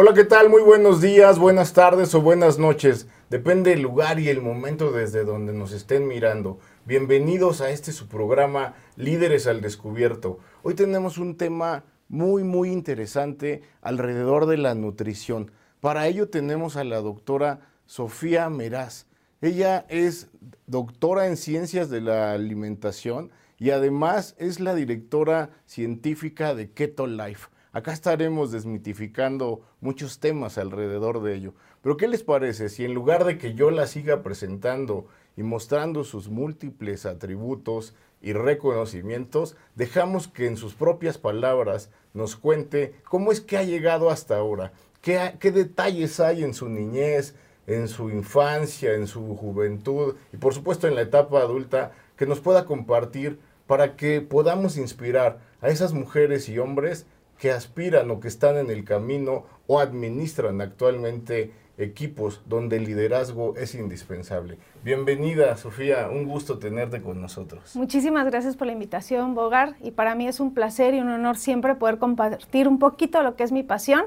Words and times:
Hola, 0.00 0.14
¿qué 0.14 0.22
tal? 0.22 0.48
Muy 0.48 0.62
buenos 0.62 1.00
días, 1.00 1.40
buenas 1.40 1.72
tardes 1.72 2.14
o 2.14 2.22
buenas 2.22 2.56
noches. 2.56 3.08
Depende 3.30 3.72
el 3.72 3.82
lugar 3.82 4.20
y 4.20 4.28
el 4.28 4.40
momento 4.40 4.92
desde 4.92 5.24
donde 5.24 5.52
nos 5.52 5.72
estén 5.72 6.06
mirando. 6.06 6.60
Bienvenidos 6.84 7.60
a 7.60 7.70
este 7.70 7.90
su 7.90 8.06
programa 8.06 8.76
Líderes 8.94 9.48
al 9.48 9.60
Descubierto. 9.60 10.38
Hoy 10.62 10.74
tenemos 10.74 11.18
un 11.18 11.36
tema 11.36 11.82
muy, 12.08 12.44
muy 12.44 12.70
interesante 12.70 13.62
alrededor 13.82 14.46
de 14.46 14.58
la 14.58 14.76
nutrición. 14.76 15.50
Para 15.80 16.06
ello 16.06 16.28
tenemos 16.28 16.76
a 16.76 16.84
la 16.84 17.00
doctora 17.00 17.72
Sofía 17.86 18.48
Meraz. 18.50 19.06
Ella 19.40 19.84
es 19.88 20.28
doctora 20.68 21.26
en 21.26 21.36
ciencias 21.36 21.90
de 21.90 22.02
la 22.02 22.34
alimentación 22.34 23.32
y 23.58 23.70
además 23.70 24.36
es 24.38 24.60
la 24.60 24.76
directora 24.76 25.50
científica 25.66 26.54
de 26.54 26.70
Keto 26.70 27.08
Life. 27.08 27.48
Acá 27.72 27.92
estaremos 27.92 28.50
desmitificando 28.50 29.60
muchos 29.80 30.20
temas 30.20 30.56
alrededor 30.56 31.22
de 31.22 31.34
ello. 31.34 31.54
Pero 31.82 31.96
¿qué 31.96 32.08
les 32.08 32.22
parece 32.22 32.68
si 32.68 32.84
en 32.84 32.94
lugar 32.94 33.24
de 33.24 33.38
que 33.38 33.54
yo 33.54 33.70
la 33.70 33.86
siga 33.86 34.22
presentando 34.22 35.06
y 35.36 35.42
mostrando 35.42 36.02
sus 36.02 36.28
múltiples 36.28 37.06
atributos 37.06 37.94
y 38.20 38.32
reconocimientos, 38.32 39.56
dejamos 39.76 40.28
que 40.28 40.46
en 40.46 40.56
sus 40.56 40.74
propias 40.74 41.18
palabras 41.18 41.90
nos 42.14 42.36
cuente 42.36 42.94
cómo 43.08 43.30
es 43.30 43.40
que 43.40 43.56
ha 43.56 43.62
llegado 43.62 44.10
hasta 44.10 44.36
ahora, 44.36 44.72
qué, 45.00 45.34
qué 45.38 45.52
detalles 45.52 46.18
hay 46.18 46.42
en 46.42 46.54
su 46.54 46.68
niñez, 46.68 47.36
en 47.68 47.86
su 47.86 48.10
infancia, 48.10 48.94
en 48.94 49.06
su 49.06 49.36
juventud 49.36 50.16
y 50.32 50.38
por 50.38 50.54
supuesto 50.54 50.88
en 50.88 50.94
la 50.94 51.02
etapa 51.02 51.40
adulta 51.40 51.92
que 52.16 52.26
nos 52.26 52.40
pueda 52.40 52.64
compartir 52.64 53.38
para 53.66 53.94
que 53.94 54.22
podamos 54.22 54.76
inspirar 54.78 55.38
a 55.60 55.68
esas 55.68 55.92
mujeres 55.92 56.48
y 56.48 56.58
hombres 56.58 57.06
que 57.38 57.52
aspiran 57.52 58.10
o 58.10 58.20
que 58.20 58.28
están 58.28 58.56
en 58.56 58.70
el 58.70 58.84
camino 58.84 59.44
o 59.66 59.80
administran 59.80 60.60
actualmente 60.60 61.52
equipos 61.78 62.42
donde 62.46 62.76
el 62.76 62.84
liderazgo 62.84 63.54
es 63.56 63.74
indispensable. 63.74 64.58
Bienvenida, 64.82 65.56
Sofía, 65.56 66.08
un 66.10 66.26
gusto 66.26 66.58
tenerte 66.58 67.00
con 67.00 67.20
nosotros. 67.20 67.76
Muchísimas 67.76 68.26
gracias 68.26 68.56
por 68.56 68.66
la 68.66 68.72
invitación, 68.72 69.34
Bogar, 69.34 69.76
y 69.80 69.92
para 69.92 70.16
mí 70.16 70.26
es 70.26 70.40
un 70.40 70.52
placer 70.52 70.94
y 70.94 71.00
un 71.00 71.08
honor 71.08 71.36
siempre 71.36 71.76
poder 71.76 71.98
compartir 71.98 72.66
un 72.66 72.80
poquito 72.80 73.22
lo 73.22 73.36
que 73.36 73.44
es 73.44 73.52
mi 73.52 73.62
pasión, 73.62 74.06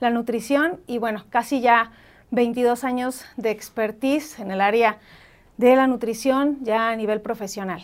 la 0.00 0.08
nutrición, 0.08 0.80
y 0.86 0.96
bueno, 0.96 1.24
casi 1.28 1.60
ya 1.60 1.92
22 2.30 2.84
años 2.84 3.24
de 3.36 3.50
expertise 3.50 4.38
en 4.38 4.50
el 4.50 4.62
área 4.62 4.98
de 5.58 5.76
la 5.76 5.86
nutrición 5.86 6.58
ya 6.62 6.88
a 6.88 6.96
nivel 6.96 7.20
profesional. 7.20 7.82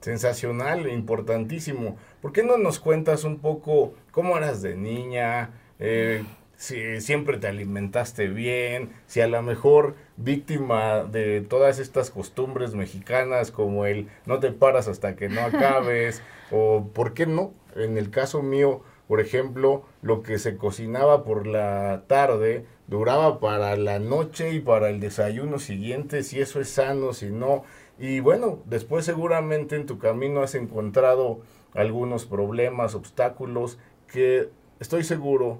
Sensacional, 0.00 0.88
importantísimo. 0.88 1.96
¿Por 2.22 2.32
qué 2.32 2.42
no 2.42 2.56
nos 2.56 2.78
cuentas 2.78 3.24
un 3.24 3.38
poco 3.38 3.94
cómo 4.12 4.36
eras 4.36 4.62
de 4.62 4.76
niña? 4.76 5.50
Eh, 5.80 6.24
si 6.56 7.00
siempre 7.00 7.38
te 7.38 7.46
alimentaste 7.46 8.26
bien, 8.28 8.90
si 9.06 9.20
a 9.20 9.28
lo 9.28 9.40
mejor 9.42 9.94
víctima 10.16 11.04
de 11.04 11.40
todas 11.40 11.78
estas 11.78 12.10
costumbres 12.10 12.74
mexicanas 12.74 13.52
como 13.52 13.86
el 13.86 14.08
no 14.26 14.40
te 14.40 14.50
paras 14.50 14.88
hasta 14.88 15.14
que 15.14 15.28
no 15.28 15.40
acabes, 15.40 16.20
o 16.50 16.90
por 16.92 17.14
qué 17.14 17.26
no, 17.26 17.52
en 17.76 17.96
el 17.96 18.10
caso 18.10 18.42
mío, 18.42 18.82
por 19.06 19.20
ejemplo, 19.20 19.84
lo 20.02 20.22
que 20.22 20.38
se 20.38 20.56
cocinaba 20.56 21.24
por 21.24 21.46
la 21.46 22.04
tarde 22.08 22.66
duraba 22.88 23.40
para 23.40 23.76
la 23.76 23.98
noche 23.98 24.52
y 24.52 24.60
para 24.60 24.90
el 24.90 25.00
desayuno 25.00 25.58
siguiente, 25.58 26.22
si 26.22 26.40
eso 26.40 26.60
es 26.60 26.68
sano, 26.68 27.14
si 27.14 27.30
no. 27.30 27.64
Y 27.98 28.20
bueno, 28.20 28.60
después 28.66 29.04
seguramente 29.04 29.76
en 29.76 29.86
tu 29.86 29.98
camino 29.98 30.42
has 30.42 30.54
encontrado 30.54 31.40
algunos 31.74 32.26
problemas, 32.26 32.94
obstáculos 32.94 33.78
que 34.06 34.50
estoy 34.80 35.04
seguro 35.04 35.58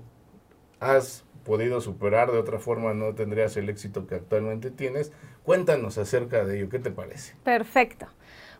has 0.81 1.25
podido 1.45 1.81
superar, 1.81 2.31
de 2.31 2.39
otra 2.39 2.59
forma 2.59 2.95
no 2.95 3.15
tendrías 3.15 3.57
el 3.57 3.69
éxito 3.69 4.07
que 4.07 4.17
actualmente 4.17 4.71
tienes. 4.71 5.13
Cuéntanos 5.43 5.99
acerca 5.99 6.45
de 6.45 6.59
ello, 6.59 6.69
¿qué 6.69 6.79
te 6.79 6.91
parece? 6.91 7.35
Perfecto. 7.43 8.07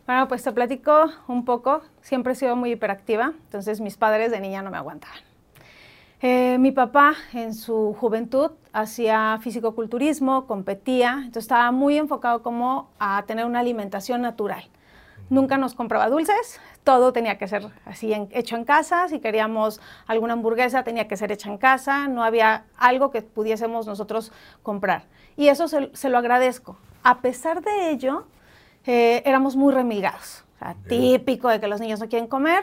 Bueno, 0.05 0.27
pues 0.27 0.43
te 0.43 0.51
platico 0.51 1.11
un 1.27 1.45
poco. 1.45 1.81
Siempre 2.01 2.33
he 2.33 2.35
sido 2.35 2.55
muy 2.55 2.71
hiperactiva, 2.71 3.33
entonces 3.43 3.79
mis 3.79 3.95
padres 3.95 4.31
de 4.31 4.39
niña 4.39 4.63
no 4.63 4.71
me 4.71 4.77
aguantaban. 4.77 5.28
Eh, 6.21 6.57
mi 6.59 6.73
papá 6.73 7.15
en 7.33 7.53
su 7.53 7.95
juventud 7.97 8.51
hacía 8.73 9.39
fisicoculturismo, 9.41 10.47
competía, 10.47 11.13
entonces 11.13 11.43
estaba 11.43 11.71
muy 11.71 11.97
enfocado 11.97 12.43
como 12.43 12.89
a 12.99 13.23
tener 13.25 13.45
una 13.45 13.59
alimentación 13.59 14.21
natural. 14.21 14.65
Nunca 15.29 15.57
nos 15.57 15.75
compraba 15.75 16.09
dulces, 16.09 16.59
todo 16.83 17.13
tenía 17.13 17.37
que 17.37 17.47
ser 17.47 17.67
así 17.85 18.13
hecho 18.31 18.57
en 18.57 18.65
casa, 18.65 19.07
si 19.07 19.19
queríamos 19.19 19.79
alguna 20.07 20.33
hamburguesa 20.33 20.83
tenía 20.83 21.07
que 21.07 21.15
ser 21.15 21.31
hecha 21.31 21.49
en 21.49 21.57
casa, 21.57 22.09
no 22.09 22.23
había 22.23 22.65
algo 22.77 23.11
que 23.11 23.21
pudiésemos 23.21 23.87
nosotros 23.87 24.33
comprar. 24.61 25.03
Y 25.37 25.47
eso 25.47 25.69
se, 25.69 26.09
lo 26.09 26.17
agradezco. 26.17 26.77
A 27.01 27.19
pesar 27.21 27.61
de 27.61 27.91
ello, 27.91 28.25
eh, 28.85 29.21
éramos 29.25 29.55
muy 29.55 29.73
remilgados. 29.73 30.43
típico 30.89 31.47
de 31.47 31.61
que 31.61 31.67
los 31.67 31.79
niños 31.79 32.01
no 32.01 32.09
quieren 32.09 32.27
comer, 32.27 32.61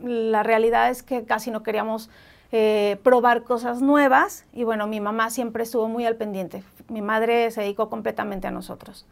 la 0.00 0.44
realidad 0.44 0.90
es 0.90 1.02
que 1.02 1.24
casi 1.24 1.50
no 1.50 1.64
queríamos 1.64 2.08
eh, 2.56 3.00
probar 3.02 3.42
cosas 3.42 3.82
nuevas 3.82 4.44
y 4.52 4.62
bueno, 4.62 4.86
mi 4.86 5.00
mamá 5.00 5.28
siempre 5.30 5.64
estuvo 5.64 5.88
muy 5.88 6.06
al 6.06 6.14
pendiente. 6.14 6.62
Mi 6.86 7.02
madre 7.02 7.50
se 7.50 7.62
dedicó 7.62 7.90
completamente 7.90 8.46
a 8.46 8.52
nosotros. 8.52 9.06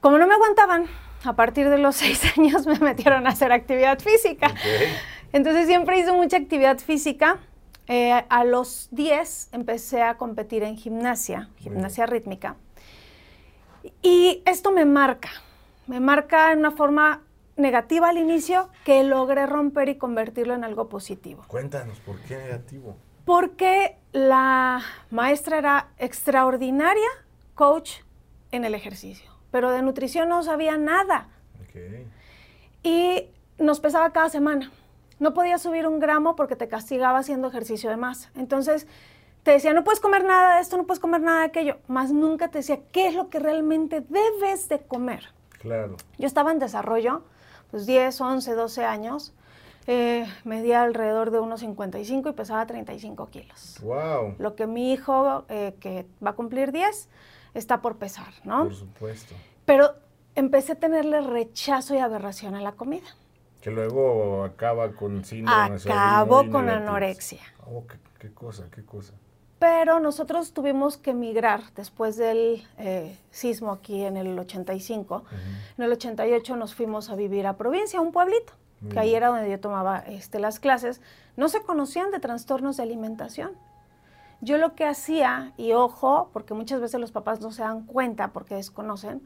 Como 0.00 0.18
no 0.18 0.26
me 0.26 0.34
aguantaban, 0.34 0.84
a 1.24 1.32
partir 1.34 1.70
de 1.70 1.78
los 1.78 1.96
seis 2.02 2.20
años 2.36 2.66
me 2.66 2.78
metieron 2.78 3.26
a 3.26 3.30
hacer 3.30 3.52
actividad 3.52 4.00
física. 4.00 4.54
Entonces 5.32 5.66
siempre 5.66 5.98
hice 5.98 6.12
mucha 6.12 6.36
actividad 6.36 6.78
física. 6.78 7.38
Eh, 7.88 8.22
a 8.28 8.44
los 8.44 8.88
10 8.90 9.48
empecé 9.52 10.02
a 10.02 10.18
competir 10.18 10.62
en 10.62 10.76
gimnasia, 10.76 11.48
gimnasia 11.56 12.04
rítmica. 12.04 12.56
Y 14.02 14.42
esto 14.44 14.72
me 14.72 14.84
marca, 14.84 15.30
me 15.86 16.00
marca 16.00 16.52
en 16.52 16.58
una 16.58 16.72
forma 16.72 17.22
negativa 17.56 18.08
al 18.08 18.18
inicio 18.18 18.68
que 18.84 19.02
logré 19.04 19.46
romper 19.46 19.88
y 19.88 19.96
convertirlo 19.96 20.54
en 20.54 20.64
algo 20.64 20.88
positivo. 20.88 21.44
Cuéntanos, 21.48 22.00
¿por 22.00 22.18
qué 22.20 22.36
negativo? 22.36 22.96
Porque 23.24 23.98
la 24.12 24.80
maestra 25.10 25.58
era 25.58 25.88
extraordinaria 25.98 27.08
coach 27.54 28.00
en 28.50 28.64
el 28.64 28.74
ejercicio, 28.74 29.30
pero 29.50 29.70
de 29.70 29.82
nutrición 29.82 30.28
no 30.28 30.42
sabía 30.42 30.76
nada. 30.76 31.28
Y 32.82 33.28
nos 33.58 33.80
pesaba 33.80 34.12
cada 34.12 34.28
semana. 34.28 34.70
No 35.18 35.34
podía 35.34 35.56
subir 35.58 35.86
un 35.86 36.00
gramo 36.00 36.34
porque 36.34 36.56
te 36.56 36.68
castigaba 36.68 37.20
haciendo 37.20 37.48
ejercicio 37.48 37.88
de 37.88 37.96
más. 37.96 38.28
Entonces, 38.34 38.88
te 39.42 39.52
decía, 39.52 39.72
no 39.72 39.84
puedes 39.84 40.00
comer 40.00 40.24
nada 40.24 40.56
de 40.56 40.62
esto, 40.62 40.76
no 40.76 40.84
puedes 40.84 41.00
comer 41.00 41.20
nada 41.20 41.40
de 41.40 41.46
aquello, 41.46 41.78
más 41.88 42.12
nunca 42.12 42.48
te 42.48 42.58
decía 42.58 42.80
qué 42.92 43.08
es 43.08 43.14
lo 43.14 43.28
que 43.28 43.38
realmente 43.38 44.00
debes 44.00 44.68
de 44.68 44.80
comer. 44.80 45.28
Claro. 45.58 45.96
Yo 46.18 46.26
estaba 46.26 46.52
en 46.52 46.58
desarrollo, 46.58 47.22
pues 47.72 47.86
10, 47.86 48.20
11, 48.20 48.54
12 48.54 48.84
años, 48.84 49.32
eh, 49.86 50.26
medía 50.44 50.82
alrededor 50.82 51.30
de 51.30 51.40
unos 51.40 51.60
55 51.60 52.28
y 52.28 52.32
pesaba 52.34 52.66
35 52.66 53.30
kilos. 53.30 53.78
¡Wow! 53.82 54.36
Lo 54.38 54.54
que 54.54 54.66
mi 54.66 54.92
hijo, 54.92 55.44
eh, 55.48 55.74
que 55.80 56.06
va 56.24 56.30
a 56.30 56.34
cumplir 56.34 56.70
10, 56.70 57.08
está 57.54 57.80
por 57.80 57.96
pesar, 57.96 58.32
¿no? 58.44 58.64
Por 58.64 58.74
supuesto. 58.74 59.34
Pero 59.64 59.94
empecé 60.34 60.72
a 60.72 60.74
tenerle 60.76 61.22
rechazo 61.22 61.94
y 61.94 61.98
aberración 61.98 62.54
a 62.54 62.60
la 62.60 62.72
comida. 62.72 63.08
Que 63.62 63.70
luego 63.70 64.44
acaba 64.44 64.92
con 64.92 65.24
síndrome 65.24 65.76
Acabó 65.76 66.50
con 66.50 66.68
anorexia. 66.68 67.40
Oh, 67.66 67.84
qué, 68.18 68.32
cosa, 68.34 68.68
qué 68.70 68.84
cosa 68.84 69.14
pero 69.62 70.00
nosotros 70.00 70.52
tuvimos 70.52 70.96
que 70.96 71.12
emigrar 71.12 71.62
después 71.76 72.16
del 72.16 72.66
eh, 72.78 73.16
sismo 73.30 73.70
aquí 73.70 74.02
en 74.02 74.16
el 74.16 74.36
85. 74.36 75.22
En 75.78 75.84
el 75.84 75.92
88 75.92 76.56
nos 76.56 76.74
fuimos 76.74 77.10
a 77.10 77.14
vivir 77.14 77.46
a 77.46 77.56
provincia, 77.56 78.00
a 78.00 78.02
un 78.02 78.10
pueblito, 78.10 78.54
que 78.90 78.98
ahí 78.98 79.14
era 79.14 79.28
donde 79.28 79.48
yo 79.48 79.60
tomaba 79.60 80.00
este, 80.00 80.40
las 80.40 80.58
clases. 80.58 81.00
No 81.36 81.48
se 81.48 81.62
conocían 81.62 82.10
de 82.10 82.18
trastornos 82.18 82.76
de 82.76 82.82
alimentación. 82.82 83.52
Yo 84.40 84.58
lo 84.58 84.74
que 84.74 84.84
hacía, 84.84 85.52
y 85.56 85.74
ojo, 85.74 86.30
porque 86.32 86.54
muchas 86.54 86.80
veces 86.80 86.98
los 86.98 87.12
papás 87.12 87.40
no 87.40 87.52
se 87.52 87.62
dan 87.62 87.86
cuenta 87.86 88.32
porque 88.32 88.56
desconocen, 88.56 89.22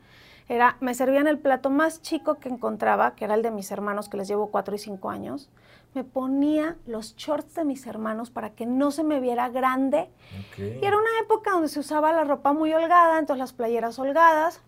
era, 0.51 0.77
me 0.81 0.93
servían 0.93 1.29
el 1.29 1.39
plato 1.39 1.71
más 1.71 2.03
chico 2.03 2.35
que 2.35 2.51
encontraba, 2.51 3.15
que 3.15 3.25
era 3.25 3.37
el 3.37 3.43
de 3.43 3.51
mis 3.51 3.71
hermanos, 3.71 4.11
que 4.11 4.19
les 4.19 4.29
llevo 4.29 4.51
cuatro 4.51 4.75
y 4.75 4.79
cinco 4.79 5.09
años, 5.09 5.49
me 5.97 6.05
ponía 6.05 6.77
los 6.87 7.17
shorts 7.17 7.55
de 7.55 7.65
mis 7.65 7.87
hermanos 7.87 8.29
para 8.31 8.51
que 8.51 8.67
no 8.67 8.91
se 8.91 9.03
me 9.03 9.19
viera 9.19 9.49
grande. 9.49 10.11
Y 10.59 10.85
era 10.85 10.99
una 10.99 11.09
época 11.23 11.53
donde 11.53 11.69
se 11.69 11.81
usaba 11.81 12.13
la 12.13 12.23
ropa 12.23 12.53
muy 12.53 12.71
holgada, 12.75 13.19
entonces 13.19 13.39
las 13.39 13.55
playeras 13.55 13.99
holgadas. 13.99 14.61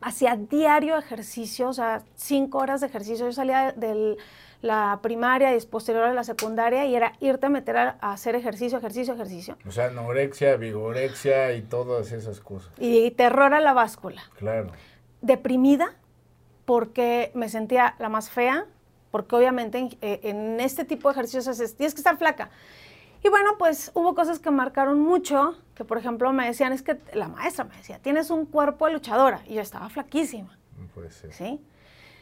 Hacía 0.00 0.36
diario 0.36 0.98
ejercicio, 0.98 1.68
o 1.68 1.72
sea, 1.72 2.02
cinco 2.16 2.58
horas 2.58 2.80
de 2.80 2.88
ejercicio. 2.88 3.26
Yo 3.26 3.32
salía 3.32 3.70
de 3.70 4.16
la 4.60 4.98
primaria 5.00 5.56
y 5.56 5.60
posterior 5.60 6.04
a 6.04 6.12
la 6.12 6.24
secundaria 6.24 6.84
y 6.86 6.96
era 6.96 7.12
irte 7.20 7.46
a 7.46 7.50
meter 7.50 7.76
a, 7.76 7.90
hacer 8.00 8.34
ejercicio, 8.34 8.78
ejercicio, 8.78 9.14
ejercicio. 9.14 9.56
O 9.64 9.70
sea, 9.70 9.86
anorexia, 9.86 10.56
vigorexia 10.56 11.52
y 11.52 11.62
todas 11.62 12.10
esas 12.10 12.40
cosas. 12.40 12.72
Y 12.78 13.12
terror 13.12 13.54
a 13.54 13.60
la 13.60 13.74
báscula. 13.74 14.22
Claro. 14.36 14.72
Deprimida 15.20 15.94
porque 16.64 17.30
me 17.34 17.48
sentía 17.48 17.94
la 18.00 18.08
más 18.08 18.28
fea, 18.28 18.66
porque 19.10 19.36
obviamente 19.36 19.96
eh, 20.00 20.20
en, 20.22 20.60
este 20.60 20.84
tipo 20.84 21.08
de 21.08 21.12
ejercicios 21.12 21.56
tienes 21.76 21.94
que 21.94 22.00
estar 22.00 22.16
flaca. 22.16 22.50
Y 23.22 23.28
bueno, 23.28 23.56
pues 23.58 23.90
hubo 23.94 24.14
cosas 24.14 24.38
que 24.38 24.50
marcaron 24.50 25.00
mucho, 25.00 25.56
que 25.74 25.84
por 25.84 25.98
ejemplo 25.98 26.32
me 26.32 26.46
decían, 26.46 26.72
es 26.72 26.82
que 26.82 26.98
la 27.14 27.28
maestra 27.28 27.64
me 27.64 27.76
decía, 27.76 27.98
tienes 27.98 28.30
un 28.30 28.46
cuerpo 28.46 28.86
de 28.86 28.92
luchadora, 28.92 29.42
y 29.46 29.54
yo 29.54 29.60
estaba 29.60 29.88
flaquísima. 29.88 30.56
Puede 30.94 31.10
ser. 31.10 31.32
¿sí? 31.32 31.60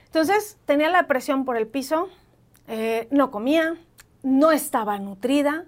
Entonces 0.06 0.58
tenía 0.64 0.88
la 0.88 1.06
presión 1.06 1.44
por 1.44 1.56
el 1.56 1.66
piso, 1.66 2.08
eh, 2.68 3.08
no 3.10 3.30
comía, 3.30 3.76
no 4.22 4.52
estaba 4.52 4.98
nutrida, 4.98 5.66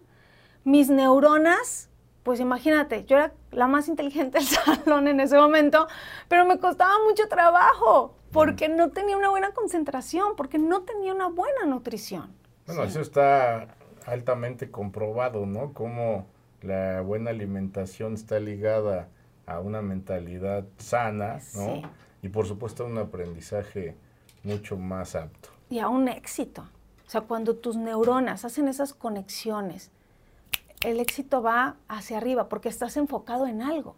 mis 0.65 0.89
neuronas, 0.89 1.89
pues 2.23 2.41
imagínate, 2.41 3.05
yo 3.05 3.17
era 3.17 3.33
la 3.53 3.67
más 3.69 3.89
inteligente 3.89 4.39
del 4.39 4.47
salón 4.85 5.09
en 5.09 5.21
ese 5.21 5.37
momento, 5.37 5.89
pero 6.29 6.45
me 6.45 6.59
costaba 6.59 6.95
mucho 7.07 7.29
trabajo 7.29 8.18
porque 8.33 8.69
no 8.69 8.91
tenía 8.91 9.17
una 9.17 9.31
buena 9.31 9.53
concentración, 9.53 10.37
porque 10.37 10.59
no 10.59 10.83
tenía 10.83 11.15
una 11.15 11.29
buena 11.29 11.65
nutrición. 11.67 12.35
Bueno, 12.67 12.85
eso 12.85 13.01
está 13.01 13.75
altamente 14.07 14.71
comprobado, 14.71 15.47
¿no? 15.47 15.73
Cómo 15.73 16.27
la 16.63 17.01
buena 17.01 17.31
alimentación 17.31 18.15
está 18.15 18.39
ligada 18.41 19.09
a 19.47 19.61
una 19.61 19.81
mentalidad 19.81 20.65
sana, 20.79 21.35
¿no? 21.55 21.67
Sí. 21.67 21.83
Y 22.23 22.29
por 22.29 22.47
supuesto 22.47 22.85
a 22.85 22.87
un 22.87 22.99
aprendizaje 22.99 23.97
mucho 24.45 24.77
más 24.77 25.15
apto. 25.15 25.51
y 25.71 25.79
a 25.79 25.89
un 25.89 26.09
éxito. 26.09 26.63
O 27.07 27.11
sea, 27.11 27.23
cuando 27.23 27.57
tus 27.57 27.77
neuronas 27.77 28.45
hacen 28.45 28.69
esas 28.69 28.93
conexiones, 28.93 29.91
el 30.85 31.01
éxito 31.01 31.43
va 31.43 31.77
hacia 31.89 32.19
arriba 32.19 32.49
porque 32.49 32.69
estás 32.69 32.97
enfocado 32.97 33.47
en 33.47 33.63
algo. 33.63 33.97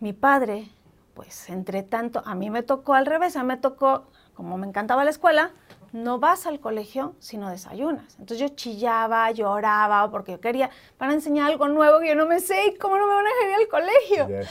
Mi 0.00 0.12
padre, 0.12 0.68
pues 1.16 1.48
entre 1.48 1.82
tanto, 1.82 2.22
a 2.26 2.34
mí 2.34 2.50
me 2.50 2.62
tocó 2.62 2.92
al 2.92 3.06
revés, 3.06 3.36
a 3.36 3.42
mí 3.42 3.48
me 3.48 3.56
tocó, 3.56 4.04
como 4.34 4.58
me 4.58 4.66
encantaba 4.66 5.02
la 5.02 5.10
escuela, 5.10 5.50
no 5.94 6.18
vas 6.18 6.46
al 6.46 6.60
colegio 6.60 7.16
si 7.20 7.38
no 7.38 7.48
desayunas. 7.48 8.18
Entonces 8.18 8.38
yo 8.38 8.54
chillaba, 8.54 9.30
lloraba 9.30 10.10
porque 10.10 10.32
yo 10.32 10.40
quería, 10.40 10.68
para 10.98 11.14
enseñar 11.14 11.50
algo 11.50 11.68
nuevo 11.68 12.00
que 12.00 12.08
yo 12.08 12.14
no 12.14 12.26
me 12.26 12.38
sé 12.38 12.66
y 12.66 12.76
cómo 12.76 12.98
no 12.98 13.06
me 13.06 13.14
van 13.14 13.24
a 13.26 13.30
dejar 13.30 13.48
ir 13.48 13.54
al 13.54 13.68
colegio. 13.68 14.46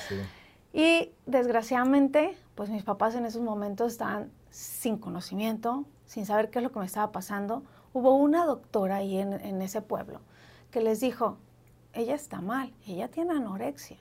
Y 0.74 1.14
desgraciadamente, 1.28 2.36
pues 2.56 2.72
mis 2.72 2.84
papás 2.84 3.14
en 3.14 3.28
esos 3.28 3.44
momentos 3.44 3.92
estaban 3.92 4.32
sin 4.50 4.98
conocimiento, 4.98 5.86
sin 6.06 6.26
saber 6.26 6.50
qué 6.50 6.60
es 6.60 6.64
lo 6.64 6.72
que 6.72 6.80
me 6.80 6.86
estaba 6.86 7.12
pasando. 7.12 7.64
Hubo 7.94 8.16
una 8.16 8.44
doctora 8.44 8.98
ahí 8.98 9.20
en, 9.20 9.34
en 9.34 9.62
ese 9.62 9.84
pueblo 9.84 10.20
que 10.72 10.82
les 10.82 11.00
dijo, 11.00 11.38
ella 11.94 12.16
está 12.16 12.42
mal, 12.42 12.74
ella 12.88 13.08
tiene 13.08 13.34
anorexia. 13.34 13.98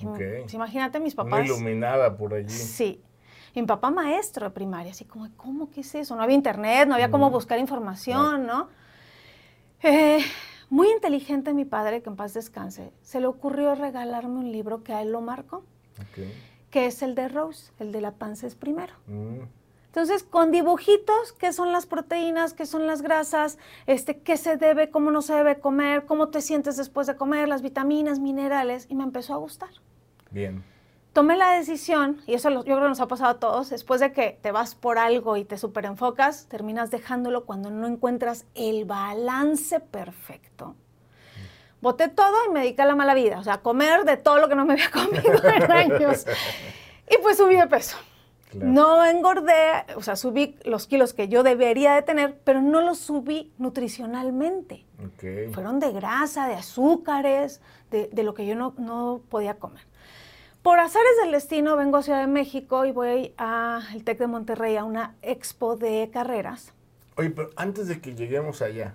Y, 0.00 0.06
Ok. 0.06 0.18
pues, 0.42 0.54
imagínate 0.54 1.00
mis 1.00 1.14
Una 1.14 1.24
papás. 1.24 1.46
iluminada 1.46 2.16
por 2.16 2.34
allí. 2.34 2.48
Sí. 2.50 3.02
Y 3.54 3.60
mi 3.62 3.66
papá 3.66 3.90
maestro 3.90 4.46
de 4.46 4.50
primaria, 4.50 4.92
así 4.92 5.04
como, 5.06 5.28
¿cómo 5.36 5.70
qué 5.70 5.80
es 5.80 5.94
eso? 5.94 6.14
No 6.14 6.22
había 6.22 6.34
internet, 6.36 6.86
no 6.86 6.94
había 6.94 7.10
cómo 7.10 7.30
buscar 7.30 7.58
información, 7.58 8.46
¿no? 8.46 8.68
Eh, 9.82 10.18
muy 10.68 10.90
inteligente 10.90 11.54
mi 11.54 11.64
padre, 11.64 12.02
que 12.02 12.10
en 12.10 12.16
paz 12.16 12.34
descanse, 12.34 12.92
se 13.02 13.20
le 13.20 13.26
ocurrió 13.26 13.74
regalarme 13.74 14.38
un 14.40 14.52
libro 14.52 14.82
que 14.82 14.92
a 14.92 15.00
él 15.00 15.12
lo 15.12 15.20
marcó, 15.22 15.58
Ok. 16.00 16.24
que 16.70 16.86
es 16.86 17.00
el 17.02 17.14
de 17.14 17.28
Rose, 17.28 17.72
el 17.78 17.92
de 17.92 18.00
la 18.02 18.12
panza 18.12 18.46
es 18.46 18.54
primero. 18.56 18.92
Mm, 19.06 19.40
Entonces, 19.96 20.24
con 20.24 20.50
dibujitos, 20.50 21.32
qué 21.32 21.54
son 21.54 21.72
las 21.72 21.86
proteínas, 21.86 22.52
qué 22.52 22.66
son 22.66 22.86
las 22.86 23.00
grasas, 23.00 23.56
este, 23.86 24.18
qué 24.18 24.36
se 24.36 24.58
debe, 24.58 24.90
cómo 24.90 25.10
no 25.10 25.22
se 25.22 25.32
debe 25.32 25.58
comer, 25.58 26.04
cómo 26.04 26.28
te 26.28 26.42
sientes 26.42 26.76
después 26.76 27.06
de 27.06 27.16
comer, 27.16 27.48
las 27.48 27.62
vitaminas, 27.62 28.18
minerales, 28.18 28.84
y 28.90 28.94
me 28.94 29.04
empezó 29.04 29.32
a 29.32 29.38
gustar. 29.38 29.70
bien. 30.30 30.62
Tomé 31.14 31.38
la 31.38 31.52
decisión, 31.52 32.20
y 32.26 32.34
eso 32.34 32.50
yo 32.50 32.62
creo 32.62 32.82
que 32.82 32.88
nos 32.88 33.00
ha 33.00 33.08
pasado 33.08 33.30
a 33.30 33.38
todos, 33.38 33.70
después 33.70 34.00
de 34.00 34.12
que 34.12 34.38
te 34.42 34.52
vas 34.52 34.74
por 34.74 34.98
algo 34.98 35.38
y 35.38 35.46
te 35.46 35.56
superenfocas, 35.56 36.46
terminas 36.46 36.90
dejándolo 36.90 37.46
cuando 37.46 37.70
no 37.70 37.86
encuentras 37.86 38.44
el 38.54 38.84
balance 38.84 39.80
perfecto. 39.80 40.76
Boté 41.80 42.08
todo 42.08 42.36
y 42.46 42.52
me 42.52 42.60
dediqué 42.60 42.82
a 42.82 42.84
la 42.84 42.96
mala 42.96 43.14
vida, 43.14 43.38
o 43.38 43.44
sea, 43.44 43.54
a 43.54 43.62
comer 43.62 44.04
de 44.04 44.18
todo 44.18 44.36
lo 44.36 44.50
que 44.50 44.56
no 44.56 44.66
me 44.66 44.74
había 44.74 44.90
comido 44.90 45.42
en 45.42 45.72
años. 45.72 46.26
Y 47.10 47.16
pues 47.22 47.38
subí 47.38 47.56
de 47.56 47.66
peso. 47.66 47.96
Claro. 48.56 48.72
No 48.72 49.04
engordé, 49.04 49.84
o 49.96 50.02
sea, 50.02 50.16
subí 50.16 50.56
los 50.64 50.86
kilos 50.86 51.14
que 51.14 51.28
yo 51.28 51.42
debería 51.42 51.94
de 51.94 52.02
tener, 52.02 52.38
pero 52.44 52.60
no 52.60 52.80
los 52.80 52.98
subí 52.98 53.52
nutricionalmente. 53.58 54.84
Fueron 55.52 55.78
de 55.80 55.92
grasa, 55.92 56.48
de 56.48 56.54
azúcares, 56.54 57.60
de, 57.90 58.08
de 58.12 58.22
lo 58.22 58.34
que 58.34 58.46
yo 58.46 58.54
no, 58.54 58.74
no 58.78 59.20
podía 59.28 59.54
comer. 59.54 59.82
Por 60.62 60.80
azares 60.80 61.12
del 61.22 61.32
destino 61.32 61.76
vengo 61.76 61.98
a 61.98 62.02
Ciudad 62.02 62.20
de 62.20 62.26
México 62.26 62.84
y 62.84 62.92
voy 62.92 63.34
al 63.36 64.02
TEC 64.02 64.18
de 64.18 64.26
Monterrey 64.26 64.76
a 64.76 64.84
una 64.84 65.14
expo 65.22 65.76
de 65.76 66.10
carreras. 66.12 66.72
Oye, 67.16 67.30
pero 67.30 67.50
antes 67.56 67.86
de 67.86 68.00
que 68.00 68.14
lleguemos 68.14 68.62
allá, 68.62 68.94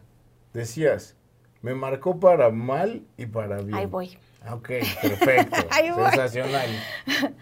decías, 0.54 1.16
me 1.62 1.74
marcó 1.74 2.20
para 2.20 2.50
mal 2.50 3.04
y 3.16 3.26
para 3.26 3.58
bien. 3.62 3.76
Ahí 3.76 3.86
voy. 3.86 4.18
Ah, 4.44 4.56
Ok, 4.56 4.70
perfecto. 5.02 5.56
Ahí 5.72 5.92
voy. 5.92 6.04
Sensacional. 6.10 6.70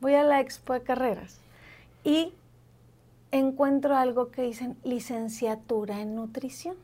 Voy 0.00 0.14
a 0.14 0.22
la 0.22 0.40
expo 0.40 0.74
de 0.74 0.82
carreras 0.82 1.40
y 2.04 2.34
encuentro 3.32 3.96
algo 3.96 4.30
que 4.30 4.42
dicen 4.42 4.76
licenciatura 4.84 6.00
en 6.00 6.14
nutrición. 6.14 6.76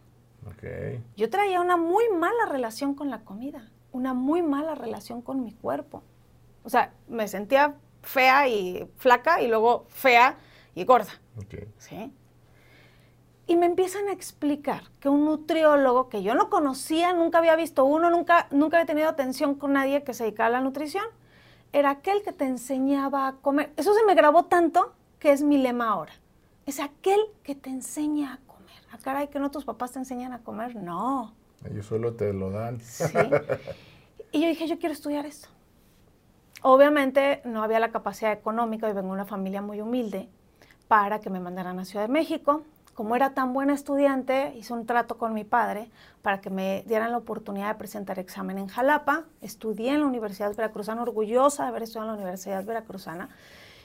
Ok. 0.46 0.98
Yo 1.16 1.30
traía 1.30 1.60
una 1.60 1.76
muy 1.76 2.08
mala 2.08 2.46
relación 2.48 2.94
con 2.94 3.10
la 3.10 3.20
comida, 3.20 3.68
una 3.92 4.14
muy 4.14 4.42
mala 4.42 4.74
relación 4.74 5.22
con 5.22 5.44
mi 5.44 5.52
cuerpo. 5.52 6.02
O 6.64 6.70
sea, 6.70 6.92
me 7.08 7.28
sentía 7.28 7.76
fea 8.02 8.48
y 8.48 8.88
flaca 8.96 9.42
y 9.42 9.48
luego 9.48 9.84
fea 9.88 10.38
y 10.74 10.84
gorda, 10.84 11.12
Ok. 11.38 11.66
¿sí? 11.78 12.12
Y 13.46 13.56
me 13.56 13.66
empiezan 13.66 14.08
a 14.08 14.12
explicar 14.12 14.84
que 15.00 15.08
un 15.08 15.24
nutriólogo 15.24 16.08
que 16.08 16.22
yo 16.22 16.34
no 16.34 16.48
conocía, 16.50 17.12
nunca 17.12 17.38
había 17.38 17.56
visto 17.56 17.84
uno, 17.84 18.08
nunca, 18.08 18.46
nunca 18.52 18.76
había 18.76 18.86
tenido 18.86 19.08
atención 19.08 19.56
con 19.56 19.72
nadie 19.72 20.04
que 20.04 20.14
se 20.14 20.24
dedicara 20.24 20.46
a 20.46 20.52
la 20.52 20.60
nutrición, 20.60 21.04
era 21.72 21.90
aquel 21.90 22.22
que 22.22 22.32
te 22.32 22.44
enseñaba 22.44 23.26
a 23.26 23.32
comer. 23.36 23.72
Eso 23.76 23.92
se 23.92 24.04
me 24.04 24.14
grabó 24.14 24.44
tanto 24.44 24.94
que 25.20 25.30
es 25.30 25.42
mi 25.42 25.58
lema 25.58 25.90
ahora. 25.90 26.14
Es 26.66 26.80
aquel 26.80 27.20
que 27.44 27.54
te 27.54 27.70
enseña 27.70 28.34
a 28.34 28.38
comer. 28.46 28.74
Ah, 28.90 28.98
caray, 29.00 29.28
que 29.28 29.38
no 29.38 29.50
tus 29.50 29.64
papás 29.64 29.92
te 29.92 30.00
enseñan 30.00 30.32
a 30.32 30.40
comer. 30.40 30.74
No. 30.74 31.32
Ellos 31.70 31.86
solo 31.86 32.14
te 32.14 32.32
lo 32.32 32.50
dan. 32.50 32.80
Sí. 32.80 33.04
Y 34.32 34.40
yo 34.40 34.48
dije, 34.48 34.66
yo 34.66 34.78
quiero 34.78 34.92
estudiar 34.92 35.26
esto. 35.26 35.48
Obviamente 36.62 37.42
no 37.44 37.62
había 37.62 37.80
la 37.80 37.90
capacidad 37.90 38.32
económica, 38.32 38.88
y 38.88 38.92
vengo 38.92 39.08
de 39.08 39.14
una 39.14 39.24
familia 39.24 39.62
muy 39.62 39.80
humilde, 39.80 40.28
para 40.88 41.20
que 41.20 41.30
me 41.30 41.40
mandaran 41.40 41.78
a 41.78 41.84
Ciudad 41.84 42.06
de 42.06 42.12
México. 42.12 42.62
Como 42.94 43.16
era 43.16 43.34
tan 43.34 43.52
buena 43.52 43.72
estudiante, 43.72 44.54
hice 44.56 44.72
un 44.72 44.86
trato 44.86 45.16
con 45.16 45.32
mi 45.32 45.44
padre 45.44 45.90
para 46.22 46.40
que 46.40 46.50
me 46.50 46.84
dieran 46.86 47.12
la 47.12 47.18
oportunidad 47.18 47.68
de 47.68 47.74
presentar 47.76 48.18
examen 48.18 48.58
en 48.58 48.66
Jalapa. 48.68 49.24
Estudié 49.40 49.92
en 49.94 50.00
la 50.00 50.06
Universidad 50.06 50.54
Veracruzana, 50.54 51.02
orgullosa 51.02 51.62
de 51.62 51.68
haber 51.70 51.84
estudiado 51.84 52.10
en 52.10 52.16
la 52.16 52.22
Universidad 52.22 52.64
Veracruzana. 52.64 53.30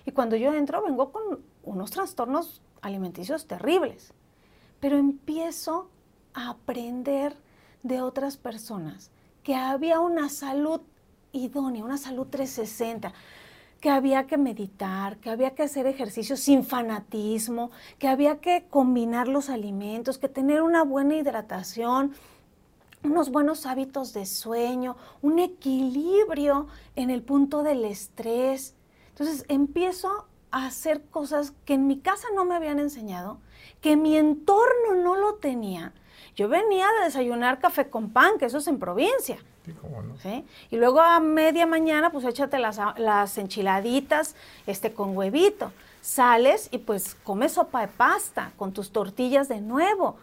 Y 0.06 0.12
cuando 0.12 0.36
yo 0.36 0.54
entro, 0.54 0.84
vengo 0.84 1.12
con 1.12 1.40
unos 1.64 1.92
trastornos 1.92 2.62
alimenticios 2.82 3.48
terribles. 3.48 4.14
Pero 4.80 4.98
empiezo 4.98 5.90
a 6.34 6.50
aprender 6.50 7.36
de 7.84 8.02
otras 8.02 8.38
personas 8.38 9.12
que 9.44 9.56
había 9.56 10.00
una 10.00 10.30
salud 10.30 10.82
idónea, 11.32 11.84
una 11.84 11.98
salud 11.98 12.28
360, 12.28 13.14
que 13.80 13.90
había 13.90 14.26
que 14.26 14.38
meditar, 14.38 15.18
que 15.18 15.30
había 15.30 15.54
que 15.54 15.64
hacer 15.64 15.86
ejercicio 15.86 16.38
sin 16.38 16.64
fanatismo, 16.64 17.72
que 18.00 18.08
había 18.08 18.40
que 18.40 18.66
combinar 18.70 19.28
los 19.28 19.50
alimentos, 19.50 20.18
que 20.18 20.30
tener 20.30 20.64
una 20.64 20.84
buena 20.84 21.16
hidratación, 21.16 22.14
unos 23.04 23.30
buenos 23.30 23.68
hábitos 23.68 24.14
de 24.14 24.26
sueño, 24.26 24.98
un 25.22 25.38
equilibrio 25.38 26.68
en 26.96 27.12
el 27.12 27.22
punto 27.22 27.62
del 27.62 27.86
estrés. 27.86 28.74
Entonces 29.18 29.46
empiezo 29.48 30.26
a 30.52 30.66
hacer 30.66 31.02
cosas 31.04 31.54
que 31.64 31.76
en 31.76 31.88
mi 31.88 32.00
casa 32.00 32.28
no 32.36 32.44
me 32.44 32.54
habían 32.54 32.80
enseñado, 32.80 33.38
que 33.80 33.96
mi 33.96 34.18
entorno 34.18 34.96
no 35.02 35.16
lo 35.16 35.36
tenía. 35.36 35.94
Yo 36.36 36.50
venía 36.50 36.86
de 37.00 37.06
desayunar 37.06 37.60
café 37.60 37.90
con 37.90 38.10
pan, 38.10 38.38
que 38.38 38.44
eso 38.44 38.58
es 38.58 38.68
en 38.68 38.78
provincia. 38.78 39.38
Sí, 39.64 39.72
cómo 39.80 40.02
no. 40.02 40.18
¿sí? 40.18 40.44
Y 40.70 40.76
luego 40.76 41.00
a 41.00 41.22
media 41.22 41.66
mañana, 41.66 42.12
pues 42.12 42.26
échate 42.26 42.60
las, 42.60 42.78
las 42.98 43.38
enchiladitas 43.38 44.36
este, 44.68 44.92
con 44.92 45.16
huevito. 45.16 45.72
Sales 46.02 46.68
y 46.72 46.80
pues 46.80 47.16
comes 47.24 47.54
sopa 47.54 47.80
de 47.80 47.88
pasta 47.88 48.52
con 48.58 48.74
tus 48.74 48.92
tortillas 48.92 49.48
de 49.48 49.62
nuevo. 49.62 50.18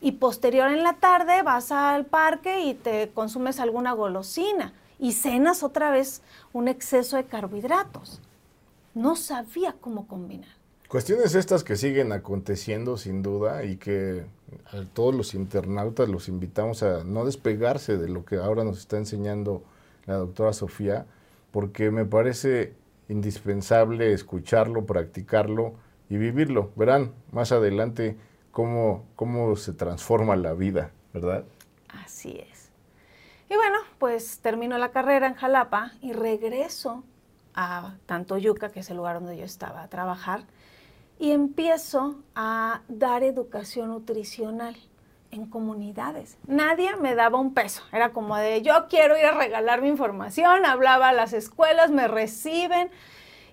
Y 0.00 0.12
posterior 0.12 0.68
en 0.72 0.82
la 0.82 0.94
tarde 0.94 1.42
vas 1.42 1.70
al 1.70 2.06
parque 2.06 2.62
y 2.62 2.74
te 2.74 3.12
consumes 3.14 3.60
alguna 3.60 3.92
golosina. 3.92 4.72
Y 4.98 5.12
cenas 5.12 5.62
otra 5.62 5.92
vez 5.92 6.22
un 6.52 6.66
exceso 6.66 7.16
de 7.16 7.24
carbohidratos. 7.24 8.20
No 8.94 9.16
sabía 9.16 9.74
cómo 9.80 10.06
combinar. 10.06 10.50
Cuestiones 10.88 11.34
estas 11.34 11.64
que 11.64 11.76
siguen 11.76 12.12
aconteciendo 12.12 12.98
sin 12.98 13.22
duda 13.22 13.64
y 13.64 13.76
que 13.76 14.26
a 14.70 14.84
todos 14.92 15.14
los 15.14 15.32
internautas 15.32 16.08
los 16.08 16.28
invitamos 16.28 16.82
a 16.82 17.02
no 17.02 17.24
despegarse 17.24 17.96
de 17.96 18.10
lo 18.10 18.26
que 18.26 18.36
ahora 18.36 18.62
nos 18.62 18.78
está 18.78 18.98
enseñando 18.98 19.62
la 20.04 20.16
doctora 20.16 20.52
Sofía, 20.52 21.06
porque 21.50 21.90
me 21.90 22.04
parece 22.04 22.74
indispensable 23.08 24.12
escucharlo, 24.12 24.84
practicarlo 24.84 25.72
y 26.10 26.18
vivirlo. 26.18 26.72
Verán 26.76 27.12
más 27.30 27.52
adelante 27.52 28.18
cómo, 28.50 29.06
cómo 29.16 29.56
se 29.56 29.72
transforma 29.72 30.36
la 30.36 30.52
vida, 30.52 30.90
¿verdad? 31.14 31.44
Así 31.88 32.38
es. 32.50 32.70
Y 33.48 33.54
bueno, 33.54 33.78
pues 33.98 34.40
termino 34.40 34.76
la 34.76 34.90
carrera 34.90 35.26
en 35.26 35.34
Jalapa 35.34 35.92
y 36.02 36.12
regreso 36.12 37.04
a 37.54 37.94
Tantoyuca, 38.06 38.70
que 38.70 38.80
es 38.80 38.90
el 38.90 38.96
lugar 38.96 39.20
donde 39.20 39.36
yo 39.36 39.44
estaba 39.44 39.82
a 39.82 39.88
trabajar, 39.88 40.44
y 41.18 41.30
empiezo 41.30 42.16
a 42.34 42.82
dar 42.88 43.22
educación 43.22 43.90
nutricional 43.90 44.76
en 45.30 45.46
comunidades. 45.46 46.36
Nadie 46.46 46.94
me 46.96 47.14
daba 47.14 47.38
un 47.38 47.54
peso. 47.54 47.82
Era 47.92 48.12
como 48.12 48.36
de, 48.36 48.62
yo 48.62 48.86
quiero 48.88 49.16
ir 49.16 49.24
a 49.24 49.32
regalar 49.32 49.82
mi 49.82 49.88
información, 49.88 50.66
hablaba 50.66 51.08
a 51.08 51.12
las 51.12 51.32
escuelas, 51.32 51.90
me 51.90 52.06
reciben. 52.06 52.90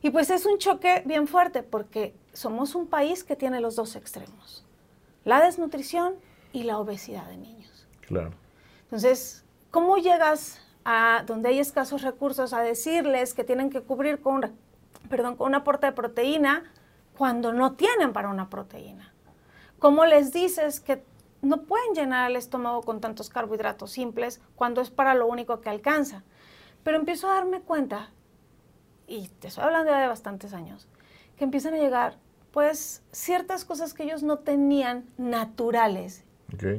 Y 0.01 0.11
pues 0.11 0.29
es 0.29 0.45
un 0.45 0.57
choque 0.57 1.03
bien 1.05 1.27
fuerte 1.27 1.63
porque 1.63 2.13
somos 2.33 2.75
un 2.75 2.87
país 2.87 3.23
que 3.23 3.35
tiene 3.35 3.59
los 3.59 3.75
dos 3.75 3.95
extremos, 3.95 4.65
la 5.25 5.41
desnutrición 5.41 6.15
y 6.53 6.63
la 6.63 6.79
obesidad 6.79 7.27
de 7.27 7.37
niños. 7.37 7.87
Claro. 8.01 8.31
Entonces, 8.83 9.43
¿cómo 9.71 9.97
llegas 9.97 10.61
a 10.91 11.21
donde 11.23 11.49
hay 11.49 11.59
escasos 11.59 12.01
recursos 12.01 12.51
a 12.51 12.61
decirles 12.61 13.35
que 13.35 13.43
tienen 13.43 13.69
que 13.69 13.81
cubrir 13.81 14.21
con, 14.21 14.55
perdón, 15.07 15.35
con 15.35 15.49
un 15.49 15.53
aporte 15.53 15.85
de 15.85 15.91
proteína 15.91 16.63
cuando 17.15 17.53
no 17.53 17.73
tienen 17.73 18.11
para 18.11 18.29
una 18.29 18.49
proteína? 18.49 19.13
¿Cómo 19.77 20.07
les 20.07 20.33
dices 20.33 20.79
que 20.79 21.03
no 21.43 21.61
pueden 21.61 21.93
llenar 21.93 22.31
el 22.31 22.37
estómago 22.37 22.81
con 22.81 23.01
tantos 23.01 23.29
carbohidratos 23.29 23.91
simples 23.91 24.41
cuando 24.55 24.81
es 24.81 24.89
para 24.89 25.13
lo 25.13 25.27
único 25.27 25.61
que 25.61 25.69
alcanza? 25.69 26.23
Pero 26.83 26.97
empiezo 26.97 27.29
a 27.29 27.35
darme 27.35 27.61
cuenta, 27.61 28.09
y 29.05 29.27
te 29.27 29.49
estoy 29.49 29.65
hablando 29.65 29.91
ya 29.91 29.99
de 29.99 30.07
bastantes 30.07 30.55
años, 30.55 30.87
que 31.37 31.43
empiezan 31.43 31.75
a 31.75 31.77
llegar 31.77 32.17
pues 32.49 33.03
ciertas 33.11 33.63
cosas 33.63 33.93
que 33.93 34.05
ellos 34.05 34.23
no 34.23 34.39
tenían 34.39 35.07
naturales 35.19 36.23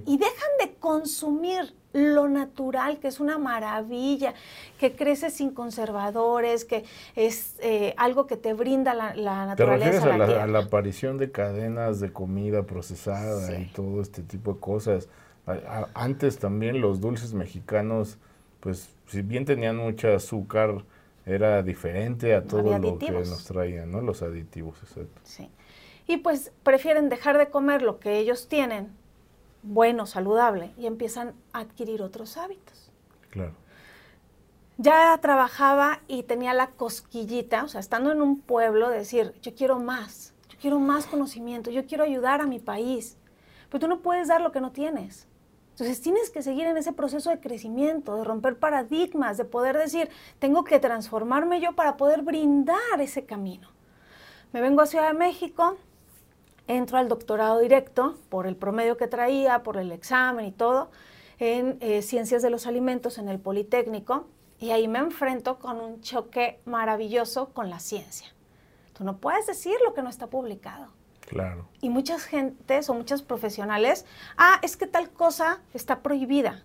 y 0.04 0.18
dejan 0.18 0.50
de 0.58 0.74
consumir 0.80 1.76
lo 1.92 2.28
natural, 2.28 2.98
que 2.98 3.08
es 3.08 3.20
una 3.20 3.38
maravilla, 3.38 4.34
que 4.78 4.92
crece 4.92 5.30
sin 5.30 5.50
conservadores, 5.50 6.64
que 6.64 6.84
es 7.16 7.56
eh, 7.60 7.94
algo 7.96 8.26
que 8.26 8.36
te 8.36 8.52
brinda 8.52 8.94
la, 8.94 9.14
naturaleza. 9.46 9.56
¿Te 9.56 9.66
refieres 9.66 10.02
a 10.02 10.16
la, 10.16 10.42
a 10.44 10.46
la, 10.46 10.58
aparición 10.60 11.18
de 11.18 11.30
cadenas 11.30 12.00
de 12.00 12.12
comida 12.12 12.62
procesada 12.62 13.58
y 13.58 13.66
todo 13.66 14.00
este 14.00 14.22
tipo 14.22 14.54
de 14.54 14.60
cosas? 14.60 15.08
antes 15.94 16.38
también 16.38 16.80
los 16.80 17.00
dulces 17.00 17.34
mexicanos, 17.34 18.18
pues 18.60 18.88
si 19.06 19.22
bien 19.22 19.44
tenían 19.44 19.76
mucha 19.76 20.14
azúcar, 20.14 20.84
era 21.26 21.62
diferente 21.62 22.34
a 22.34 22.44
todo 22.44 22.78
lo 22.78 22.98
que 22.98 23.10
nos 23.10 23.44
traían, 23.44 23.90
¿no? 23.90 24.00
Los 24.00 24.22
aditivos, 24.22 24.78
exacto. 24.82 25.20
Sí. 25.24 25.48
Y 26.06 26.18
pues 26.18 26.52
prefieren 26.62 27.08
dejar 27.08 27.38
de 27.38 27.48
comer 27.48 27.82
lo 27.82 27.98
que 28.00 28.18
ellos 28.18 28.48
tienen 28.48 28.88
bueno, 29.62 30.06
saludable, 30.06 30.72
y 30.76 30.86
empiezan 30.86 31.34
a 31.52 31.60
adquirir 31.60 32.02
otros 32.02 32.36
hábitos. 32.36 32.90
Claro. 33.30 33.54
Ya 34.78 35.16
trabajaba 35.20 36.00
y 36.08 36.22
tenía 36.22 36.54
la 36.54 36.70
cosquillita, 36.70 37.64
o 37.64 37.68
sea, 37.68 37.80
estando 37.80 38.12
en 38.12 38.22
un 38.22 38.40
pueblo, 38.40 38.88
decir, 38.88 39.34
yo 39.42 39.54
quiero 39.54 39.78
más, 39.78 40.32
yo 40.48 40.56
quiero 40.58 40.78
más 40.78 41.06
conocimiento, 41.06 41.70
yo 41.70 41.84
quiero 41.86 42.04
ayudar 42.04 42.40
a 42.40 42.46
mi 42.46 42.58
país. 42.58 43.18
Pero 43.68 43.80
tú 43.80 43.88
no 43.88 44.00
puedes 44.00 44.28
dar 44.28 44.40
lo 44.40 44.52
que 44.52 44.60
no 44.60 44.72
tienes. 44.72 45.28
Entonces 45.70 46.00
tienes 46.00 46.30
que 46.30 46.42
seguir 46.42 46.66
en 46.66 46.76
ese 46.76 46.92
proceso 46.92 47.30
de 47.30 47.40
crecimiento, 47.40 48.16
de 48.16 48.24
romper 48.24 48.58
paradigmas, 48.58 49.38
de 49.38 49.44
poder 49.44 49.78
decir, 49.78 50.10
tengo 50.38 50.64
que 50.64 50.78
transformarme 50.78 51.60
yo 51.60 51.74
para 51.74 51.96
poder 51.96 52.22
brindar 52.22 53.00
ese 53.00 53.24
camino. 53.24 53.68
Me 54.52 54.60
vengo 54.60 54.82
a 54.82 54.86
Ciudad 54.86 55.08
de 55.08 55.18
México, 55.18 55.76
entro 56.66 56.98
al 56.98 57.08
doctorado 57.08 57.58
directo 57.58 58.18
por 58.28 58.46
el 58.46 58.56
promedio 58.56 58.96
que 58.96 59.06
traía, 59.06 59.62
por 59.62 59.76
el 59.76 59.92
examen 59.92 60.46
y 60.46 60.52
todo, 60.52 60.90
en 61.38 61.78
eh, 61.80 62.02
ciencias 62.02 62.42
de 62.42 62.50
los 62.50 62.66
alimentos 62.66 63.18
en 63.18 63.28
el 63.28 63.38
Politécnico, 63.38 64.26
y 64.58 64.72
ahí 64.72 64.88
me 64.88 64.98
enfrento 64.98 65.58
con 65.58 65.80
un 65.80 66.02
choque 66.02 66.60
maravilloso 66.66 67.48
con 67.54 67.70
la 67.70 67.80
ciencia. 67.80 68.28
Tú 68.92 69.04
no 69.04 69.16
puedes 69.16 69.46
decir 69.46 69.74
lo 69.84 69.94
que 69.94 70.02
no 70.02 70.10
está 70.10 70.26
publicado. 70.26 70.88
Claro. 71.26 71.66
Y 71.80 71.88
muchas 71.88 72.24
gentes 72.24 72.90
o 72.90 72.94
muchos 72.94 73.22
profesionales, 73.22 74.04
ah, 74.36 74.58
es 74.62 74.76
que 74.76 74.86
tal 74.86 75.10
cosa 75.10 75.60
está 75.72 76.02
prohibida. 76.02 76.64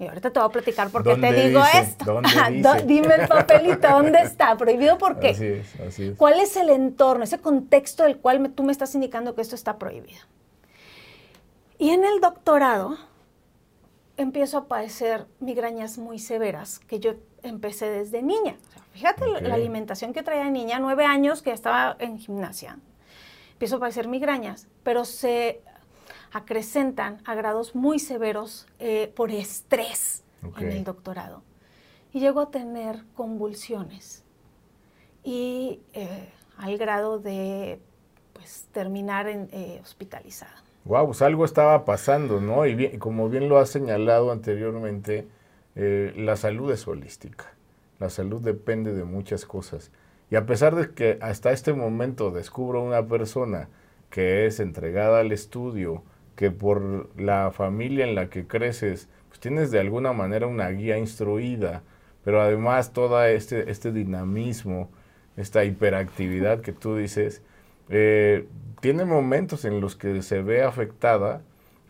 Y 0.00 0.06
ahorita 0.06 0.30
te 0.30 0.38
voy 0.38 0.48
a 0.48 0.52
platicar 0.52 0.90
por 0.90 1.02
qué 1.02 1.16
te 1.16 1.32
digo 1.32 1.60
esto. 1.74 2.20
Dime 2.86 3.14
el 3.16 3.28
papelito, 3.28 3.88
¿dónde 3.88 4.20
está? 4.20 4.56
¿Prohibido 4.56 4.96
por 4.96 5.18
qué? 5.18 5.30
Así 5.30 5.46
es, 5.46 5.80
así 5.80 6.04
es. 6.08 6.16
¿Cuál 6.16 6.38
es 6.38 6.56
el 6.56 6.70
entorno, 6.70 7.24
ese 7.24 7.38
contexto 7.38 8.04
del 8.04 8.18
cual 8.18 8.52
tú 8.52 8.62
me 8.62 8.70
estás 8.70 8.94
indicando 8.94 9.34
que 9.34 9.42
esto 9.42 9.56
está 9.56 9.76
prohibido? 9.78 10.20
Y 11.78 11.90
en 11.90 12.04
el 12.04 12.20
doctorado 12.20 12.96
empiezo 14.16 14.58
a 14.58 14.68
padecer 14.68 15.26
migrañas 15.40 15.98
muy 15.98 16.18
severas 16.18 16.78
que 16.80 17.00
yo 17.00 17.14
empecé 17.42 17.86
desde 17.86 18.22
niña. 18.22 18.56
fíjate 18.92 19.26
la 19.40 19.54
alimentación 19.54 20.12
que 20.12 20.22
traía 20.22 20.44
de 20.44 20.50
niña, 20.50 20.78
nueve 20.80 21.04
años 21.04 21.42
que 21.42 21.52
estaba 21.52 21.96
en 21.98 22.18
gimnasia. 22.18 22.78
Empiezo 23.52 23.76
a 23.76 23.80
padecer 23.80 24.06
migrañas, 24.06 24.68
pero 24.82 25.04
se 25.04 25.60
acrecentan 26.32 27.18
a 27.24 27.34
grados 27.34 27.74
muy 27.74 27.98
severos 27.98 28.66
eh, 28.78 29.12
por 29.14 29.30
estrés 29.30 30.24
en 30.58 30.70
el 30.70 30.84
doctorado. 30.84 31.42
Y 32.12 32.20
llego 32.20 32.40
a 32.40 32.50
tener 32.50 33.04
convulsiones 33.14 34.24
y 35.24 35.80
eh, 35.92 36.30
al 36.56 36.78
grado 36.78 37.18
de 37.18 37.80
pues, 38.32 38.66
terminar 38.72 39.28
en, 39.28 39.48
eh, 39.52 39.80
hospitalizada. 39.82 40.62
Wow, 40.84 41.06
pues 41.06 41.22
algo 41.22 41.44
estaba 41.44 41.84
pasando, 41.84 42.40
¿no? 42.40 42.66
Y 42.66 42.96
como 42.98 43.28
bien 43.28 43.48
lo 43.48 43.58
has 43.58 43.68
señalado 43.68 44.32
anteriormente, 44.32 45.28
la 45.74 46.34
salud 46.34 46.72
es 46.72 46.88
holística. 46.88 47.52
La 47.98 48.10
salud 48.10 48.40
depende 48.40 48.94
de 48.94 49.04
muchas 49.04 49.44
cosas. 49.44 49.90
Y 50.30 50.36
a 50.36 50.46
pesar 50.46 50.74
de 50.74 50.92
que 50.92 51.18
hasta 51.20 51.52
este 51.52 51.72
momento 51.72 52.30
descubro 52.30 52.82
una 52.82 53.06
persona 53.06 53.68
que 54.10 54.46
es 54.46 54.60
entregada 54.60 55.20
al 55.20 55.32
estudio, 55.32 56.02
que 56.38 56.52
por 56.52 57.10
la 57.18 57.50
familia 57.50 58.06
en 58.06 58.14
la 58.14 58.30
que 58.30 58.46
creces, 58.46 59.08
pues 59.26 59.40
tienes 59.40 59.72
de 59.72 59.80
alguna 59.80 60.12
manera 60.12 60.46
una 60.46 60.68
guía 60.68 60.96
instruida, 60.96 61.82
pero 62.24 62.40
además 62.40 62.92
todo 62.92 63.24
este, 63.24 63.68
este 63.72 63.90
dinamismo, 63.90 64.88
esta 65.36 65.64
hiperactividad 65.64 66.60
que 66.60 66.72
tú 66.72 66.94
dices, 66.94 67.42
eh, 67.88 68.46
tiene 68.80 69.04
momentos 69.04 69.64
en 69.64 69.80
los 69.80 69.96
que 69.96 70.22
se 70.22 70.40
ve 70.40 70.62
afectada 70.62 71.42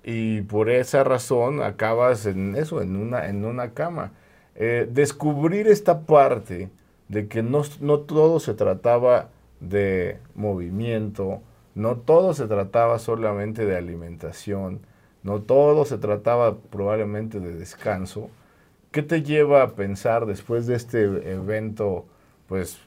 y 0.02 0.40
por 0.40 0.70
esa 0.70 1.04
razón 1.04 1.62
acabas 1.62 2.24
en 2.24 2.56
eso, 2.56 2.80
en 2.80 2.96
una, 2.96 3.28
en 3.28 3.44
una 3.44 3.74
cama. 3.74 4.12
Eh, 4.54 4.88
descubrir 4.90 5.68
esta 5.68 6.06
parte 6.06 6.70
de 7.08 7.28
que 7.28 7.42
no, 7.42 7.64
no 7.82 7.98
todo 8.00 8.40
se 8.40 8.54
trataba 8.54 9.28
de 9.60 10.20
movimiento, 10.34 11.42
no 11.78 11.96
todo 11.96 12.34
se 12.34 12.48
trataba 12.48 12.98
solamente 12.98 13.64
de 13.64 13.76
alimentación, 13.76 14.80
no 15.22 15.42
todo 15.42 15.84
se 15.84 15.96
trataba 15.96 16.56
probablemente 16.56 17.38
de 17.38 17.54
descanso. 17.54 18.30
¿Qué 18.90 19.04
te 19.04 19.22
lleva 19.22 19.62
a 19.62 19.68
pensar 19.76 20.26
después 20.26 20.66
de 20.66 20.74
este 20.74 21.04
evento, 21.04 22.04
pues 22.48 22.80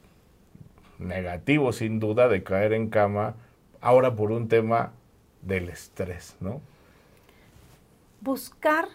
negativo 0.99 1.71
sin 1.71 2.01
duda, 2.01 2.27
de 2.27 2.43
caer 2.43 2.73
en 2.73 2.89
cama, 2.89 3.35
ahora 3.79 4.13
por 4.13 4.29
un 4.29 4.49
tema 4.49 4.91
del 5.41 5.69
estrés, 5.69 6.35
¿no? 6.41 6.59
Buscar 8.19 8.89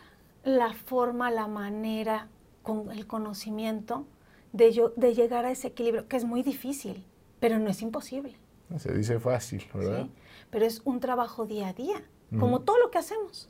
la 0.45 0.75
forma, 0.75 1.31
la 1.31 1.47
manera, 1.47 2.29
con 2.63 2.91
el 2.91 3.07
conocimiento 3.07 4.05
de, 4.53 4.91
de 4.95 5.15
llegar 5.15 5.47
a 5.47 5.53
ese 5.53 5.69
equilibrio, 5.69 6.07
que 6.07 6.19
es 6.19 6.25
muy 6.27 6.43
difícil, 6.43 7.03
pero 7.41 7.59
no 7.59 7.71
es 7.71 7.81
imposible. 7.81 8.37
Se 8.79 8.93
dice 8.93 9.19
fácil, 9.21 9.65
¿verdad? 9.73 10.05
Sí, 10.05 10.11
pero 10.51 10.65
es 10.65 10.83
un 10.85 11.01
trabajo 11.01 11.47
día 11.47 11.69
a 11.69 11.73
día, 11.73 12.03
como 12.39 12.61
todo 12.61 12.79
lo 12.79 12.91
que 12.91 12.99
hacemos. 12.99 13.49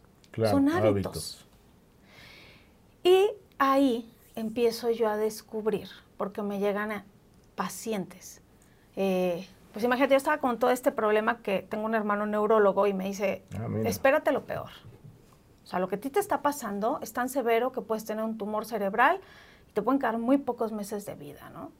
Son 0.50 0.68
hábitos. 0.68 1.46
Y 3.02 3.30
ahí 3.58 4.12
empiezo 4.34 4.90
yo 4.90 5.08
a 5.08 5.16
descubrir, 5.16 5.88
porque 6.16 6.42
me 6.42 6.58
llegan 6.58 6.92
a 6.92 7.04
pacientes. 7.54 8.42
Eh, 8.96 9.46
pues 9.72 9.84
imagínate, 9.84 10.12
yo 10.12 10.16
estaba 10.18 10.38
con 10.38 10.58
todo 10.58 10.70
este 10.70 10.92
problema 10.92 11.42
que 11.42 11.60
tengo 11.60 11.84
un 11.84 11.94
hermano 11.94 12.26
neurólogo 12.26 12.86
y 12.86 12.94
me 12.94 13.04
dice, 13.04 13.44
ah, 13.58 13.68
espérate 13.84 14.32
lo 14.32 14.44
peor. 14.44 14.70
O 15.64 15.66
sea, 15.66 15.80
lo 15.80 15.88
que 15.88 15.96
a 15.96 16.00
ti 16.00 16.10
te 16.10 16.20
está 16.20 16.42
pasando 16.42 16.98
es 17.02 17.12
tan 17.12 17.28
severo 17.28 17.72
que 17.72 17.80
puedes 17.80 18.04
tener 18.04 18.24
un 18.24 18.38
tumor 18.38 18.66
cerebral 18.66 19.20
y 19.68 19.72
te 19.72 19.82
pueden 19.82 19.98
quedar 19.98 20.18
muy 20.18 20.38
pocos 20.38 20.72
meses 20.72 21.04
de 21.06 21.14
vida, 21.14 21.50
¿no? 21.50 21.72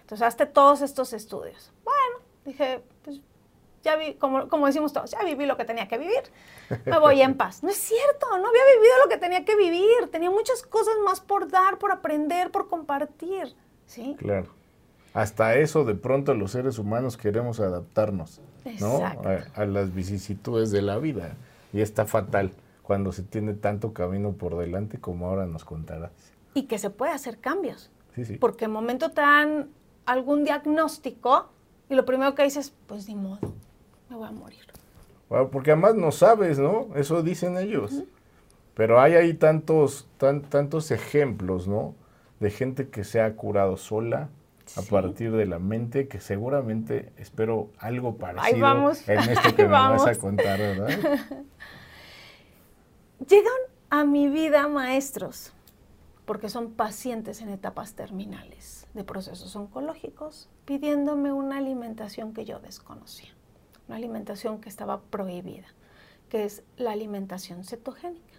Entonces, 0.00 0.26
hazte 0.26 0.46
todos 0.46 0.82
estos 0.82 1.12
estudios. 1.12 1.72
Bueno, 1.84 1.93
dije, 2.44 2.82
pues 3.02 3.20
ya 3.82 3.96
vi, 3.96 4.14
como, 4.14 4.48
como 4.48 4.66
decimos 4.66 4.92
todos, 4.92 5.10
ya 5.10 5.22
viví 5.24 5.46
lo 5.46 5.56
que 5.56 5.64
tenía 5.64 5.88
que 5.88 5.98
vivir, 5.98 6.22
me 6.86 6.98
voy 6.98 7.20
en 7.20 7.34
paz. 7.36 7.62
No 7.62 7.68
es 7.70 7.76
cierto, 7.76 8.26
no 8.30 8.48
había 8.48 8.62
vivido 8.76 8.94
lo 9.02 9.10
que 9.10 9.18
tenía 9.18 9.44
que 9.44 9.56
vivir, 9.56 10.08
tenía 10.10 10.30
muchas 10.30 10.62
cosas 10.62 10.94
más 11.04 11.20
por 11.20 11.50
dar, 11.50 11.78
por 11.78 11.92
aprender, 11.92 12.50
por 12.50 12.68
compartir, 12.68 13.54
¿sí? 13.86 14.16
Claro. 14.18 14.48
Hasta 15.12 15.54
eso 15.56 15.84
de 15.84 15.94
pronto 15.94 16.34
los 16.34 16.50
seres 16.52 16.78
humanos 16.78 17.16
queremos 17.16 17.60
adaptarnos, 17.60 18.40
¿no? 18.80 19.04
A, 19.04 19.44
a 19.54 19.64
las 19.66 19.94
vicisitudes 19.94 20.70
de 20.72 20.82
la 20.82 20.98
vida. 20.98 21.36
Y 21.72 21.80
está 21.82 22.04
fatal 22.06 22.52
cuando 22.82 23.12
se 23.12 23.22
tiene 23.22 23.54
tanto 23.54 23.92
camino 23.92 24.32
por 24.32 24.56
delante 24.56 24.98
como 24.98 25.26
ahora 25.28 25.46
nos 25.46 25.64
contarás. 25.64 26.10
y 26.52 26.64
que 26.64 26.78
se 26.78 26.90
puede 26.90 27.12
hacer 27.12 27.38
cambios. 27.38 27.90
Sí, 28.14 28.24
sí. 28.24 28.36
Porque 28.38 28.64
en 28.66 28.70
momento 28.72 29.10
te 29.10 29.20
dan 29.20 29.70
algún 30.06 30.44
diagnóstico 30.44 31.48
y 31.94 31.96
lo 31.96 32.04
primero 32.04 32.34
que 32.34 32.42
dices, 32.42 32.74
pues 32.88 33.08
ni 33.08 33.14
modo, 33.14 33.38
me 34.10 34.16
voy 34.16 34.26
a 34.26 34.32
morir. 34.32 34.64
Bueno, 35.28 35.48
porque 35.48 35.70
además 35.70 35.94
no 35.94 36.10
sabes, 36.10 36.58
¿no? 36.58 36.88
Eso 36.96 37.22
dicen 37.22 37.56
ellos. 37.56 38.02
Pero 38.74 39.00
hay 39.00 39.14
ahí 39.14 39.34
tantos, 39.34 40.08
tan, 40.18 40.42
tantos 40.42 40.90
ejemplos, 40.90 41.68
¿no? 41.68 41.94
De 42.40 42.50
gente 42.50 42.88
que 42.88 43.04
se 43.04 43.20
ha 43.20 43.36
curado 43.36 43.76
sola 43.76 44.28
a 44.76 44.82
partir 44.82 45.30
de 45.30 45.46
la 45.46 45.60
mente, 45.60 46.08
que 46.08 46.18
seguramente 46.18 47.12
espero 47.16 47.70
algo 47.78 48.16
parecido 48.16 48.44
Ahí 48.44 48.60
vamos, 48.60 49.08
en 49.08 49.20
esto 49.20 49.40
ahí 49.44 49.52
que 49.52 49.62
me 49.62 49.68
vas 49.68 50.04
a 50.04 50.16
contar, 50.16 50.58
¿verdad? 50.58 50.88
Llegan 53.28 53.52
a 53.88 54.04
mi 54.04 54.26
vida 54.28 54.66
maestros 54.66 55.52
porque 56.24 56.48
son 56.48 56.72
pacientes 56.72 57.40
en 57.40 57.50
etapas 57.50 57.94
terminales 57.94 58.83
de 58.94 59.04
procesos 59.04 59.54
oncológicos 59.56 60.48
pidiéndome 60.64 61.32
una 61.32 61.58
alimentación 61.58 62.32
que 62.32 62.44
yo 62.44 62.60
desconocía, 62.60 63.30
una 63.88 63.96
alimentación 63.96 64.60
que 64.60 64.68
estaba 64.68 65.02
prohibida, 65.02 65.66
que 66.28 66.44
es 66.44 66.62
la 66.76 66.92
alimentación 66.92 67.64
cetogénica. 67.64 68.34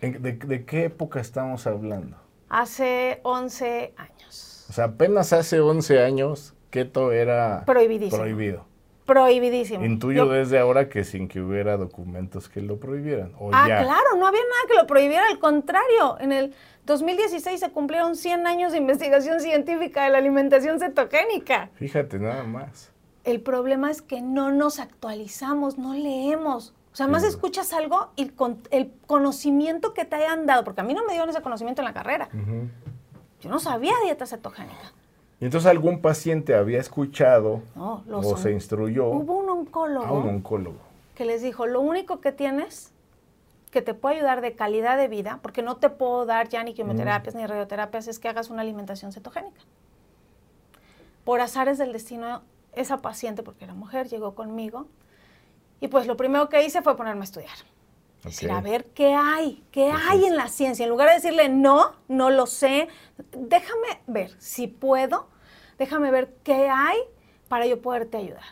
¿En- 0.00 0.22
¿De, 0.22 0.32
de 0.34 0.64
qué 0.64 0.84
época 0.84 1.20
estamos 1.20 1.66
hablando? 1.66 2.16
Hace 2.48 3.20
11 3.24 3.94
años. 3.96 4.66
O 4.68 4.72
sea, 4.74 4.84
apenas 4.84 5.32
hace 5.32 5.60
11 5.60 6.02
años, 6.04 6.54
keto 6.70 7.12
era 7.12 7.62
prohibido. 7.64 8.66
Prohibidísimo. 9.12 9.84
Intuyo 9.84 10.24
Yo- 10.26 10.32
desde 10.32 10.58
ahora 10.58 10.88
que 10.88 11.04
sin 11.04 11.28
que 11.28 11.40
hubiera 11.40 11.76
documentos 11.76 12.48
que 12.48 12.60
lo 12.62 12.78
prohibieran. 12.80 13.32
O 13.38 13.50
Ah, 13.52 13.68
ya. 13.68 13.82
claro, 13.82 14.16
no 14.18 14.26
había 14.26 14.40
nada 14.40 14.62
que 14.68 14.74
lo 14.74 14.86
prohibiera, 14.86 15.26
al 15.28 15.38
contrario. 15.38 16.16
En 16.18 16.32
el 16.32 16.54
2016 16.86 17.60
se 17.60 17.70
cumplieron 17.70 18.16
100 18.16 18.46
años 18.46 18.72
de 18.72 18.78
investigación 18.78 19.40
científica 19.40 20.04
de 20.04 20.10
la 20.10 20.18
alimentación 20.18 20.78
cetogénica. 20.80 21.68
Fíjate 21.74 22.18
nada 22.18 22.42
más. 22.44 22.90
El 23.24 23.40
problema 23.40 23.90
es 23.90 24.00
que 24.02 24.20
no 24.22 24.50
nos 24.50 24.80
actualizamos, 24.80 25.78
no 25.78 25.94
leemos. 25.94 26.74
O 26.92 26.96
sea, 26.96 27.06
más 27.06 27.22
Sí. 27.22 27.28
escuchas 27.28 27.72
algo 27.72 28.10
y 28.16 28.30
con 28.30 28.58
el 28.70 28.92
conocimiento 29.06 29.94
que 29.94 30.04
te 30.04 30.16
hayan 30.16 30.44
dado, 30.46 30.64
porque 30.64 30.80
a 30.80 30.84
mí 30.84 30.92
no 30.94 31.04
me 31.04 31.12
dieron 31.12 31.28
ese 31.30 31.40
conocimiento 31.42 31.82
en 31.82 31.86
la 31.86 31.94
carrera. 31.94 32.28
Yo 33.40 33.50
no 33.50 33.58
sabía 33.60 33.92
dieta 34.04 34.26
cetogénica. 34.26 34.92
Y 35.42 35.46
entonces 35.46 35.68
algún 35.68 36.00
paciente 36.00 36.54
había 36.54 36.78
escuchado 36.78 37.62
No, 37.74 38.04
o 38.12 38.36
se 38.36 38.52
instruyó 38.52 39.08
Hubo 39.08 39.38
un 39.38 39.48
oncólogo 39.48 40.06
a 40.06 40.12
un 40.12 40.28
oncólogo. 40.28 40.78
que 41.16 41.24
les 41.24 41.42
dijo, 41.42 41.66
lo 41.66 41.80
único 41.80 42.20
que 42.20 42.30
tienes 42.30 42.92
que 43.72 43.82
te 43.82 43.92
puede 43.92 44.16
ayudar 44.18 44.40
de 44.40 44.54
calidad 44.54 44.96
de 44.96 45.08
vida, 45.08 45.40
porque 45.42 45.62
no 45.62 45.78
te 45.78 45.90
puedo 45.90 46.26
dar 46.26 46.48
ya 46.48 46.62
ni 46.62 46.74
quimioterapias 46.74 47.34
ni 47.34 47.44
radioterapias, 47.44 48.06
es 48.06 48.20
que 48.20 48.28
hagas 48.28 48.50
una 48.50 48.62
alimentación 48.62 49.10
cetogénica. 49.12 49.60
Por 51.24 51.40
azares 51.40 51.76
del 51.76 51.92
destino, 51.92 52.42
esa 52.74 52.98
paciente, 52.98 53.42
porque 53.42 53.64
era 53.64 53.74
mujer, 53.74 54.08
llegó 54.08 54.36
conmigo 54.36 54.86
y 55.80 55.88
pues 55.88 56.06
lo 56.06 56.16
primero 56.16 56.48
que 56.50 56.64
hice 56.64 56.82
fue 56.82 56.96
ponerme 56.96 57.22
a 57.22 57.24
estudiar. 57.24 57.56
Decir, 58.22 58.48
Ok. 58.48 58.56
a 58.58 58.60
ver, 58.60 58.84
¿qué 58.94 59.12
hay? 59.14 59.64
¿Qué 59.72 59.90
hay 59.90 60.24
en 60.24 60.36
la 60.36 60.46
ciencia? 60.46 60.84
En 60.84 60.90
lugar 60.90 61.08
de 61.08 61.14
decirle, 61.16 61.48
no, 61.48 61.96
no 62.06 62.30
lo 62.30 62.46
sé, 62.46 62.86
déjame 63.36 64.00
ver 64.06 64.30
si 64.38 64.68
puedo, 64.68 65.31
déjame 65.82 66.12
ver 66.12 66.32
qué 66.44 66.68
hay 66.68 66.96
para 67.48 67.66
yo 67.66 67.82
poderte 67.82 68.16
ayudar. 68.16 68.44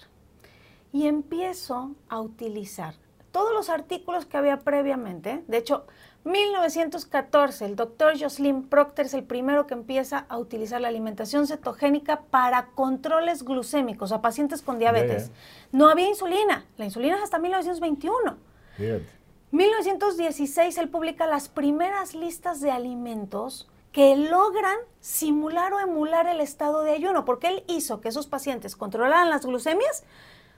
Y 0.93 1.07
empiezo 1.07 1.93
a 2.09 2.21
utilizar 2.21 2.95
todos 3.31 3.53
los 3.55 3.71
artículos 3.71 4.27
que 4.27 4.37
había 4.37 4.59
previamente. 4.59 5.45
De 5.47 5.59
hecho, 5.59 5.87
1914, 6.25 7.65
el 7.67 7.77
doctor 7.77 8.19
Jocelyn 8.21 8.69
Procter 8.69 9.07
es 9.07 9.15
el 9.15 9.23
primero 9.23 9.69
que 9.69 9.75
empieza 9.75 10.27
a 10.29 10.39
utilizar 10.39 10.81
la 10.81 10.88
alimentación 10.88 11.47
cetogénica 11.47 12.23
para 12.23 12.66
controles 12.75 13.45
glucémicos 13.45 14.11
a 14.11 14.21
pacientes 14.21 14.61
con 14.61 14.81
diabetes. 14.81 15.31
No 15.71 15.88
había 15.88 16.09
insulina. 16.09 16.66
La 16.79 16.85
insulina 16.85 17.16
es 17.16 17.23
hasta 17.23 17.38
1921. 17.38 18.37
Fíjate. 18.77 19.07
1916 19.53 20.79
él 20.79 20.88
publica 20.88 21.29
las 21.29 21.49
primeras 21.49 22.14
listas 22.14 22.61
de 22.61 22.73
alimentos 22.73 23.69
que 23.92 24.16
logran 24.16 24.76
simular 25.00 25.72
o 25.72 25.81
emular 25.81 26.26
el 26.29 26.40
estado 26.40 26.83
de 26.83 26.92
ayuno, 26.92 27.24
porque 27.24 27.48
él 27.48 27.64
hizo 27.66 28.00
que 28.00 28.09
esos 28.09 28.26
pacientes 28.26 28.76
controlaran 28.76 29.31
las 29.31 29.44
glucemias 29.44 30.05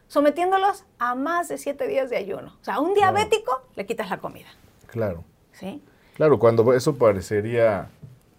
sometiéndolos 0.09 0.85
a 0.99 1.14
más 1.14 1.49
de 1.49 1.57
siete 1.59 1.87
días 1.88 2.11
de 2.11 2.18
ayuno. 2.18 2.55
O 2.61 2.64
sea, 2.64 2.75
a 2.75 2.81
un 2.81 2.92
diabético 2.95 3.62
le 3.77 3.87
quitas 3.87 4.11
la 4.11 4.18
comida, 4.18 4.49
Claro. 4.88 5.25
¿sí? 5.53 5.83
Claro, 6.14 6.38
cuando 6.38 6.75
eso 6.75 6.97
parecería 6.97 7.88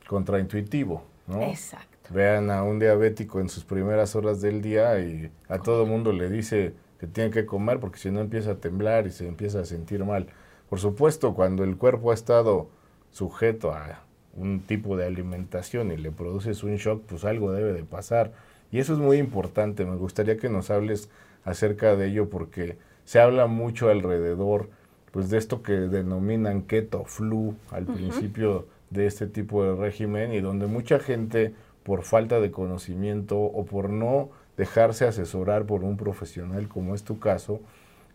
contraintuitivo, 0.08 1.04
¿no? 1.26 1.42
Exacto. 1.42 1.88
Vean 2.12 2.52
a 2.52 2.62
un 2.64 2.78
diabético 2.78 3.40
en 3.40 3.50
sus 3.50 3.64
primeras 3.64 4.16
horas 4.16 4.42
del 4.42 4.62
día 4.62 5.00
y 5.00 5.32
a 5.48 5.58
todo 5.58 5.86
mundo 5.88 6.12
le 6.12 6.30
dice 6.30 6.76
que 7.00 7.08
tiene 7.08 7.32
que 7.32 7.46
comer 7.48 7.80
porque 7.80 7.98
si 7.98 8.12
no 8.12 8.20
empieza 8.20 8.52
a 8.52 8.56
temblar 8.56 9.08
y 9.08 9.12
se 9.12 9.28
empieza 9.28 9.62
a 9.62 9.66
sentir 9.66 10.06
mal. 10.06 10.28
Por 10.70 10.80
supuesto, 10.80 11.34
cuando 11.34 11.64
el 11.64 11.78
cuerpo 11.78 12.12
ha 12.12 12.14
estado 12.14 12.68
sujeto 13.12 13.72
a 13.74 14.02
un 14.36 14.62
tipo 14.62 14.98
de 14.98 15.06
alimentación 15.06 15.92
y 15.92 15.98
le 15.98 16.12
produces 16.12 16.64
un 16.64 16.76
shock, 16.78 17.04
pues 17.04 17.26
algo 17.26 17.52
debe 17.52 17.74
de 17.74 17.84
pasar. 17.84 18.32
Y 18.72 18.80
eso 18.80 18.94
es 18.94 19.00
muy 19.00 19.18
importante. 19.18 19.86
Me 19.86 19.96
gustaría 19.96 20.38
que 20.38 20.50
nos 20.50 20.70
hables 20.70 21.10
acerca 21.46 21.96
de 21.96 22.08
ello 22.08 22.30
porque 22.30 22.78
se 23.06 23.20
habla 23.20 23.48
mucho 23.48 23.90
alrededor 23.90 24.70
pues 25.12 25.30
de 25.30 25.38
esto 25.38 25.62
que 25.62 25.74
denominan 25.74 26.64
keto 26.64 27.06
flu 27.06 27.56
al 27.70 27.86
principio 27.86 28.66
de 28.90 29.06
este 29.06 29.28
tipo 29.28 29.64
de 29.64 29.76
régimen 29.76 30.34
y 30.34 30.42
donde 30.42 30.66
mucha 30.66 30.98
gente 30.98 31.54
por 31.84 32.04
falta 32.04 32.40
de 32.40 32.50
conocimiento 32.50 33.38
o 33.40 33.66
por 33.66 33.92
no 33.92 34.30
dejarse 34.58 35.06
asesorar 35.06 35.66
por 35.66 35.84
un 35.84 35.98
profesional 35.98 36.68
como 36.68 36.96
es 36.96 37.04
tu 37.04 37.20
caso, 37.20 37.62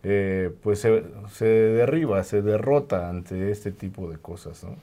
eh, 0.03 0.51
pues 0.61 0.79
se, 0.79 1.03
se 1.31 1.45
derriba, 1.45 2.21
se 2.23 2.41
derrota 2.41 3.09
ante 3.09 3.51
este 3.51 3.71
tipo 3.71 4.09
de 4.09 4.17
cosas. 4.17 4.65
¿no? 4.65 4.75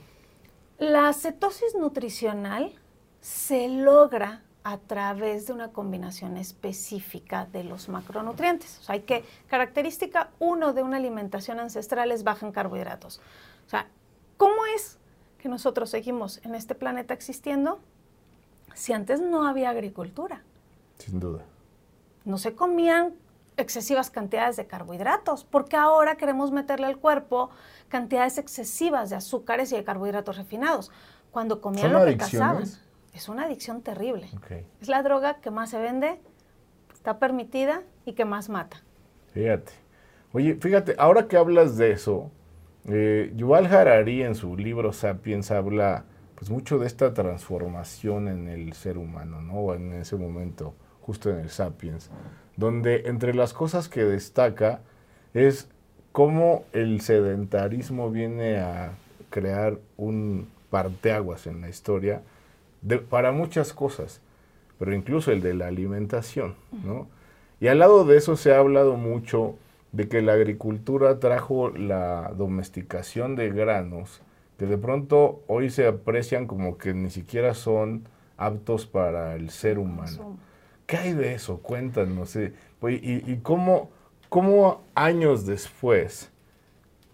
La 0.79 1.11
cetosis 1.13 1.75
nutricional 1.75 2.71
se 3.19 3.67
logra 3.67 4.43
a 4.63 4.77
través 4.77 5.47
de 5.47 5.53
una 5.53 5.69
combinación 5.71 6.37
específica 6.37 7.45
de 7.45 7.63
los 7.63 7.89
macronutrientes. 7.89 8.77
O 8.79 8.83
sea, 8.83 8.93
hay 8.93 9.01
que, 9.01 9.23
característica 9.47 10.29
uno 10.39 10.73
de 10.73 10.83
una 10.83 10.97
alimentación 10.97 11.59
ancestral 11.59 12.11
es 12.11 12.23
baja 12.23 12.45
en 12.45 12.51
carbohidratos. 12.51 13.21
O 13.65 13.69
sea, 13.69 13.87
¿cómo 14.35 14.65
es 14.75 14.99
que 15.39 15.49
nosotros 15.49 15.89
seguimos 15.89 16.41
en 16.43 16.53
este 16.53 16.75
planeta 16.75 17.13
existiendo 17.13 17.79
si 18.75 18.93
antes 18.93 19.21
no 19.21 19.47
había 19.47 19.69
agricultura? 19.69 20.43
Sin 20.97 21.19
duda. 21.19 21.45
no 22.25 22.37
se 22.37 22.55
comían 22.55 23.13
excesivas 23.57 24.09
cantidades 24.09 24.55
de 24.55 24.67
carbohidratos, 24.67 25.43
porque 25.43 25.75
ahora 25.75 26.15
queremos 26.15 26.51
meterle 26.51 26.85
al 26.85 26.97
cuerpo 26.97 27.49
cantidades 27.89 28.37
excesivas 28.37 29.09
de 29.09 29.15
azúcares 29.17 29.71
y 29.71 29.75
de 29.75 29.83
carbohidratos 29.83 30.37
refinados, 30.37 30.91
cuando 31.31 31.59
comían 31.59 31.91
¿Son 31.91 31.99
lo 31.99 32.05
que 32.05 32.17
cazaban. 32.17 32.63
Es 33.13 33.29
una 33.29 33.45
adicción 33.45 33.81
terrible. 33.81 34.29
Es 34.79 34.87
la 34.87 35.01
droga 35.01 35.41
que 35.41 35.49
más 35.49 35.71
se 35.71 35.79
vende, 35.79 36.19
está 36.93 37.17
permitida 37.17 37.81
y 38.05 38.13
que 38.13 38.25
más 38.25 38.47
mata. 38.47 38.83
Fíjate. 39.33 39.73
Oye, 40.33 40.55
fíjate, 40.55 40.95
ahora 40.99 41.27
que 41.27 41.35
hablas 41.35 41.77
de 41.77 41.91
eso, 41.91 42.29
eh, 42.85 43.31
Yuval 43.35 43.65
Harari 43.65 44.21
en 44.21 44.35
su 44.35 44.55
libro 44.55 44.93
Sapiens 44.93 45.49
habla 45.51 46.05
pues 46.35 46.51
mucho 46.51 46.77
de 46.77 46.85
esta 46.85 47.13
transformación 47.15 48.27
en 48.27 48.47
el 48.47 48.73
ser 48.73 48.99
humano, 48.99 49.41
¿no? 49.41 49.73
En 49.73 49.93
ese 49.93 50.15
momento, 50.15 50.75
justo 51.07 51.29
en 51.31 51.39
el 51.39 51.49
Sapiens, 51.49 52.11
donde 52.57 53.03
entre 53.07 53.33
las 53.33 53.53
cosas 53.53 53.87
que 53.89 54.03
destaca 54.03 54.81
es 55.33 55.69
cómo 56.11 56.65
el 56.73 56.99
sedentarismo 57.01 58.11
viene 58.11 58.57
a 58.59 58.91
crear 59.29 59.79
un 59.95 60.49
parteaguas 60.69 61.47
en 61.47 61.61
la 61.61 61.69
historia 61.69 62.21
de- 62.81 62.97
para 62.99 63.31
muchas 63.31 63.71
cosas, 63.73 64.19
pero 64.77 64.93
incluso 64.93 65.31
el 65.31 65.41
de 65.41 65.53
la 65.53 65.67
alimentación, 65.67 66.55
¿no? 66.83 67.07
Y 67.61 67.67
al 67.69 67.79
lado 67.79 68.03
de 68.05 68.17
eso 68.17 68.35
se 68.35 68.53
ha 68.53 68.59
hablado 68.59 68.97
mucho 68.97 69.55
de 69.93 70.09
que 70.09 70.21
la 70.21 70.33
agricultura 70.33 71.19
trajo 71.19 71.69
la 71.69 72.33
domesticación 72.37 73.35
de 73.35 73.49
granos, 73.49 74.21
que 74.59 74.65
de 74.65 74.77
pronto 74.77 75.41
hoy 75.47 75.69
se 75.69 75.87
aprecian 75.87 76.47
como 76.47 76.77
que 76.77 76.93
ni 76.93 77.09
siquiera 77.09 77.53
son 77.53 78.03
aptos 78.37 78.85
para 78.85 79.35
el 79.35 79.49
ser 79.49 79.79
humano. 79.79 80.37
¿Qué 80.87 80.97
hay 80.97 81.13
de 81.13 81.33
eso? 81.33 81.59
Cuéntanos. 81.59 82.35
¿Y, 82.37 82.51
y 82.81 83.39
cómo, 83.43 83.91
cómo 84.29 84.83
años 84.95 85.45
después, 85.45 86.31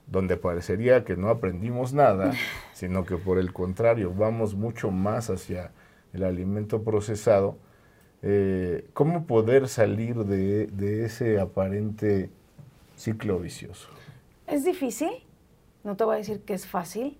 donde 0.05 0.37
parecería 0.37 1.03
que 1.03 1.17
no 1.17 1.29
aprendimos 1.29 1.91
nada, 1.91 2.33
sino 2.73 3.03
que 3.03 3.17
por 3.17 3.39
el 3.39 3.51
contrario 3.51 4.13
vamos 4.13 4.53
mucho 4.53 4.91
más 4.91 5.29
hacia 5.31 5.71
el 6.13 6.23
alimento 6.23 6.83
procesado, 6.83 7.57
eh, 8.21 8.87
¿cómo 8.93 9.25
poder 9.25 9.67
salir 9.67 10.17
de, 10.17 10.67
de 10.67 11.05
ese 11.05 11.39
aparente 11.39 12.29
ciclo 12.95 13.39
vicioso? 13.39 13.89
Es 14.45 14.63
difícil, 14.63 15.09
no 15.83 15.97
te 15.97 16.03
voy 16.03 16.15
a 16.15 16.17
decir 16.19 16.41
que 16.41 16.53
es 16.53 16.67
fácil, 16.67 17.17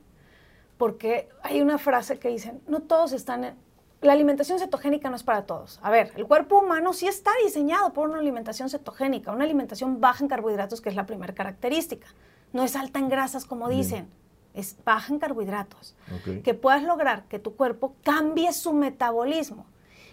porque 0.77 1.29
hay 1.41 1.61
una 1.61 1.79
frase 1.79 2.19
que 2.19 2.29
dicen, 2.29 2.61
no 2.67 2.83
todos 2.83 3.11
están 3.11 3.43
en, 3.43 3.55
la 4.03 4.13
alimentación 4.13 4.59
cetogénica 4.59 5.09
no 5.09 5.15
es 5.15 5.23
para 5.23 5.45
todos. 5.45 5.79
A 5.81 5.89
ver, 5.89 6.11
el 6.15 6.25
cuerpo 6.25 6.59
humano 6.59 6.93
sí 6.93 7.07
está 7.07 7.31
diseñado 7.43 7.93
por 7.93 8.09
una 8.09 8.19
alimentación 8.19 8.69
cetogénica, 8.69 9.31
una 9.31 9.45
alimentación 9.45 10.01
baja 10.01 10.23
en 10.23 10.29
carbohidratos, 10.29 10.81
que 10.81 10.89
es 10.89 10.95
la 10.95 11.05
primera 11.05 11.33
característica. 11.33 12.07
No 12.51 12.63
es 12.63 12.75
alta 12.75 12.99
en 12.99 13.09
grasas, 13.09 13.45
como 13.45 13.69
dicen, 13.69 14.09
es 14.53 14.77
baja 14.83 15.11
en 15.11 15.19
carbohidratos. 15.19 15.95
Que 16.43 16.53
puedas 16.53 16.83
lograr 16.83 17.23
que 17.25 17.39
tu 17.39 17.55
cuerpo 17.55 17.95
cambie 18.03 18.51
su 18.53 18.73
metabolismo. 18.73 19.65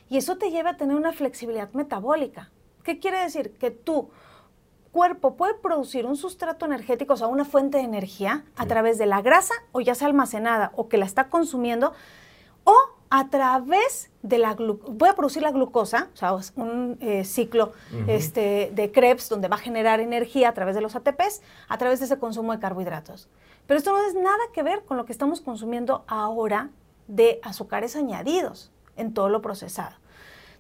Y 0.08 0.16
eso 0.16 0.38
te 0.38 0.50
lleva 0.50 0.70
a 0.70 0.76
tener 0.76 0.96
una 0.96 1.12
flexibilidad 1.12 1.72
metabólica. 1.72 2.50
¿Qué 2.82 2.98
quiere 2.98 3.20
decir? 3.20 3.52
Que 3.58 3.70
tu 3.70 4.10
cuerpo 4.92 5.36
puede 5.36 5.54
producir 5.54 6.06
un 6.06 6.16
sustrato 6.16 6.64
energético, 6.64 7.14
o 7.14 7.16
sea, 7.16 7.28
una 7.28 7.44
fuente 7.44 7.78
de 7.78 7.84
energía, 7.84 8.44
a 8.56 8.66
través 8.66 8.98
de 8.98 9.06
la 9.06 9.22
grasa, 9.22 9.54
o 9.72 9.80
ya 9.80 9.94
sea 9.94 10.08
almacenada, 10.08 10.72
o 10.74 10.88
que 10.88 10.96
la 10.96 11.04
está 11.04 11.28
consumiendo, 11.28 11.92
o 12.64 12.74
a 13.10 13.28
través 13.28 14.10
de 14.22 14.38
la 14.38 14.54
glucosa, 14.54 14.92
voy 14.92 15.08
a 15.08 15.14
producir 15.14 15.42
la 15.42 15.50
glucosa, 15.50 16.08
o 16.14 16.16
sea, 16.16 16.32
un 16.54 16.96
eh, 17.00 17.24
ciclo 17.24 17.72
este, 18.06 18.70
de 18.72 18.92
Krebs 18.92 19.28
donde 19.28 19.48
va 19.48 19.56
a 19.56 19.58
generar 19.58 19.98
energía 19.98 20.48
a 20.48 20.54
través 20.54 20.76
de 20.76 20.80
los 20.80 20.94
ATPs, 20.94 21.42
a 21.68 21.76
través 21.76 21.98
de 21.98 22.06
ese 22.06 22.20
consumo 22.20 22.52
de 22.52 22.60
carbohidratos. 22.60 23.28
Pero 23.66 23.78
esto 23.78 23.92
no 23.92 24.06
es 24.06 24.14
nada 24.14 24.38
que 24.52 24.62
ver 24.62 24.84
con 24.84 24.96
lo 24.96 25.06
que 25.06 25.12
estamos 25.12 25.40
consumiendo 25.40 26.04
ahora 26.06 26.70
de 27.08 27.40
azúcares 27.42 27.96
añadidos 27.96 28.70
en 28.96 29.12
todo 29.12 29.28
lo 29.28 29.42
procesado. 29.42 29.96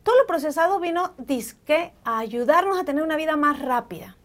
Todo 0.02 0.18
lo 0.18 0.26
procesado 0.26 0.80
vino, 0.80 1.12
disque, 1.18 1.92
a 2.04 2.18
ayudarnos 2.18 2.80
a 2.80 2.84
tener 2.84 3.04
una 3.04 3.16
vida 3.16 3.36
más 3.36 3.60
rápida. 3.60 4.16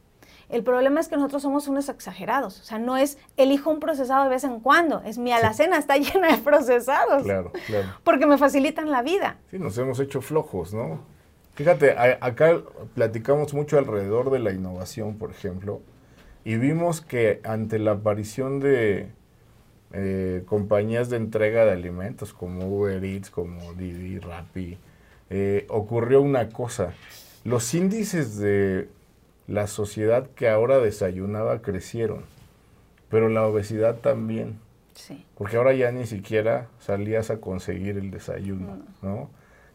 El 0.50 0.64
problema 0.64 1.00
es 1.00 1.08
que 1.08 1.16
nosotros 1.16 1.42
somos 1.42 1.68
unos 1.68 1.90
exagerados. 1.90 2.62
O 2.62 2.64
sea, 2.64 2.80
no 2.80 2.98
es 2.98 3.18
elijo 3.38 3.70
un 3.72 3.80
procesado 3.80 4.24
de 4.24 4.30
vez 4.30 4.44
en 4.44 4.60
cuando. 4.60 5.02
Es 5.06 5.18
mi 5.18 5.32
alacena 5.32 5.78
está 5.78 5.98
llena 5.98 6.36
de 6.36 6.38
procesados. 6.38 7.24
Claro, 7.24 7.52
claro. 7.68 7.88
Porque 8.04 8.26
me 8.26 8.38
facilitan 8.38 8.92
la 8.92 9.02
vida. 9.02 9.38
Sí, 9.50 9.60
nos 9.60 9.78
hemos 9.78 10.00
hecho 10.00 10.22
flojos, 10.22 10.74
¿no? 10.74 11.00
Fíjate, 11.56 11.96
acá 12.20 12.62
platicamos 12.96 13.54
mucho 13.54 13.78
alrededor 13.78 14.30
de 14.30 14.40
la 14.40 14.52
innovación, 14.52 15.18
por 15.18 15.32
ejemplo, 15.32 15.82
y 16.44 16.58
vimos 16.58 17.00
que 17.00 17.40
ante 17.46 17.80
la 17.80 17.92
aparición 17.92 18.60
de 18.60 19.08
eh, 19.94 20.44
compañías 20.48 21.10
de 21.10 21.16
entrega 21.16 21.64
de 21.64 21.72
alimentos 21.72 22.34
como 22.34 22.68
Uber 22.68 23.02
Eats, 23.06 23.30
como 23.30 23.74
Didi, 23.74 24.20
Rappi, 24.20 24.78
eh, 25.30 25.66
ocurrió 25.70 26.22
una 26.22 26.50
cosa. 26.50 26.94
Los 27.46 27.74
índices 27.74 28.38
de 28.38 28.90
la 29.48 29.68
sociedad 29.68 30.28
que 30.36 30.50
ahora 30.50 30.80
desayunaba 30.80 31.62
crecieron, 31.62 32.24
pero 33.10 33.30
la 33.30 33.46
obesidad 33.46 33.98
también. 33.98 34.60
Sí. 34.96 35.26
Porque 35.38 35.58
ahora 35.58 35.74
ya 35.74 35.92
ni 35.92 36.06
siquiera 36.06 36.68
salías 36.80 37.30
a 37.30 37.42
conseguir 37.42 37.98
el 37.98 38.12
desayuno, 38.12 38.80
¿no? 39.02 39.30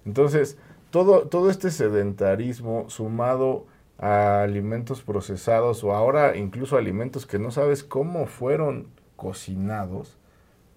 Entonces, 0.06 0.56
todo, 0.90 1.28
todo 1.28 1.50
este 1.50 1.70
sedentarismo 1.70 2.88
sumado 2.88 3.66
a 3.98 4.42
alimentos 4.42 5.02
procesados 5.02 5.85
o 5.85 5.92
ahora 5.92 6.37
incluso 6.37 6.78
alimentos 6.78 7.26
que 7.26 7.38
no 7.38 7.50
sabes 7.50 7.85
cómo 7.85 8.26
fueron 8.26 8.87
cocinados, 9.16 10.16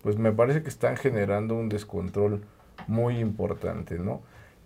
pues 0.02 0.18
me 0.18 0.34
parece 0.34 0.62
que 0.62 0.70
están 0.70 0.98
generando 0.98 1.56
un 1.56 1.70
descontrol 1.70 2.44
muy 2.88 3.20
importante, 3.20 3.98
¿no? 3.98 4.22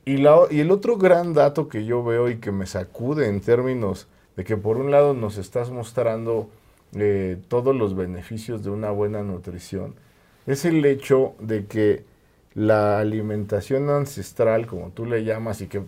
Y, 0.05 0.17
la, 0.17 0.39
y 0.49 0.61
el 0.61 0.71
otro 0.71 0.97
gran 0.97 1.33
dato 1.33 1.67
que 1.67 1.85
yo 1.85 2.03
veo 2.03 2.29
y 2.29 2.37
que 2.37 2.51
me 2.51 2.65
sacude 2.65 3.27
en 3.27 3.41
términos 3.41 4.07
de 4.37 4.43
que 4.43 4.55
por 4.55 4.77
un 4.77 4.91
lado 4.91 5.13
nos 5.13 5.37
estás 5.37 5.71
mostrando 5.71 6.49
eh, 6.93 7.37
todos 7.49 7.75
los 7.75 7.95
beneficios 7.95 8.63
de 8.63 8.69
una 8.69 8.91
buena 8.91 9.23
nutrición, 9.23 9.95
es 10.45 10.63
el 10.63 10.85
hecho 10.85 11.35
de 11.39 11.65
que 11.65 12.05
la 12.53 12.99
alimentación 12.99 13.89
ancestral, 13.89 14.67
como 14.67 14.91
tú 14.91 15.05
le 15.05 15.23
llamas, 15.23 15.59
y 15.61 15.67
que 15.67 15.81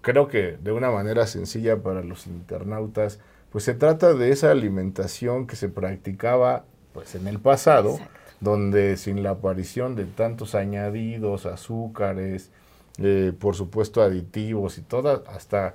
creo 0.00 0.28
que 0.28 0.56
de 0.62 0.72
una 0.72 0.90
manera 0.90 1.26
sencilla 1.26 1.82
para 1.82 2.02
los 2.02 2.26
internautas, 2.26 3.18
pues 3.50 3.64
se 3.64 3.74
trata 3.74 4.14
de 4.14 4.30
esa 4.30 4.50
alimentación 4.50 5.46
que 5.46 5.56
se 5.56 5.68
practicaba 5.68 6.64
pues 6.94 7.14
en 7.14 7.26
el 7.26 7.38
pasado, 7.38 7.98
donde 8.40 8.96
sin 8.96 9.22
la 9.22 9.30
aparición 9.30 9.94
de 9.94 10.04
tantos 10.04 10.54
añadidos, 10.54 11.46
azúcares, 11.46 12.50
eh, 12.98 13.32
por 13.38 13.54
supuesto 13.54 14.02
aditivos 14.02 14.78
y 14.78 14.82
todas, 14.82 15.20
hasta 15.28 15.74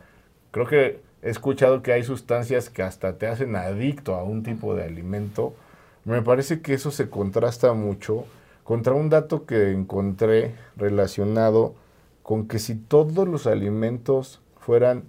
creo 0.51 0.67
que 0.67 1.06
he 1.21 1.29
escuchado 1.29 1.81
que 1.81 1.93
hay 1.93 2.03
sustancias 2.03 2.69
que 2.69 2.83
hasta 2.83 3.17
te 3.17 3.27
hacen 3.27 3.55
adicto 3.55 4.15
a 4.15 4.23
un 4.23 4.43
tipo 4.43 4.75
de 4.75 4.83
alimento. 4.83 5.53
Me 6.05 6.21
parece 6.21 6.61
que 6.61 6.73
eso 6.73 6.91
se 6.91 7.09
contrasta 7.09 7.73
mucho 7.73 8.25
contra 8.63 8.93
un 8.93 9.09
dato 9.09 9.45
que 9.45 9.71
encontré 9.71 10.55
relacionado 10.75 11.75
con 12.21 12.47
que 12.47 12.59
si 12.59 12.75
todos 12.75 13.27
los 13.27 13.47
alimentos 13.47 14.41
fueran 14.59 15.05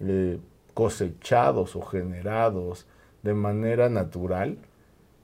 eh, 0.00 0.38
cosechados 0.74 1.76
o 1.76 1.82
generados 1.82 2.86
de 3.22 3.34
manera 3.34 3.88
natural, 3.88 4.58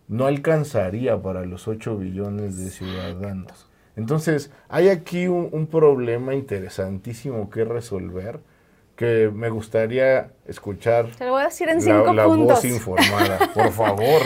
no 0.08 0.26
alcanzaría 0.26 1.20
para 1.20 1.44
los 1.44 1.68
8 1.68 1.98
billones 1.98 2.56
de 2.56 2.70
ciudadanos. 2.70 3.68
Entonces, 3.96 4.50
hay 4.68 4.88
aquí 4.88 5.26
un, 5.26 5.48
un 5.52 5.66
problema 5.66 6.34
interesantísimo 6.34 7.50
que 7.50 7.64
resolver 7.64 8.40
que 8.98 9.30
me 9.32 9.48
gustaría 9.48 10.32
escuchar. 10.44 11.12
Te 11.16 11.24
lo 11.24 11.30
voy 11.30 11.42
a 11.42 11.44
decir 11.44 11.68
en 11.68 11.80
cinco 11.80 12.12
la, 12.12 12.24
puntos. 12.24 12.56
voz 12.56 12.64
informada, 12.64 13.38
por 13.54 13.70
favor. 13.70 14.22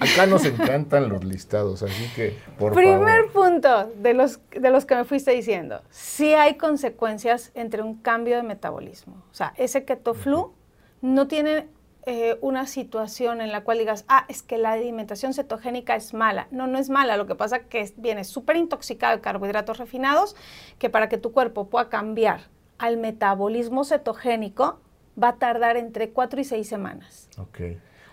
acá 0.00 0.24
nos 0.26 0.46
encantan 0.46 1.10
los 1.10 1.22
listados, 1.24 1.82
así 1.82 2.10
que 2.16 2.34
por 2.58 2.72
Primer 2.72 3.26
punto 3.26 3.92
de 3.98 4.14
los, 4.14 4.40
de 4.50 4.70
los 4.70 4.86
que 4.86 4.94
me 4.94 5.04
fuiste 5.04 5.32
diciendo. 5.32 5.82
Sí 5.90 6.32
hay 6.32 6.54
consecuencias 6.54 7.50
entre 7.52 7.82
un 7.82 7.96
cambio 8.00 8.36
de 8.36 8.44
metabolismo. 8.44 9.22
O 9.30 9.34
sea, 9.34 9.52
ese 9.58 9.84
keto 9.84 10.14
flu 10.14 10.54
no 11.02 11.28
tiene 11.28 11.68
eh, 12.06 12.38
una 12.40 12.66
situación 12.66 13.42
en 13.42 13.52
la 13.52 13.62
cual 13.62 13.76
digas, 13.76 14.06
ah, 14.08 14.24
es 14.28 14.42
que 14.42 14.56
la 14.56 14.72
alimentación 14.72 15.34
cetogénica 15.34 15.96
es 15.96 16.14
mala. 16.14 16.48
No, 16.50 16.66
no 16.66 16.78
es 16.78 16.88
mala. 16.88 17.18
Lo 17.18 17.26
que 17.26 17.34
pasa 17.34 17.56
es 17.56 17.66
que 17.66 17.92
viene 17.98 18.24
súper 18.24 18.56
intoxicado 18.56 19.16
de 19.16 19.20
carbohidratos 19.20 19.76
refinados 19.76 20.34
que 20.78 20.88
para 20.88 21.10
que 21.10 21.18
tu 21.18 21.32
cuerpo 21.32 21.68
pueda 21.68 21.90
cambiar 21.90 22.53
al 22.78 22.96
metabolismo 22.96 23.84
cetogénico 23.84 24.80
va 25.20 25.28
a 25.28 25.36
tardar 25.36 25.76
entre 25.76 26.10
4 26.10 26.40
y 26.40 26.44
6 26.44 26.68
semanas. 26.68 27.28
Ok. 27.38 27.60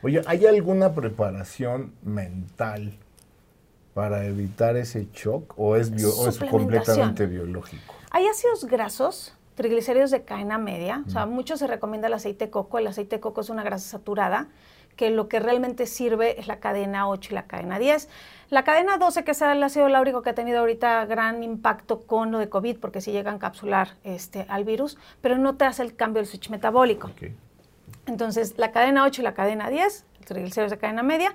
Oye, 0.04 0.22
¿hay 0.26 0.46
alguna 0.46 0.94
preparación 0.94 1.94
mental 2.04 2.94
para 3.94 4.26
evitar 4.26 4.78
ese 4.78 5.08
shock 5.14 5.54
o 5.58 5.76
es, 5.76 5.92
es 5.92 6.40
completamente 6.50 7.26
biológico? 7.28 7.94
Hay 8.10 8.26
ácidos 8.26 8.66
grasos, 8.66 9.36
triglicéridos 9.56 10.12
de 10.12 10.24
cadena 10.24 10.58
media, 10.58 11.04
o 11.08 11.10
sea, 11.10 11.26
mm. 11.26 11.32
mucho 11.32 11.58
se 11.58 11.68
recomienda 11.68 12.08
el 12.08 12.14
aceite 12.14 12.46
de 12.46 12.52
coco, 12.52 12.80
el 12.80 12.88
aceite 12.88 13.18
de 13.18 13.20
coco 13.20 13.42
es 13.42 13.50
una 13.50 13.64
grasa 13.64 13.90
saturada, 13.90 14.48
que 14.96 15.10
lo 15.10 15.28
que 15.28 15.40
realmente 15.40 15.86
sirve 15.86 16.40
es 16.40 16.48
la 16.48 16.60
cadena 16.60 17.08
8 17.10 17.30
y 17.32 17.36
la 17.36 17.44
cadena 17.44 17.80
10. 17.80 18.10
La 18.50 18.64
cadena 18.64 18.98
12, 18.98 19.24
que 19.24 19.32
es 19.32 19.42
el 19.42 19.64
ácido 19.64 19.88
láurico 19.88 20.22
que 20.22 20.32
ha 20.32 20.36
tenido 20.36 20.60
ahorita 20.60 21.06
gran 21.06 21.44
impacto 21.44 22.02
con 22.02 22.32
lo 22.32 22.40
de 22.40 22.50
COVID, 22.50 22.78
porque 22.78 23.02
sí 23.02 23.12
llega 23.12 23.32
a 23.32 23.36
encapsular 23.36 23.96
este, 24.04 24.46
al 24.50 24.64
virus, 24.64 24.98
pero 25.22 25.38
no 25.38 25.56
te 25.56 25.66
hace 25.66 25.84
el 25.84 25.96
cambio 25.96 26.22
del 26.22 26.28
switch 26.28 26.50
metabólico. 26.50 27.12
Entonces, 28.06 28.56
la 28.58 28.72
cadena 28.72 29.06
8 29.06 29.22
y 29.22 29.24
la 29.24 29.34
cadena 29.34 29.70
10, 29.70 30.06
triglicéridos 30.26 30.72
de 30.72 30.78
cadena 30.78 31.04
media, 31.04 31.34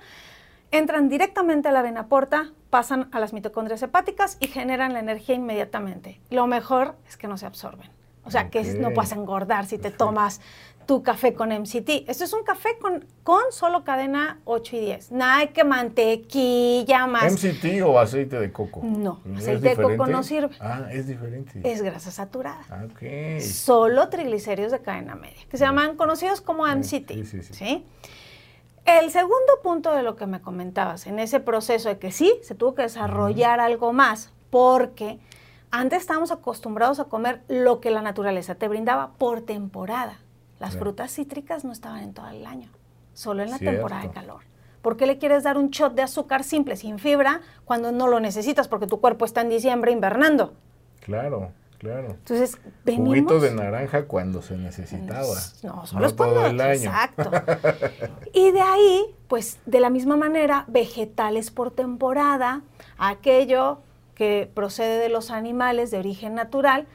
entran 0.71 1.09
directamente 1.09 1.69
a 1.69 1.71
la 1.71 1.81
vena 1.81 2.07
porta, 2.07 2.51
pasan 2.69 3.09
a 3.11 3.19
las 3.19 3.33
mitocondrias 3.33 3.81
hepáticas 3.81 4.37
y 4.39 4.47
generan 4.47 4.93
la 4.93 4.99
energía 4.99 5.35
inmediatamente. 5.35 6.19
Lo 6.29 6.47
mejor 6.47 6.95
es 7.07 7.17
que 7.17 7.27
no 7.27 7.37
se 7.37 7.45
absorben. 7.45 7.89
O 8.25 8.31
sea, 8.31 8.49
que 8.49 8.61
no 8.73 8.91
puedas 8.91 9.13
engordar 9.13 9.65
si 9.67 9.77
te 9.77 9.89
tomas 9.89 10.41
tu 10.87 11.03
café 11.03 11.33
con 11.33 11.49
MCT. 11.49 12.07
Esto 12.07 12.23
es 12.23 12.33
un 12.33 12.43
café 12.43 12.77
con, 12.81 13.05
con 13.21 13.43
solo 13.51 13.83
cadena 13.83 14.39
8 14.45 14.75
y 14.77 14.79
10. 14.79 15.11
Nada 15.11 15.41
de 15.41 15.49
que 15.49 15.63
mantequilla 15.63 17.05
más. 17.05 17.33
¿MCT 17.33 17.83
o 17.85 17.99
aceite 17.99 18.39
de 18.39 18.51
coco? 18.51 18.81
No, 18.83 19.21
aceite 19.35 19.69
de 19.69 19.75
coco 19.75 20.07
no 20.07 20.23
sirve. 20.23 20.55
Ah, 20.59 20.87
es 20.89 21.05
diferente. 21.05 21.61
Es 21.63 21.81
grasa 21.81 22.09
saturada. 22.09 22.61
Ah, 22.69 22.85
ok. 22.89 23.41
Solo 23.41 24.07
triglicéridos 24.07 24.71
de 24.71 24.79
cadena 24.79 25.15
media, 25.15 25.43
que 25.49 25.57
se 25.57 25.65
llaman 25.65 25.97
conocidos 25.97 26.39
como 26.39 26.65
MCT. 26.65 27.11
Sí, 27.11 27.25
sí, 27.25 27.41
sí. 27.43 27.85
El 28.85 29.11
segundo 29.11 29.59
punto 29.61 29.93
de 29.93 30.01
lo 30.01 30.15
que 30.15 30.25
me 30.25 30.39
comentabas, 30.39 31.05
en 31.07 31.19
ese 31.19 31.41
proceso 31.41 31.89
de 31.89 31.99
que 31.99 32.13
sí, 32.13 32.33
se 32.41 32.55
tuvo 32.55 32.73
que 32.73 32.83
desarrollar 32.83 33.59
algo 33.59 33.91
más, 33.91 34.31
porque 34.49 35.19
antes 35.69 35.99
estábamos 35.99 36.31
acostumbrados 36.31 37.01
a 37.01 37.05
comer 37.05 37.41
lo 37.49 37.81
que 37.81 37.91
la 37.91 38.01
naturaleza 38.01 38.55
te 38.55 38.69
brindaba 38.69 39.11
por 39.17 39.41
temporada. 39.41 40.19
Las 40.59 40.77
frutas 40.77 41.11
cítricas 41.11 41.63
no 41.63 41.71
estaban 41.71 42.03
en 42.03 42.13
todo 42.13 42.27
el 42.29 42.45
año, 42.45 42.69
solo 43.13 43.43
en 43.43 43.51
la 43.51 43.59
temporada 43.59 44.03
de 44.03 44.11
calor. 44.11 44.41
¿Por 44.81 44.97
qué 44.97 45.05
le 45.05 45.17
quieres 45.17 45.43
dar 45.43 45.57
un 45.57 45.69
shot 45.69 45.93
de 45.93 46.01
azúcar 46.01 46.43
simple, 46.43 46.77
sin 46.77 46.97
fibra, 46.99 47.41
cuando 47.65 47.91
no 47.91 48.07
lo 48.07 48.19
necesitas 48.19 48.67
porque 48.67 48.87
tu 48.87 48.99
cuerpo 49.01 49.25
está 49.25 49.41
en 49.41 49.49
diciembre 49.49 49.91
invernando? 49.91 50.53
Claro. 51.01 51.51
Claro. 51.77 52.09
Entonces, 52.09 52.57
venimos... 52.83 53.09
Juguito 53.09 53.39
de 53.39 53.53
naranja 53.53 54.05
cuando 54.05 54.41
se 54.41 54.57
necesitaba. 54.57 55.35
No, 55.61 55.85
solo 55.85 56.07
es 56.07 56.15
todo 56.15 56.47
el 56.47 56.59
año. 56.59 56.89
Exacto. 56.89 57.29
y 58.33 58.51
de 58.51 58.61
ahí, 58.61 59.15
pues, 59.27 59.59
de 59.67 59.79
la 59.79 59.91
misma 59.91 60.17
manera, 60.17 60.65
vegetales 60.67 61.51
por 61.51 61.69
temporada, 61.69 62.63
aquello 62.97 63.79
que 64.15 64.49
procede 64.51 64.97
de 64.97 65.09
los 65.09 65.29
animales 65.29 65.91
de 65.91 65.99
origen 65.99 66.33
natural, 66.33 66.87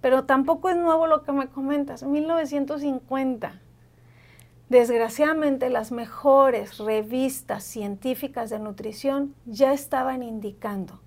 pero 0.00 0.24
tampoco 0.24 0.68
es 0.68 0.76
nuevo 0.76 1.06
lo 1.06 1.22
que 1.22 1.32
me 1.32 1.48
comentas, 1.48 2.02
1950. 2.02 3.60
Desgraciadamente 4.68 5.68
las 5.68 5.90
mejores 5.90 6.78
revistas 6.78 7.64
científicas 7.64 8.50
de 8.50 8.60
nutrición 8.60 9.34
ya 9.44 9.72
estaban 9.72 10.22
indicando 10.22 11.00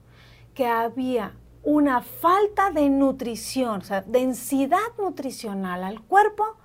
que 0.53 0.67
había 0.67 1.33
una 1.63 2.01
falta 2.01 2.71
de 2.71 2.89
nutrición, 2.89 3.79
o 3.79 3.83
sea, 3.85 4.01
densidad 4.01 4.79
nutricional 4.97 5.83
al 5.83 6.01
cuerpo, 6.01 6.57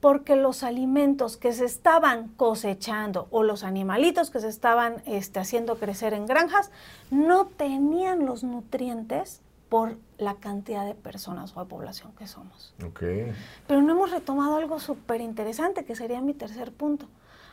porque 0.00 0.34
los 0.34 0.64
alimentos 0.64 1.36
que 1.36 1.52
se 1.52 1.64
estaban 1.64 2.26
cosechando 2.36 3.28
o 3.30 3.44
los 3.44 3.62
animalitos 3.62 4.30
que 4.30 4.40
se 4.40 4.48
estaban 4.48 5.00
este, 5.06 5.38
haciendo 5.38 5.76
crecer 5.76 6.12
en 6.12 6.26
granjas 6.26 6.72
no 7.12 7.46
tenían 7.46 8.26
los 8.26 8.42
nutrientes 8.42 9.41
por 9.72 9.96
la 10.18 10.34
cantidad 10.34 10.84
de 10.84 10.94
personas 10.94 11.56
o 11.56 11.60
de 11.60 11.66
población 11.66 12.12
que 12.18 12.26
somos. 12.26 12.74
Okay. 12.90 13.32
Pero 13.66 13.80
no 13.80 13.92
hemos 13.94 14.10
retomado 14.10 14.56
algo 14.56 14.78
súper 14.78 15.22
interesante, 15.22 15.86
que 15.86 15.96
sería 15.96 16.20
mi 16.20 16.34
tercer 16.34 16.72
punto. 16.72 17.08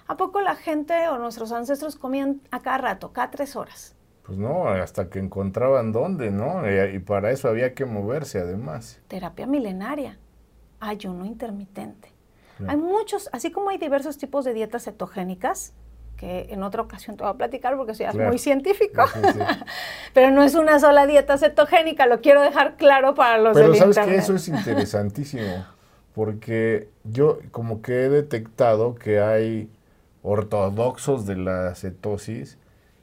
¿A 0.06 0.18
poco 0.18 0.42
la 0.42 0.58
gente 0.58 1.08
o 1.08 1.18
nuestros 1.18 1.54
ancestros 1.54 1.96
comían 1.96 2.42
a 2.52 2.60
cada 2.60 2.78
rato, 2.78 3.14
cada 3.14 3.32
tres 3.32 3.56
horas? 3.56 3.96
Pues 4.24 4.38
no, 4.38 4.68
hasta 4.68 5.10
que 5.10 5.20
encontraban 5.20 5.94
dónde, 5.94 6.30
¿no? 6.30 6.70
Y, 6.70 7.00
para 7.00 7.32
eso 7.32 7.48
había 7.48 7.74
que 7.74 7.86
moverse 7.86 8.40
además. 8.40 9.00
Terapia 9.08 9.48
milenaria, 9.48 10.18
ayuno 10.82 11.24
intermitente. 11.24 12.12
Hay 12.68 12.76
muchos, 12.76 13.30
así 13.32 13.50
como 13.50 13.70
hay 13.70 13.78
diversos 13.78 14.18
tipos 14.18 14.44
de 14.44 14.54
dietas 14.54 14.84
cetogénicas, 14.84 15.74
que 16.20 16.48
en 16.50 16.64
otra 16.64 16.82
ocasión 16.82 17.16
te 17.16 17.24
voy 17.24 17.32
a 17.32 17.36
platicar 17.36 17.78
porque 17.78 17.96
soy 17.96 18.06
muy 18.18 18.38
científico, 18.38 19.06
pero 20.14 20.32
no 20.32 20.44
es 20.44 20.54
una 20.56 20.78
sola 20.80 21.08
dieta 21.08 21.38
cetogénica, 21.38 22.08
lo 22.08 22.20
quiero 22.20 22.42
dejar 22.42 22.76
claro 22.76 23.16
para 23.16 23.38
los 23.38 23.56
Pero 23.56 23.74
sabes 23.76 23.98
que 24.00 24.16
eso 24.16 24.36
es 24.36 24.48
interesantísimo, 24.50 25.66
porque 26.14 26.90
yo 27.06 27.40
como 27.52 27.82
que 27.82 28.04
he 28.04 28.10
detectado 28.10 28.96
que 28.96 29.22
hay 29.22 29.70
ortodoxos 30.22 31.26
de 31.26 31.38
la 31.38 31.74
cetosis 31.76 32.58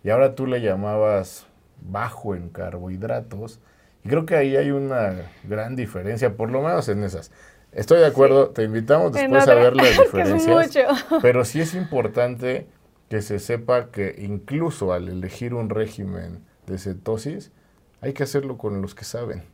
y 0.04 0.10
ahora 0.10 0.34
tú 0.34 0.46
le 0.46 0.60
llamabas 0.60 1.46
bajo 1.80 2.34
en 2.34 2.50
carbohidratos. 2.50 3.60
Y 4.04 4.08
creo 4.08 4.26
que 4.26 4.36
ahí 4.36 4.56
hay 4.56 4.70
una 4.70 5.14
gran 5.44 5.74
diferencia, 5.74 6.36
por 6.36 6.50
lo 6.50 6.62
menos 6.62 6.88
en 6.88 7.02
esas. 7.02 7.32
Estoy 7.72 7.98
de 7.98 8.06
acuerdo, 8.06 8.50
te 8.50 8.62
invitamos 8.62 9.12
después 9.12 9.48
a 9.48 9.54
ver 9.54 9.74
las 9.74 9.98
diferencias. 10.12 11.06
pero 11.22 11.44
sí 11.44 11.60
es 11.60 11.74
importante 11.74 12.66
que 13.08 13.22
se 13.22 13.38
sepa 13.38 13.90
que 13.90 14.16
incluso 14.18 14.92
al 14.92 15.08
elegir 15.08 15.54
un 15.54 15.70
régimen 15.70 16.44
de 16.66 16.78
cetosis, 16.78 17.52
hay 18.00 18.12
que 18.12 18.24
hacerlo 18.24 18.58
con 18.58 18.82
los 18.82 18.94
que 18.94 19.04
saben. 19.04 19.44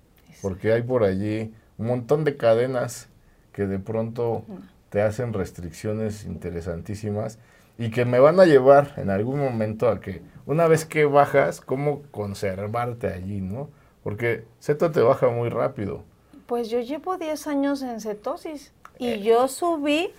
Porque 0.40 0.72
hay 0.72 0.82
por 0.82 1.04
allí 1.04 1.52
un 1.78 1.86
montón 1.86 2.24
de 2.24 2.36
cadenas 2.36 3.08
que 3.52 3.66
de 3.66 3.78
pronto 3.78 4.44
te 4.88 5.02
hacen 5.02 5.32
restricciones 5.32 6.24
interesantísimas 6.24 7.38
y 7.78 7.90
que 7.90 8.04
me 8.04 8.18
van 8.18 8.40
a 8.40 8.44
llevar 8.44 8.94
en 8.96 9.10
algún 9.10 9.40
momento 9.40 9.88
a 9.88 10.00
que 10.00 10.22
una 10.46 10.66
vez 10.66 10.84
que 10.84 11.04
bajas, 11.04 11.60
cómo 11.60 12.02
conservarte 12.10 13.08
allí, 13.08 13.40
¿no? 13.40 13.70
Porque 14.02 14.44
ceto 14.60 14.90
te 14.90 15.00
baja 15.00 15.28
muy 15.28 15.48
rápido. 15.48 16.04
Pues 16.46 16.68
yo 16.68 16.80
llevo 16.80 17.16
10 17.16 17.46
años 17.46 17.82
en 17.82 18.00
cetosis 18.00 18.72
y 18.98 19.08
eh. 19.08 19.22
yo 19.22 19.48
subí 19.48 20.12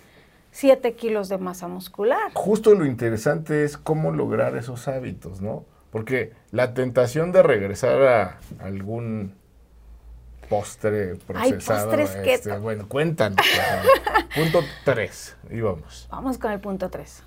7 0.54 0.94
kilos 0.94 1.28
de 1.28 1.38
masa 1.38 1.68
muscular. 1.68 2.32
Justo 2.32 2.74
lo 2.74 2.86
interesante 2.86 3.64
es 3.64 3.76
cómo 3.76 4.12
lograr 4.12 4.56
esos 4.56 4.88
hábitos, 4.88 5.40
¿no? 5.40 5.64
Porque 5.90 6.32
la 6.50 6.74
tentación 6.74 7.30
de 7.32 7.42
regresar 7.42 8.02
a 8.02 8.38
algún 8.60 9.34
postre 10.48 11.16
procesado. 11.16 11.90
Ay, 11.90 12.06
postres 12.06 12.14
este, 12.24 12.58
bueno, 12.58 12.88
cuéntanos. 12.88 13.44
punto 14.34 14.60
3, 14.84 15.36
y 15.50 15.60
vamos. 15.60 16.08
Vamos 16.10 16.38
con 16.38 16.52
el 16.52 16.60
punto 16.60 16.88
3 16.88 17.24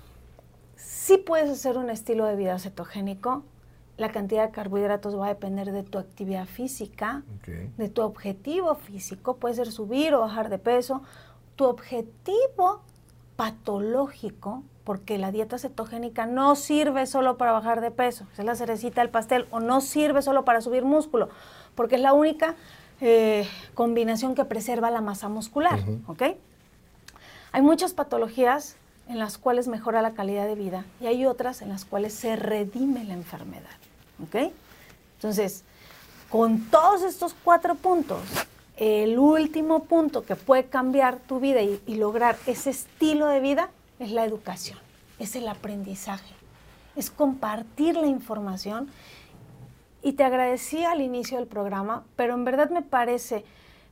si 1.08 1.16
puedes 1.16 1.48
hacer 1.48 1.78
un 1.78 1.88
estilo 1.88 2.26
de 2.26 2.36
vida 2.36 2.58
cetogénico. 2.58 3.42
La 3.96 4.12
cantidad 4.12 4.44
de 4.44 4.52
carbohidratos 4.52 5.18
va 5.18 5.24
a 5.24 5.28
depender 5.30 5.72
de 5.72 5.82
tu 5.82 5.96
actividad 5.96 6.44
física, 6.44 7.22
de 7.78 7.88
tu 7.88 8.02
objetivo 8.02 8.74
físico. 8.74 9.38
Puede 9.38 9.54
ser 9.54 9.72
subir 9.72 10.12
o 10.12 10.20
bajar 10.20 10.50
de 10.50 10.58
peso. 10.58 11.02
Tu 11.56 11.64
objetivo 11.64 12.82
patológico, 13.38 14.64
porque 14.82 15.16
la 15.16 15.30
dieta 15.30 15.60
cetogénica 15.60 16.26
no 16.26 16.56
sirve 16.56 17.06
solo 17.06 17.36
para 17.36 17.52
bajar 17.52 17.80
de 17.80 17.92
peso, 17.92 18.26
es 18.36 18.44
la 18.44 18.56
cerecita 18.56 19.00
del 19.00 19.10
pastel, 19.10 19.46
o 19.52 19.60
no 19.60 19.80
sirve 19.80 20.22
solo 20.22 20.44
para 20.44 20.60
subir 20.60 20.84
músculo, 20.84 21.28
porque 21.76 21.94
es 21.94 22.00
la 22.00 22.14
única 22.14 22.56
eh, 23.00 23.48
combinación 23.74 24.34
que 24.34 24.44
preserva 24.44 24.90
la 24.90 25.00
masa 25.00 25.28
muscular. 25.28 25.78
Hay 27.52 27.62
muchas 27.62 27.92
patologías 27.92 28.74
en 29.08 29.20
las 29.20 29.38
cuales 29.38 29.68
mejora 29.68 30.02
la 30.02 30.14
calidad 30.14 30.48
de 30.48 30.56
vida 30.56 30.84
y 31.00 31.06
hay 31.06 31.24
otras 31.24 31.62
en 31.62 31.68
las 31.68 31.84
cuales 31.84 32.14
se 32.14 32.34
redime 32.34 33.04
la 33.04 33.14
enfermedad. 33.14 33.70
¿Ok? 34.20 34.52
Entonces, 35.14 35.62
con 36.28 36.58
todos 36.70 37.02
estos 37.02 37.36
cuatro 37.44 37.76
puntos, 37.76 38.18
el 38.78 39.18
último 39.18 39.84
punto 39.84 40.24
que 40.24 40.36
puede 40.36 40.66
cambiar 40.66 41.18
tu 41.18 41.40
vida 41.40 41.60
y, 41.62 41.94
lograr 41.96 42.36
ese 42.46 42.70
estilo 42.70 43.26
de 43.26 43.40
vida 43.40 43.70
es 43.98 44.12
la 44.12 44.24
educación, 44.24 44.78
es 45.18 45.34
el 45.34 45.48
aprendizaje, 45.48 46.32
es 46.94 47.10
compartir 47.10 47.96
la 47.96 48.06
información. 48.06 48.88
Y 50.00 50.12
te 50.12 50.22
agradecí 50.22 50.84
al 50.84 51.00
inicio 51.00 51.38
del 51.38 51.48
programa, 51.48 52.04
pero 52.14 52.34
en 52.34 52.44
verdad 52.44 52.70
me 52.70 52.82
parece 52.82 53.44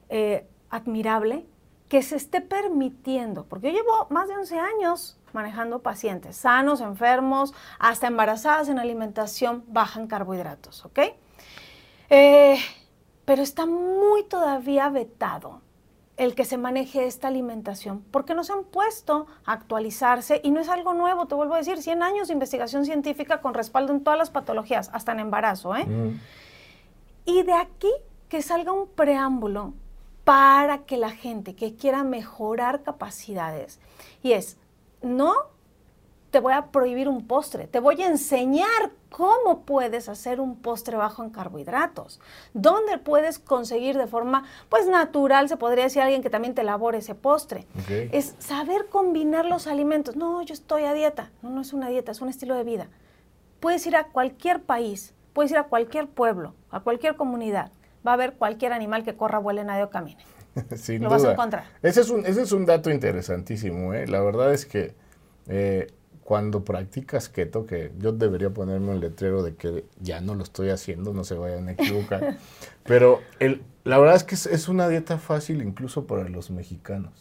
eh, 0.09 0.47
admirable 0.71 1.45
que 1.89 2.03
se 2.03 2.15
esté 2.15 2.41
permitiendo, 2.41 3.45
porque 3.45 3.73
yo 3.73 3.79
llevo 3.79 4.07
más 4.11 4.29
de 4.29 4.37
11 4.37 4.59
años 4.59 5.17
manejando 5.33 5.81
pacientes 5.81 6.37
sanos, 6.37 6.81
enfermos, 6.81 7.53
hasta 7.79 8.07
embarazadas 8.07 8.69
en 8.69 8.79
alimentación 8.79 9.65
baja 9.67 10.01
en 10.01 10.07
carbohidratos, 10.07 10.85
¿ok? 10.87 11.01
Eh, 12.09 12.59
pero 13.27 13.43
está 13.43 13.67
muy 13.67 14.25
todavía 14.25 14.89
vetado 14.89 15.61
el 16.17 16.35
que 16.35 16.47
se 16.47 16.57
maneje 16.57 17.07
esta 17.07 17.29
alimentación, 17.29 18.03
porque 18.11 18.35
nos 18.35 18.49
han 18.49 18.65
puesto 18.65 19.27
a 19.45 19.53
actualizarse 19.53 20.41
y 20.43 20.51
no 20.51 20.61
es 20.61 20.71
algo 20.71 20.95
nuevo, 20.95 21.27
te 21.27 21.35
vuelvo 21.35 21.55
a 21.55 21.59
decir, 21.59 21.83
100 21.83 22.03
años 22.03 22.29
de 22.29 22.35
investigación 22.35 22.87
científica 22.87 23.43
con 23.43 23.53
respaldo 23.53 23.93
en 23.93 24.03
todas 24.03 24.19
las 24.19 24.31
patologías, 24.31 24.89
hasta 24.95 25.13
en 25.13 25.21
embarazo, 25.21 25.77
¿eh? 25.77 25.85
Mm. 25.85 26.21
Y 27.27 27.43
de 27.43 27.53
aquí 27.53 27.91
que 28.31 28.41
salga 28.41 28.73
un 28.73 28.89
preámbulo 28.89 29.75
para 30.25 30.87
que 30.87 30.97
la 30.97 31.11
gente 31.11 31.55
que 31.55 31.75
quiera 31.75 32.03
mejorar 32.03 32.83
capacidades, 32.83 33.79
y 34.23 34.33
es, 34.33 34.57
no 35.03 35.35
te 36.31 36.41
voy 36.41 36.55
a 36.55 36.67
prohibir 36.67 37.09
un 37.09 37.27
postre, 37.27 37.67
te 37.67 37.79
voy 37.79 38.01
a 38.03 38.07
enseñar 38.07 38.91
cómo 39.17 39.63
puedes 39.63 40.11
hacer 40.11 40.41
un 40.41 40.57
postre 40.57 40.99
bajo 40.99 41.25
en 41.25 41.31
carbohidratos, 41.31 42.21
dónde 42.53 42.99
puedes 42.99 43.39
conseguir 43.39 43.97
de 43.97 44.07
forma 44.07 44.45
pues 44.69 44.87
natural, 44.89 45.49
se 45.49 45.57
podría 45.57 45.85
decir 45.85 46.03
alguien 46.03 46.21
que 46.21 46.29
también 46.29 46.55
te 46.55 46.61
elabore 46.61 46.99
ese 46.99 47.15
postre. 47.15 47.67
Es 47.89 48.35
saber 48.41 48.89
combinar 48.91 49.47
los 49.47 49.69
alimentos. 49.69 50.17
No, 50.17 50.43
yo 50.43 50.53
estoy 50.53 50.85
a 50.85 50.93
dieta. 50.93 51.31
No, 51.41 51.49
no 51.49 51.63
es 51.63 51.73
una 51.73 51.89
dieta, 51.89 52.13
es 52.13 52.21
un 52.21 52.29
estilo 52.29 52.57
de 52.57 52.65
vida. 52.65 52.89
Puedes 53.59 53.87
ir 53.87 53.97
a 53.97 54.09
cualquier 54.09 54.63
país, 54.63 55.15
puedes 55.33 55.51
ir 55.51 55.57
a 55.57 55.65
cualquier 55.65 56.09
pueblo, 56.09 56.55
a 56.71 56.81
cualquier 56.81 57.17
comunidad 57.17 57.73
va 58.07 58.11
a 58.13 58.15
haber 58.15 58.35
cualquier 58.35 58.73
animal 58.73 59.03
que 59.03 59.17
corra, 59.17 59.39
vuele, 59.39 59.65
nadie 59.65 59.83
o 59.83 59.91
camine. 59.91 60.23
Sin 60.77 61.03
Lo 61.03 61.11
vas 61.11 61.25
a 61.25 61.33
encontrar. 61.33 61.65
Ese 61.83 62.03
es 62.03 62.11
un, 62.11 62.25
ese 62.25 62.43
es 62.43 62.53
un 62.53 62.65
dato 62.67 62.91
interesantísimo. 62.91 63.95
¿eh? 63.95 64.07
La 64.07 64.21
verdad 64.21 64.53
es 64.53 64.67
que 64.67 64.95
eh, 65.49 65.89
cuando 66.27 66.65
practicas 66.65 67.29
keto, 67.29 67.65
que 67.65 67.93
yo 67.99 68.13
debería 68.13 68.51
ponerme 68.51 68.91
un 68.91 69.01
letrero 69.01 69.43
de 69.43 69.55
que 69.55 69.85
ya 70.01 70.21
no 70.21 70.35
lo 70.35 70.43
estoy 70.43 70.71
haciendo, 70.71 71.15
no 71.15 71.25
se 71.25 71.37
vayan 71.37 71.69
a 71.69 71.73
equivocar, 71.73 72.37
pero 72.85 73.21
el, 73.39 73.63
la 73.85 73.99
verdad 73.99 74.17
es 74.17 74.25
que 74.25 74.35
es, 74.35 74.69
una 74.69 74.89
dieta 74.89 75.19
fácil 75.19 75.63
incluso 75.63 76.07
para 76.07 76.29
los 76.29 76.51
mexicanos. 76.51 77.13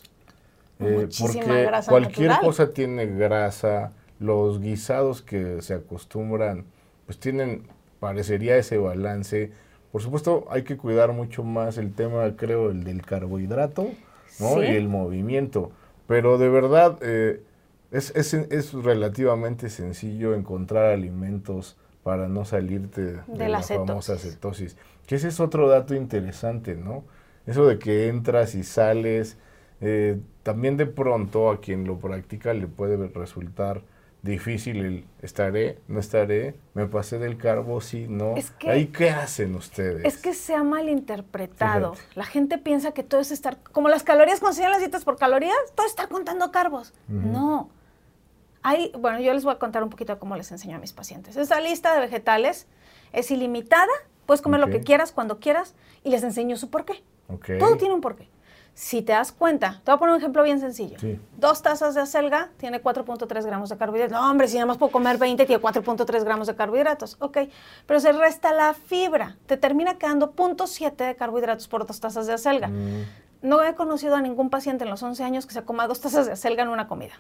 Eh, 0.80 1.08
porque 1.20 1.70
cualquier 1.88 2.32
cosa 2.42 2.72
tiene 2.72 3.06
grasa, 3.06 3.94
los 4.20 4.60
guisados 4.60 5.22
que 5.22 5.62
se 5.62 5.76
acostumbran, 5.76 6.66
pues 7.06 7.20
tienen, 7.20 7.68
parecería 8.00 8.58
ese 8.58 8.78
balance 8.78 9.52
por 9.96 10.02
supuesto, 10.02 10.46
hay 10.50 10.64
que 10.64 10.76
cuidar 10.76 11.14
mucho 11.14 11.42
más 11.42 11.78
el 11.78 11.94
tema, 11.94 12.36
creo, 12.36 12.70
el 12.70 12.84
del 12.84 13.02
carbohidrato 13.02 13.88
¿no? 14.42 14.62
y 14.62 14.68
el 14.68 14.90
movimiento. 14.90 15.72
Pero 16.06 16.38
de 16.38 16.50
verdad, 16.50 16.98
eh, 17.02 17.42
es, 17.96 18.12
es, 18.16 18.34
es, 18.34 18.74
relativamente 18.74 19.70
sencillo 19.70 20.34
encontrar 20.34 20.92
alimentos 20.92 21.78
para 22.04 22.28
no 22.28 22.46
salirte 22.46 23.22
de, 23.28 23.50
la, 23.50 23.64
famosa 23.64 24.18
cetosis. 24.18 24.76
Que 25.08 25.16
ese 25.16 25.30
es 25.30 25.40
otro 25.40 25.68
dato 25.68 25.96
interesante, 25.96 26.76
¿no? 26.76 27.04
Eso 27.46 27.66
de 27.66 27.80
que 27.80 28.10
entras 28.10 28.54
y 28.56 28.64
sales, 28.64 29.38
eh, 29.82 30.20
también 30.44 30.78
de 30.78 30.86
pronto 30.86 31.50
a 31.50 31.62
quien 31.62 31.86
lo 31.86 31.98
practica 31.98 32.54
le 32.54 32.68
puede 32.68 33.08
resultar 33.08 33.82
difícil 34.26 34.84
el 34.84 35.06
estaré, 35.22 35.78
no 35.88 36.00
estaré, 36.00 36.56
me 36.74 36.88
pasé 36.88 37.20
del 37.20 37.38
carbo, 37.38 37.80
sí, 37.80 38.08
no. 38.10 38.34
¿Ahí 38.68 38.88
qué 38.88 39.12
hacen 39.12 39.56
ustedes? 39.56 40.04
Es 40.04 40.18
que 40.18 40.34
se 40.34 40.56
ha 40.56 40.64
malinterpretado. 40.64 41.94
La 42.16 42.26
gente 42.26 42.58
piensa 42.58 42.92
que 42.92 43.04
todo 43.04 43.22
es 43.22 43.32
estar, 43.32 43.60
como 43.72 43.88
las 43.88 44.04
calorías, 44.04 44.40
cuando 44.40 44.62
las 44.68 44.80
dietas 44.80 45.06
por 45.06 45.18
calorías, 45.18 45.56
todo 45.76 45.86
es 45.86 45.92
estar 45.92 46.10
contando 46.10 46.52
carbos. 46.52 46.94
No. 47.08 47.70
Hay, 48.68 48.92
bueno, 48.98 49.20
yo 49.20 49.32
les 49.32 49.44
voy 49.44 49.54
a 49.54 49.60
contar 49.60 49.84
un 49.84 49.92
poquito 49.92 50.18
cómo 50.18 50.36
les 50.36 50.52
enseño 50.52 50.78
a 50.78 50.80
mis 50.80 50.92
pacientes. 50.92 51.38
Esta 51.38 51.62
lista 51.62 51.94
de 51.94 52.00
vegetales 52.00 52.66
es 53.14 53.30
ilimitada, 53.30 53.92
puedes 54.26 54.42
comer 54.42 54.60
lo 54.60 54.72
que 54.72 54.82
quieras, 54.82 55.12
cuando 55.12 55.40
quieras, 55.40 55.76
y 56.04 56.10
les 56.10 56.24
enseño 56.24 56.58
su 56.58 56.72
porqué. 56.72 57.04
Todo 57.60 57.78
tiene 57.78 57.94
un 57.94 58.02
porqué. 58.02 58.28
Si 58.74 59.04
te 59.04 59.14
das 59.14 59.32
cuenta, 59.32 59.82
te 59.84 59.92
voy 59.92 59.98
a 59.98 60.00
poner 60.00 60.16
un 60.16 60.20
ejemplo 60.20 60.42
bien 60.42 60.60
sencillo. 60.60 60.98
Dos 61.38 61.62
tazas 61.62 61.94
de 61.94 62.02
acelga 62.02 62.50
tiene 62.58 62.82
4.3 62.82 63.46
gramos 63.46 63.70
de 63.70 63.78
carbohidratos. 63.78 64.20
No, 64.20 64.32
hombre, 64.32 64.48
si 64.48 64.56
nada 64.56 64.66
más 64.66 64.80
puedo 64.80 64.92
comer 64.92 65.20
20, 65.20 65.46
tiene 65.46 65.62
4.3 65.62 66.24
gramos 66.24 66.48
de 66.48 66.56
carbohidratos. 66.56 67.18
Ok, 67.20 67.38
pero 67.86 68.00
se 68.00 68.14
resta 68.14 68.52
la 68.52 68.74
fibra. 68.74 69.38
Te 69.46 69.58
termina 69.58 70.00
quedando 70.00 70.34
0.7 70.34 71.06
de 71.06 71.16
carbohidratos 71.16 71.68
por 71.68 71.86
dos 71.86 72.00
tazas 72.00 72.26
de 72.26 72.34
acelga. 72.34 72.70
Mm. 72.70 73.06
No 73.44 73.64
he 73.64 73.76
conocido 73.76 74.16
a 74.16 74.22
ningún 74.22 74.50
paciente 74.50 74.86
en 74.86 74.90
los 74.90 75.04
11 75.04 75.24
años 75.24 75.46
que 75.46 75.54
se 75.54 75.64
coma 75.64 75.88
dos 75.88 76.02
tazas 76.02 76.26
de 76.26 76.32
acelga 76.32 76.64
en 76.64 76.70
una 76.70 76.88
comida. 76.88 77.14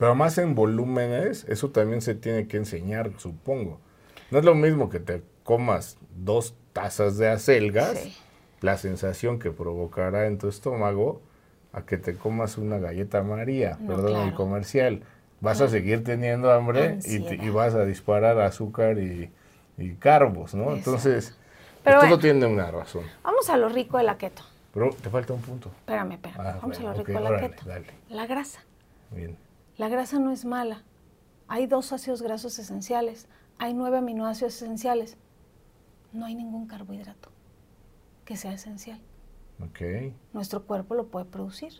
Pero 0.00 0.16
más 0.16 0.36
en 0.38 0.56
volúmenes, 0.56 1.44
eso 1.48 1.70
también 1.70 2.02
se 2.02 2.16
tiene 2.16 2.48
que 2.48 2.56
enseñar, 2.56 3.12
supongo. 3.18 3.78
No 4.32 4.40
es 4.40 4.44
lo 4.44 4.56
mismo 4.56 4.90
que 4.90 4.98
te 4.98 5.22
comas 5.44 5.96
dos 6.16 6.56
tazas 6.72 7.18
de 7.18 7.28
acelgas. 7.28 7.98
Sí 7.98 8.16
la 8.60 8.76
sensación 8.76 9.38
que 9.38 9.50
provocará 9.50 10.26
en 10.26 10.38
tu 10.38 10.48
estómago 10.48 11.20
a 11.72 11.82
que 11.82 11.96
te 11.96 12.16
comas 12.16 12.58
una 12.58 12.78
galleta 12.78 13.22
María, 13.22 13.78
perdón, 13.86 14.28
el 14.28 14.34
comercial. 14.34 15.02
Vas 15.40 15.60
a 15.60 15.68
seguir 15.68 16.04
teniendo 16.04 16.52
hambre 16.52 16.98
y, 17.04 17.48
vas 17.48 17.74
a 17.74 17.84
disparar 17.84 18.38
azúcar 18.40 18.98
y, 18.98 19.32
carbos, 19.98 20.54
¿no? 20.54 20.74
Entonces, 20.74 21.38
todo 21.82 22.18
tiene 22.18 22.44
una 22.46 22.70
razón. 22.70 23.04
Vamos 23.22 23.48
a 23.48 23.56
lo 23.56 23.68
rico 23.70 23.96
de 23.96 24.04
la 24.04 24.18
keto. 24.18 24.42
Pero 24.74 24.90
te 24.90 25.08
falta 25.08 25.32
un 25.32 25.40
punto. 25.40 25.70
Espérame, 25.80 26.12
espérame. 26.12 26.40
Ah, 26.40 26.58
vamos 26.60 26.78
a 26.78 26.82
lo 26.82 26.92
rico 26.92 27.12
de 27.12 27.20
la 27.20 27.40
keto. 27.40 27.62
La 28.10 28.26
grasa. 28.26 28.60
Bien. 29.10 29.36
La 29.80 29.88
grasa 29.88 30.18
no 30.18 30.30
es 30.30 30.44
mala. 30.44 30.82
Hay 31.48 31.66
dos 31.66 31.90
ácidos 31.94 32.20
grasos 32.20 32.58
esenciales. 32.58 33.28
Hay 33.56 33.72
nueve 33.72 33.96
aminoácidos 33.96 34.56
esenciales. 34.56 35.16
No 36.12 36.26
hay 36.26 36.34
ningún 36.34 36.66
carbohidrato 36.66 37.30
que 38.26 38.36
sea 38.36 38.52
esencial. 38.52 39.00
Okay. 39.70 40.14
Nuestro 40.34 40.64
cuerpo 40.64 40.94
lo 40.94 41.06
puede 41.06 41.24
producir. 41.24 41.72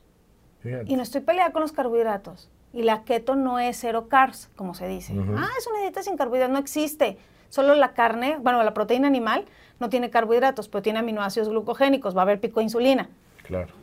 Y 0.86 0.96
no 0.96 1.02
estoy 1.02 1.20
peleada 1.20 1.52
con 1.52 1.60
los 1.60 1.72
carbohidratos. 1.72 2.48
Y 2.72 2.84
la 2.84 3.04
keto 3.04 3.36
no 3.36 3.58
es 3.58 3.78
cero 3.78 4.08
carbs, 4.08 4.48
como 4.56 4.72
se 4.72 4.88
dice. 4.88 5.12
Ah, 5.36 5.50
es 5.58 5.66
una 5.66 5.82
dieta 5.82 6.02
sin 6.02 6.16
carbohidratos. 6.16 6.54
No 6.54 6.58
existe. 6.58 7.18
Solo 7.50 7.74
la 7.74 7.92
carne, 7.92 8.38
bueno, 8.40 8.62
la 8.62 8.72
proteína 8.72 9.08
animal 9.08 9.44
no 9.78 9.90
tiene 9.90 10.08
carbohidratos, 10.08 10.70
pero 10.70 10.80
tiene 10.80 11.00
aminoácidos 11.00 11.50
glucogénicos. 11.50 12.16
Va 12.16 12.20
a 12.20 12.22
haber 12.22 12.40
pico 12.40 12.60
de 12.60 12.64
insulina. 12.64 13.10
Claro. 13.42 13.74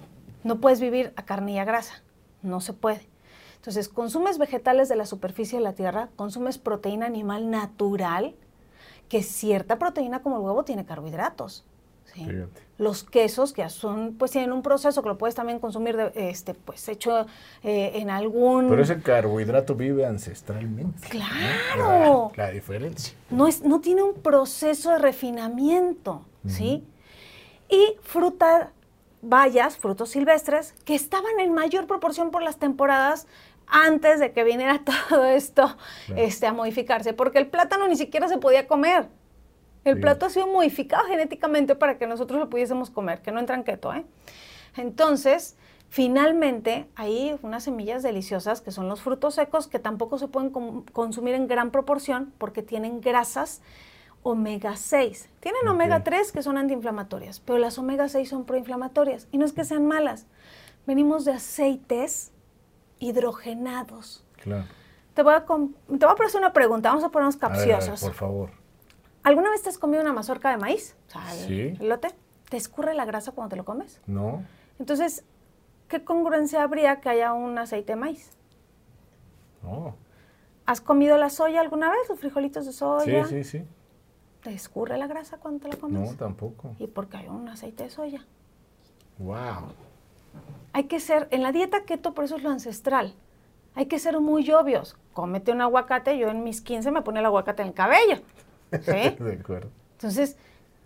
No 0.44 0.60
puedes 0.60 0.82
vivir 0.82 1.14
a 1.18 1.24
carne 1.24 1.52
y 1.52 1.60
a 1.60 1.66
grasa. 1.66 2.02
No 2.42 2.62
se 2.62 2.74
puede. 2.74 3.08
Entonces, 3.68 3.90
consumes 3.90 4.38
vegetales 4.38 4.88
de 4.88 4.96
la 4.96 5.06
superficie 5.06 5.58
de 5.58 5.64
la 5.66 5.74
tierra, 5.74 6.08
consumes 6.16 6.58
proteína 6.58 7.06
animal 7.06 7.52
natural, 7.52 8.34
que 9.10 9.22
cierta 9.22 9.78
proteína 9.78 10.22
como 10.22 10.38
el 10.38 10.44
huevo 10.44 10.64
tiene 10.64 10.86
carbohidratos. 10.86 11.66
Los 12.78 13.04
quesos 13.04 13.52
que 13.52 13.70
son, 13.70 14.16
pues 14.18 14.32
tienen 14.32 14.54
un 14.54 14.62
proceso 14.62 15.04
que 15.04 15.10
lo 15.10 15.18
puedes 15.18 15.36
también 15.36 15.60
consumir, 15.60 15.98
de, 15.98 16.30
este, 16.30 16.54
pues 16.54 16.88
hecho 16.88 17.26
eh, 17.62 17.92
en 17.96 18.10
algún. 18.10 18.70
Pero 18.70 18.82
ese 18.82 19.02
carbohidrato 19.02 19.76
vive 19.76 20.06
ancestralmente. 20.06 21.10
Claro. 21.10 22.32
La, 22.38 22.52
diferencia. 22.52 23.18
No 23.30 23.50
es, 23.50 23.64
no 23.64 23.82
tiene 23.82 24.02
un 24.02 24.14
proceso 24.14 24.92
de 24.92 25.00
refinamiento, 25.00 26.22
¿sí? 26.48 26.86
Y 27.68 27.98
fruta, 28.02 28.72
bayas, 29.22 29.76
frutos 29.76 30.12
silvestres, 30.12 30.74
que 30.86 30.96
estaban 30.96 31.42
en 31.42 31.54
mayor 31.54 31.86
proporción 31.86 32.32
por 32.32 32.44
las 32.44 32.60
temporadas 32.60 33.28
antes 33.68 34.20
de 34.20 34.32
que 34.32 34.44
viniera 34.44 34.82
todo 35.10 35.26
esto 35.26 35.78
este, 36.16 36.48
a 36.48 36.54
modificarse, 36.54 37.14
porque 37.14 37.40
el 37.40 37.48
plátano 37.48 37.88
ni 37.88 37.96
siquiera 37.96 38.28
se 38.28 38.38
podía 38.38 38.68
comer. 38.68 39.08
El 39.84 40.02
plato 40.02 40.26
ha 40.26 40.30
sido 40.30 40.48
modificado 40.48 41.06
genéticamente 41.08 41.74
para 41.74 41.98
que 41.98 42.08
nosotros 42.08 42.42
lo 42.42 42.50
pudiésemos 42.50 42.90
comer, 42.90 43.22
que 43.22 43.32
no 43.32 43.40
entra 43.40 43.56
en 43.56 43.64
keto, 43.64 43.94
¿eh? 43.94 44.04
Entonces, 44.76 45.56
finalmente, 45.88 46.88
hay 46.96 47.40
unas 47.42 47.64
semillas 47.64 48.04
deliciosas 48.04 48.60
que 48.60 48.72
son 48.72 48.90
los 48.90 49.02
frutos 49.02 49.36
secos 49.36 49.68
que 49.68 49.80
tampoco 49.80 50.18
se 50.18 50.28
pueden 50.28 50.52
consumir 50.92 51.36
en 51.36 51.48
gran 51.48 51.72
proporción 51.72 52.34
porque 52.38 52.64
tienen 52.64 53.00
grasas 53.00 53.62
omega 54.24 54.76
6. 54.76 55.30
Tienen 55.40 55.66
omega 55.68 56.04
3 56.04 56.34
que 56.34 56.44
son 56.44 56.58
antiinflamatorias, 56.58 57.40
pero 57.40 57.58
las 57.58 57.78
omega 57.78 58.10
6 58.10 58.28
son 58.28 58.46
proinflamatorias. 58.46 59.28
Y 59.32 59.38
no 59.38 59.46
es 59.46 59.54
que 59.54 59.64
sean 59.64 59.86
malas. 59.86 60.26
Venimos 60.86 61.24
de 61.24 61.32
aceites 61.32 62.34
hidrogenados. 63.00 64.26
Claro. 64.42 64.66
Te 65.14 65.24
voy 65.24 65.34
a, 65.34 65.46
te 65.46 65.48
voy 65.48 66.16
a 66.20 66.26
hacer 66.26 66.40
una 66.40 66.54
pregunta, 66.54 66.90
vamos 66.90 67.04
a 67.04 67.10
ponernos 67.10 67.38
capciosos. 67.38 68.02
por 68.02 68.14
favor. 68.14 68.50
¿Alguna 69.24 69.50
vez 69.50 69.62
te 69.64 69.70
has 69.70 69.78
comido 69.78 70.02
una 70.02 70.14
mazorca 70.14 70.52
de 70.52 70.58
maíz? 70.58 70.96
O 71.08 71.12
sea, 71.12 71.46
el, 71.48 71.78
lote. 71.82 72.10
¿Te 72.50 72.56
escurre 72.56 72.94
la 72.94 73.04
grasa 73.04 73.34
cuando 73.34 73.50
te 73.50 73.56
lo 73.58 73.66
comes? 73.66 74.00
No. 74.08 74.46
Entonces, 74.80 75.26
¿qué 75.90 76.04
congruencia 76.04 76.64
habría 76.64 77.02
que 77.02 77.10
haya 77.10 77.34
un 77.34 77.58
aceite 77.58 77.94
de 77.94 77.96
maíz? 77.98 78.38
No. 79.64 79.96
¿Has 80.66 80.80
comido 80.80 81.18
la 81.18 81.30
soya 81.30 81.62
alguna 81.62 81.90
vez, 81.90 82.08
los 82.08 82.20
frijolitos 82.20 82.66
de 82.66 82.72
soya? 82.72 83.26
Sí, 83.26 83.44
sí, 83.44 83.60
sí. 83.60 83.66
¿Te 84.44 84.54
escurre 84.54 84.98
la 84.98 85.08
grasa 85.08 85.38
cuando 85.38 85.62
te 85.62 85.70
la 85.70 85.76
comes? 85.76 86.12
No, 86.12 86.16
tampoco. 86.16 86.76
¿Y 86.80 86.88
por 86.88 87.10
qué 87.10 87.18
hay 87.18 87.28
un 87.28 87.50
aceite 87.50 87.84
de 87.84 87.90
soya? 87.90 88.26
Wow. 89.18 89.74
Hay 90.74 90.86
que 90.86 91.00
ser, 91.00 91.28
en 91.32 91.44
la 91.44 91.52
dieta 91.52 91.84
keto, 91.84 92.14
por 92.14 92.24
eso 92.24 92.36
es 92.36 92.44
lo 92.44 92.50
ancestral. 92.50 93.14
Hay 93.76 93.88
que 93.88 94.00
ser 94.00 94.20
muy 94.20 94.50
obvios. 94.52 94.98
Cómete 95.14 95.52
un 95.52 95.62
aguacate, 95.62 96.18
yo 96.18 96.30
en 96.30 96.44
mis 96.44 96.62
15 96.62 96.92
me 96.92 97.02
ponía 97.02 97.20
el 97.20 97.26
aguacate 97.28 97.62
en 97.62 97.70
el 97.70 97.74
cabello. 97.74 98.18
de 98.72 99.38
acuerdo. 99.40 99.70
Entonces, 99.94 100.38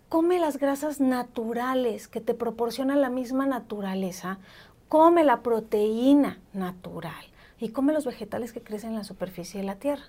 come 0.09 0.39
las 0.39 0.57
grasas 0.57 0.99
naturales 0.99 2.07
que 2.07 2.21
te 2.21 2.33
proporciona 2.33 2.95
la 2.95 3.09
misma 3.09 3.45
naturaleza. 3.45 4.39
Come 4.87 5.23
la 5.23 5.41
proteína 5.41 6.39
natural 6.53 7.25
y 7.61 7.69
come 7.69 7.93
los 7.93 8.05
vegetales 8.05 8.51
que 8.51 8.61
crecen 8.61 8.91
en 8.91 8.97
la 8.97 9.03
superficie 9.03 9.61
de 9.61 9.65
la 9.65 9.75
tierra. 9.75 10.03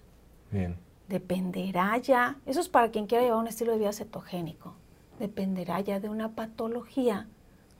Bien. 0.51 0.77
Dependerá 1.09 1.99
ya, 1.99 2.37
eso 2.47 2.61
es 2.61 2.68
para 2.68 2.90
quien 2.90 3.07
quiera 3.07 3.23
llevar 3.23 3.38
un 3.38 3.47
estilo 3.47 3.73
de 3.73 3.79
vida 3.79 3.92
cetogénico, 3.92 4.75
dependerá 5.18 5.81
ya 5.81 6.01
de 6.01 6.09
una 6.09 6.31
patología 6.31 7.29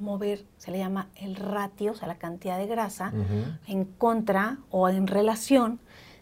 mover, 0.03 0.45
se 0.59 0.71
le 0.71 0.79
llama 0.79 1.09
el 1.17 1.37
ratio, 1.37 1.93
o 1.93 1.95
sea, 1.95 2.09
la 2.09 2.19
cantidad 2.19 2.59
de 2.59 2.67
grasa, 2.67 3.13
en 3.67 3.85
contra 3.85 4.59
o 4.71 4.89
en 4.89 5.07
relación 5.07 5.81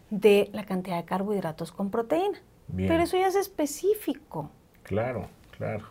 de 0.09 0.49
la 0.53 0.65
cantidad 0.65 0.97
de 0.97 1.05
carbohidratos 1.05 1.71
con 1.71 1.89
proteína. 1.89 2.39
Pero 2.75 3.03
eso 3.03 3.17
ya 3.17 3.27
es 3.27 3.35
específico. 3.35 4.49
Claro, 4.83 5.27
claro. 5.57 5.85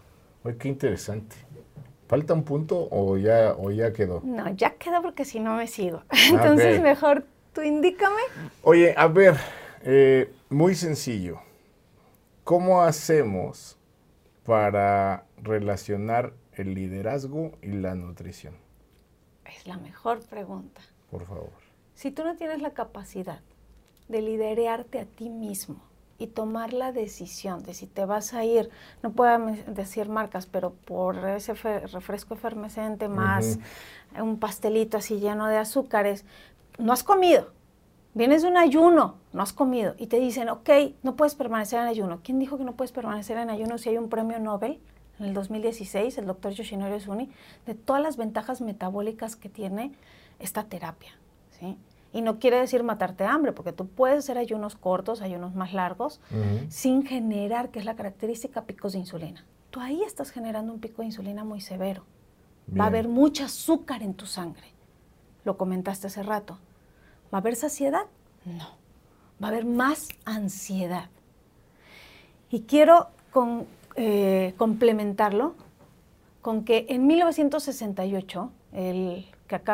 Oye, 0.45 0.57
qué 0.57 0.69
interesante. 0.69 1.37
¿Falta 2.09 2.35
un 2.35 2.43
punto 2.43 2.89
o 2.91 3.17
ya, 3.19 3.55
o 3.57 3.71
ya 3.71 3.93
quedó? 3.93 4.21
No, 4.25 4.49
ya 4.55 4.75
quedó 4.75 5.03
porque 5.03 5.25
si 5.25 5.39
no 5.39 5.57
me 5.57 5.67
sigo. 5.67 6.03
Ah, 6.09 6.17
Entonces, 6.31 6.81
mejor 6.81 7.25
tú 7.53 7.63
indícame. 7.63 8.21
Oye, 8.63 8.95
a 8.97 9.07
ver, 9.07 9.37
eh, 9.83 10.33
muy 10.49 10.75
sencillo. 10.75 11.39
¿Cómo 12.45 12.83
hacemos 12.83 13.79
para 14.45 15.25
relacionar 15.37 16.33
el 16.61 16.75
liderazgo 16.75 17.53
y 17.63 17.69
la 17.69 17.95
nutrición? 17.95 18.55
Es 19.45 19.67
la 19.67 19.77
mejor 19.79 20.21
pregunta. 20.21 20.81
Por 21.11 21.25
favor. 21.25 21.51
Si 21.95 22.11
tú 22.11 22.25
no 22.25 22.37
tienes 22.37 22.63
la 22.63 22.71
capacidad 22.71 23.41
de 24.09 24.23
liderearte 24.23 25.01
a 25.01 25.05
ti 25.05 25.29
mismo, 25.29 25.91
y 26.21 26.27
tomar 26.27 26.75
la 26.75 26.93
decisión 26.93 27.63
de 27.63 27.73
si 27.73 27.87
te 27.87 28.05
vas 28.05 28.35
a 28.35 28.45
ir, 28.45 28.69
no 29.03 29.11
puedo 29.13 29.39
decir 29.69 30.11
marcas, 30.11 30.47
pero 30.47 30.75
por 30.75 31.17
ese 31.27 31.55
refresco 31.55 32.35
efervescente 32.35 33.09
más 33.09 33.59
un 34.21 34.39
pastelito 34.39 34.99
así 34.99 35.19
lleno 35.19 35.47
de 35.47 35.57
azúcares, 35.57 36.27
no 36.79 36.93
has 36.93 37.03
comido, 37.03 37.53
vienes 38.13 38.43
de 38.43 38.49
un 38.49 38.59
ayuno, 38.59 39.17
no 39.33 39.43
has 39.43 39.55
comido 39.55 39.95
y 39.97 40.09
te 40.09 40.21
dicen, 40.21 40.51
ok, 40.51 40.69
no 41.03 41.17
puedes 41.17 41.35
permanecer 41.35 41.81
en 41.81 41.87
ayuno. 41.87 42.21
¿Quién 42.23 42.39
dijo 42.39 42.59
que 42.59 42.65
no 42.65 42.75
puedes 42.75 42.93
permanecer 42.93 43.39
en 43.39 43.49
ayuno 43.49 43.79
si 43.79 43.89
hay 43.89 43.97
un 43.97 44.11
premio 44.11 44.39
Nobel? 44.39 44.79
En 45.21 45.27
el 45.27 45.35
2016, 45.35 46.17
el 46.17 46.27
doctor 46.27 46.53
Yoshinori 46.53 46.99
Suni, 46.99 47.31
de 47.67 47.75
todas 47.75 48.03
las 48.03 48.17
ventajas 48.17 48.63
metabólicas 48.63 49.37
que 49.37 49.51
tiene 49.51 49.93
esta 50.39 50.65
terapia. 50.65 51.13
¿sí? 51.59 51.77
Y 52.15 52.23
no 52.23 52.39
quiere 52.39 52.59
decir 52.59 52.83
matarte 52.83 53.25
hambre, 53.25 53.53
porque 53.53 53.73
tú 53.73 53.87
puedes 53.87 54.21
hacer 54.21 54.39
ayunos 54.39 54.77
cortos, 54.77 55.21
ayunos 55.21 55.55
más 55.55 55.75
largos, 55.75 56.23
sin 56.71 57.05
generar, 57.05 57.71
que 57.71 57.79
es 57.79 57.85
la 57.85 57.97
característica, 57.97 58.65
picos 58.65 58.95
de 58.95 59.01
insulina. 59.01 59.45
Tú 59.69 59.81
ahí 59.81 60.03
estás 60.03 60.31
generando 60.31 60.73
un 60.73 60.81
pico 60.81 61.03
de 61.03 61.07
insulina 61.07 61.45
muy 61.45 61.61
severo. 61.61 62.05
Va 62.79 62.85
a 62.85 62.87
haber 62.87 63.07
mucha 63.07 63.45
azúcar 63.45 64.03
en 64.03 64.15
tu 64.15 64.25
sangre. 64.25 64.73
Lo 65.45 65.59
comentaste 65.59 66.07
hace 66.07 66.23
rato. 66.23 66.59
¿Va 67.33 67.39
a 67.39 67.41
haber 67.43 67.57
saciedad? 67.57 68.07
No. 68.47 68.79
Va 69.43 69.49
a 69.49 69.51
haber 69.51 69.67
más 69.67 70.09
ansiedad. 70.25 71.11
Y 72.51 72.63
quiero 72.63 73.09
eh, 73.97 74.55
complementarlo 74.57 75.55
con 76.43 76.65
que 76.65 76.87
en 76.89 77.07
1968 77.07 78.51
el, 78.73 79.27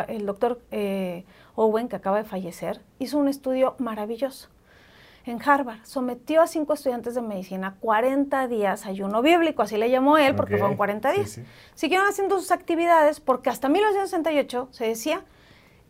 el 0.09 0.27
doctor 0.27 0.61
eh, 0.71 1.25
Owen, 1.55 1.89
que 1.89 1.97
acaba 1.97 2.19
de 2.19 2.25
fallecer, 2.25 2.81
hizo 2.99 3.19
un 3.19 3.29
estudio 3.29 3.77
maravilloso 3.79 4.49
en 5.27 5.41
Harvard. 5.43 5.79
Sometió 5.85 6.41
a 6.41 6.47
cinco 6.47 6.75
estudiantes 6.75 7.15
de 7.15 7.23
medicina 7.23 7.77
40 7.81 8.49
días 8.49 8.87
ayuno 8.87 9.23
bíblico, 9.23 9.63
así 9.63 9.77
le 9.77 9.91
llamó 9.91 10.19
él, 10.19 10.35
porque 10.35 10.57
fueron 10.57 10.77
40 10.77 11.13
días. 11.13 11.41
Siguieron 11.75 12.07
haciendo 12.07 12.39
sus 12.39 12.53
actividades 12.53 13.21
porque 13.21 13.51
hasta 13.51 13.69
1968 13.69 14.69
se 14.71 14.87
decía 14.87 15.25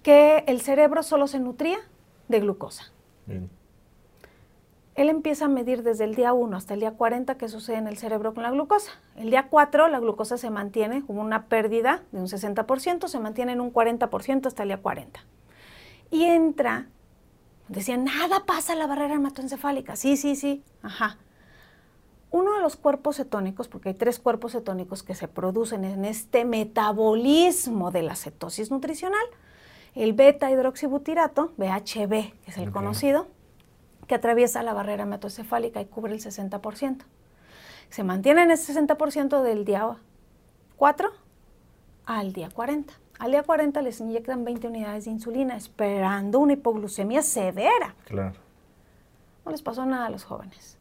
que 0.03 0.45
el 0.47 0.61
cerebro 0.61 1.03
solo 1.03 1.27
se 1.27 1.39
nutría 1.39 1.79
de 2.29 2.41
glucosa. 2.41 2.93
Él 4.97 5.11
empieza 5.11 5.45
a 5.45 5.49
medir 5.49 5.83
desde 5.83 6.05
el 6.05 6.15
día 6.15 6.33
1 6.33 6.57
hasta 6.57 6.73
el 6.73 6.81
día 6.81 6.93
40 6.93 7.37
qué 7.37 7.51
sucede 7.51 7.77
en 7.77 7.87
el 7.87 7.99
cerebro 7.99 8.33
con 8.33 8.43
la 8.43 8.51
glucosa. 8.51 8.93
El 9.15 9.29
día 9.29 9.49
4 9.51 9.89
la 9.89 10.01
glucosa 10.01 10.39
se 10.39 10.49
mantiene 10.49 11.05
como 11.05 11.21
una 11.21 11.47
pérdida 11.49 12.03
de 12.13 12.21
un 12.21 12.29
60%, 12.29 13.07
se 13.07 13.21
mantiene 13.21 13.53
en 13.53 13.61
un 13.61 13.73
40% 13.73 14.47
hasta 14.47 14.63
el 14.63 14.71
día 14.71 14.79
40. 14.79 15.21
Y 16.11 16.25
entra, 16.25 16.89
decía, 17.69 17.99
nada 17.99 18.47
pasa 18.47 18.73
a 18.73 18.77
la 18.77 18.87
barrera 18.87 19.15
hematoencefálica. 19.15 19.97
Sí, 19.97 20.17
sí, 20.17 20.35
sí, 20.35 20.65
ajá. 20.83 21.19
Uno 22.31 22.55
de 22.55 22.63
los 22.63 22.77
cuerpos 22.77 23.17
cetónicos, 23.17 23.69
porque 23.69 23.91
hay 23.91 23.95
tres 23.95 24.19
cuerpos 24.19 24.53
cetónicos 24.53 25.03
que 25.03 25.15
se 25.15 25.29
producen 25.29 25.85
en 25.85 26.07
este 26.07 26.47
metabolismo 26.47 27.91
de 27.91 28.03
la 28.03 28.17
cetosis 28.17 28.71
nutricional, 28.71 29.25
el 29.95 30.15
beta 30.15 30.51
hidroxibutirato, 30.51 31.53
BHB, 31.59 32.09
que 32.09 32.35
es 32.47 32.59
el 32.59 32.71
conocido, 32.71 33.27
que 34.07 34.15
atraviesa 34.15 34.63
la 34.63 34.73
barrera 34.73 35.05
hematoencefálica 35.05 35.81
y 35.81 35.87
cubre 35.87 36.13
el 36.13 36.21
60%. 36.21 37.05
Se 37.91 38.05
mantiene 38.05 38.43
en 38.43 38.51
ese 38.51 38.75
60% 38.75 39.43
del 39.43 39.65
día 39.65 39.97
4 40.77 41.11
al 42.07 42.33
día 42.33 42.49
40. 42.51 42.93
Al 43.19 43.31
día 43.31 43.43
40 43.43 43.83
les 43.83 44.01
inyectan 44.01 44.45
20 44.45 44.69
unidades 44.69 45.07
de 45.07 45.11
insulina 45.11 45.57
esperando 45.57 46.39
una 46.39 46.53
hipoglucemia 46.53 47.23
severa. 47.23 47.95
Claro. 48.05 48.35
No 49.45 49.53
les 49.53 49.63
pasó 49.63 49.87
nada 49.87 50.07
a 50.07 50.11
los 50.11 50.25
jóvenes. 50.25 50.77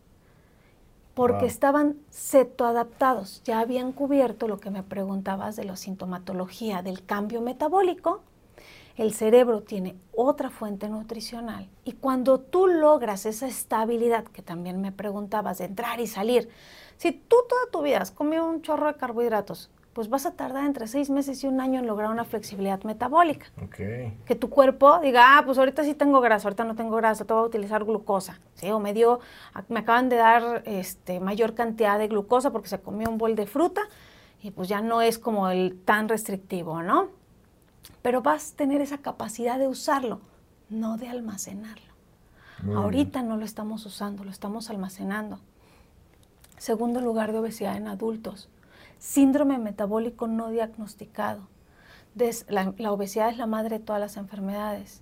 Porque 1.14 1.46
estaban 1.46 1.96
cetoadaptados. 2.12 3.42
Ya 3.46 3.60
habían 3.60 3.94
cubierto 3.94 4.50
lo 4.50 4.60
que 4.60 4.70
me 4.70 4.84
preguntabas 4.84 5.56
de 5.56 5.64
la 5.64 5.78
sintomatología 5.78 6.82
del 6.82 7.06
cambio 7.06 7.40
metabólico 7.40 8.22
el 8.96 9.14
cerebro 9.14 9.62
tiene 9.62 9.96
otra 10.14 10.50
fuente 10.50 10.88
nutricional 10.90 11.70
y 11.84 11.94
cuando 11.94 12.40
tú 12.40 12.68
logras 12.68 13.26
esa 13.26 13.48
estabilidad 13.48 14.24
que 14.26 14.42
también 14.42 14.82
me 14.82 14.92
preguntabas 14.92 15.58
de 15.58 15.66
entrar 15.66 16.00
y 16.00 16.08
salir, 16.08 16.50
si 16.98 17.12
tú 17.12 17.36
toda 17.50 17.62
tu 17.72 17.82
vida 17.82 18.00
has 18.02 18.12
comido 18.12 18.48
un 18.48 18.62
chorro 18.62 18.88
de 18.88 18.96
carbohidratos, 18.96 19.70
pues 19.96 20.10
vas 20.10 20.26
a 20.26 20.32
tardar 20.32 20.66
entre 20.66 20.88
seis 20.88 21.10
meses 21.10 21.42
y 21.46 21.48
un 21.48 21.62
año 21.62 21.80
en 21.80 21.88
lograr 21.88 22.12
una 22.12 22.26
flexibilidad 22.26 22.84
metabólica. 22.84 23.46
Que 24.26 24.36
tu 24.38 24.50
cuerpo 24.50 25.00
diga, 25.00 25.38
ah, 25.38 25.44
pues 25.46 25.58
ahorita 25.58 25.86
sí 25.86 25.94
tengo 25.94 26.20
grasa, 26.20 26.50
ahorita 26.50 26.66
no 26.66 26.76
tengo 26.76 26.98
grasa, 26.98 27.24
te 27.24 27.32
voy 27.32 27.44
a 27.44 27.46
utilizar 27.46 27.86
glucosa. 27.86 28.42
¿sí? 28.56 28.70
O 28.72 28.80
me, 28.82 28.94
dio, 28.94 29.22
me 29.70 29.80
acaban 29.80 30.10
de 30.10 30.18
dar 30.18 30.64
este, 30.66 31.22
mayor 31.22 31.54
cantidad 31.54 31.98
de 31.98 32.10
glucosa 32.10 32.52
porque 32.52 32.68
se 32.68 32.82
comió 32.82 33.10
un 33.10 33.18
bol 33.18 33.36
de 33.38 33.46
fruta 33.46 33.84
y 34.42 34.52
pues 34.52 34.68
ya 34.68 34.82
no 34.82 35.02
es 35.02 35.18
como 35.18 35.50
el 35.50 35.80
tan 35.86 36.10
restrictivo, 36.10 36.84
¿no? 36.84 37.08
Pero 38.06 38.22
vas 38.22 38.52
a 38.52 38.56
tener 38.58 38.82
esa 38.82 39.00
capacidad 39.00 39.58
de 39.58 39.68
usarlo, 39.68 40.22
no 40.70 40.96
de 40.96 41.08
almacenarlo. 41.08 41.92
Ahorita 42.76 43.24
no 43.24 43.36
lo 43.36 43.44
estamos 43.46 43.84
usando, 43.88 44.24
lo 44.24 44.30
estamos 44.30 44.70
almacenando. 44.70 45.40
Segundo 46.60 47.02
lugar 47.02 47.32
de 47.32 47.40
obesidad 47.40 47.76
en 47.78 47.88
adultos, 47.88 48.48
síndrome 49.00 49.58
metabólico 49.58 50.28
no 50.28 50.52
diagnosticado. 50.52 51.48
La, 52.48 52.76
la, 52.78 52.92
obesidad 52.92 53.30
es 53.30 53.40
la 53.40 53.48
madre 53.48 53.80
de 53.80 53.84
todas 53.84 54.00
las 54.00 54.18
enfermedades. 54.18 55.02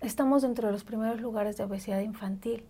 Estamos 0.00 0.42
dentro 0.42 0.68
de 0.68 0.72
los 0.72 0.84
primeros 0.84 1.20
lugares 1.20 1.56
de 1.56 1.64
obesidad 1.64 1.98
infantil. 1.98 2.64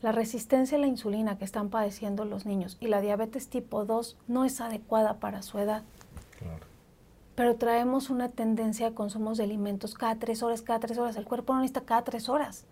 La 0.00 0.12
resistencia 0.12 0.78
a 0.78 0.80
la 0.80 0.86
insulina 0.86 1.36
que 1.36 1.44
están 1.44 1.68
padeciendo 1.68 2.24
los 2.24 2.46
niños 2.46 2.78
y 2.80 2.86
la 2.86 3.02
diabetes 3.02 3.50
tipo 3.50 3.84
2 3.84 4.16
no 4.28 4.46
es 4.46 4.62
adecuada 4.62 5.20
para 5.20 5.42
su 5.42 5.58
edad. 5.58 5.82
Pero 7.38 7.54
traemos 7.54 8.10
una 8.10 8.28
tendencia 8.30 8.88
a 8.88 8.94
consumos 8.96 9.38
de 9.38 9.44
alimentos 9.44 9.94
cada 9.94 10.16
tres 10.16 10.42
horas, 10.42 10.60
cada 10.60 10.80
tres 10.80 10.98
horas. 10.98 11.14
El 11.14 11.24
cuerpo 11.24 11.54
no 11.54 11.60
necesita 11.60 11.82
cada 11.82 12.02
tres 12.02 12.28
horas. 12.28 12.64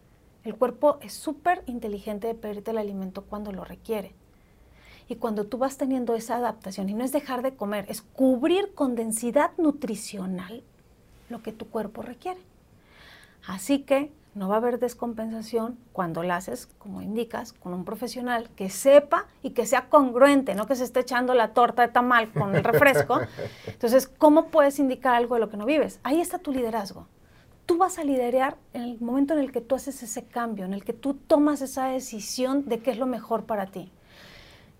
El 0.42 0.56
cuerpo 0.56 0.98
es 1.02 1.12
súper 1.12 1.62
inteligente 1.66 2.26
de 2.26 2.34
pedirte 2.34 2.72
el 2.72 2.78
alimento 2.78 3.22
cuando 3.22 3.52
lo 3.52 3.64
requiere. 3.64 4.12
Y 5.08 5.14
cuando 5.14 5.46
tú 5.46 5.58
vas 5.58 5.78
teniendo 5.78 6.16
esa 6.16 6.38
adaptación, 6.38 6.88
y 6.88 6.94
no 6.94 7.04
es 7.04 7.12
dejar 7.12 7.42
de 7.42 7.54
comer, 7.54 7.86
es 7.88 8.02
cubrir 8.02 8.74
con 8.74 8.96
densidad 8.96 9.52
nutricional 9.56 10.64
lo 11.28 11.44
que 11.44 11.52
tu 11.52 11.68
cuerpo 11.68 12.02
requiere. 12.02 12.40
Así 13.46 13.82
que 13.82 14.10
no 14.36 14.48
va 14.48 14.56
a 14.56 14.58
haber 14.58 14.78
descompensación 14.78 15.78
cuando 15.92 16.22
la 16.22 16.36
haces, 16.36 16.66
como 16.78 17.00
indicas, 17.00 17.54
con 17.54 17.72
un 17.72 17.86
profesional 17.86 18.50
que 18.54 18.68
sepa 18.68 19.24
y 19.42 19.50
que 19.50 19.64
sea 19.64 19.88
congruente, 19.88 20.54
no 20.54 20.66
que 20.66 20.76
se 20.76 20.84
esté 20.84 21.00
echando 21.00 21.32
la 21.32 21.54
torta 21.54 21.80
de 21.80 21.88
tamal 21.88 22.30
con 22.30 22.54
el 22.54 22.62
refresco. 22.62 23.18
Entonces, 23.66 24.06
¿cómo 24.06 24.48
puedes 24.48 24.78
indicar 24.78 25.14
algo 25.14 25.36
de 25.36 25.40
lo 25.40 25.48
que 25.48 25.56
no 25.56 25.64
vives? 25.64 26.00
Ahí 26.02 26.20
está 26.20 26.38
tu 26.38 26.52
liderazgo. 26.52 27.06
Tú 27.64 27.78
vas 27.78 27.98
a 27.98 28.04
liderar 28.04 28.58
en 28.74 28.82
el 28.82 29.00
momento 29.00 29.32
en 29.32 29.40
el 29.40 29.52
que 29.52 29.62
tú 29.62 29.74
haces 29.74 30.02
ese 30.02 30.26
cambio, 30.26 30.66
en 30.66 30.74
el 30.74 30.84
que 30.84 30.92
tú 30.92 31.14
tomas 31.14 31.62
esa 31.62 31.86
decisión 31.86 32.66
de 32.66 32.80
qué 32.80 32.90
es 32.90 32.98
lo 32.98 33.06
mejor 33.06 33.44
para 33.44 33.66
ti. 33.66 33.90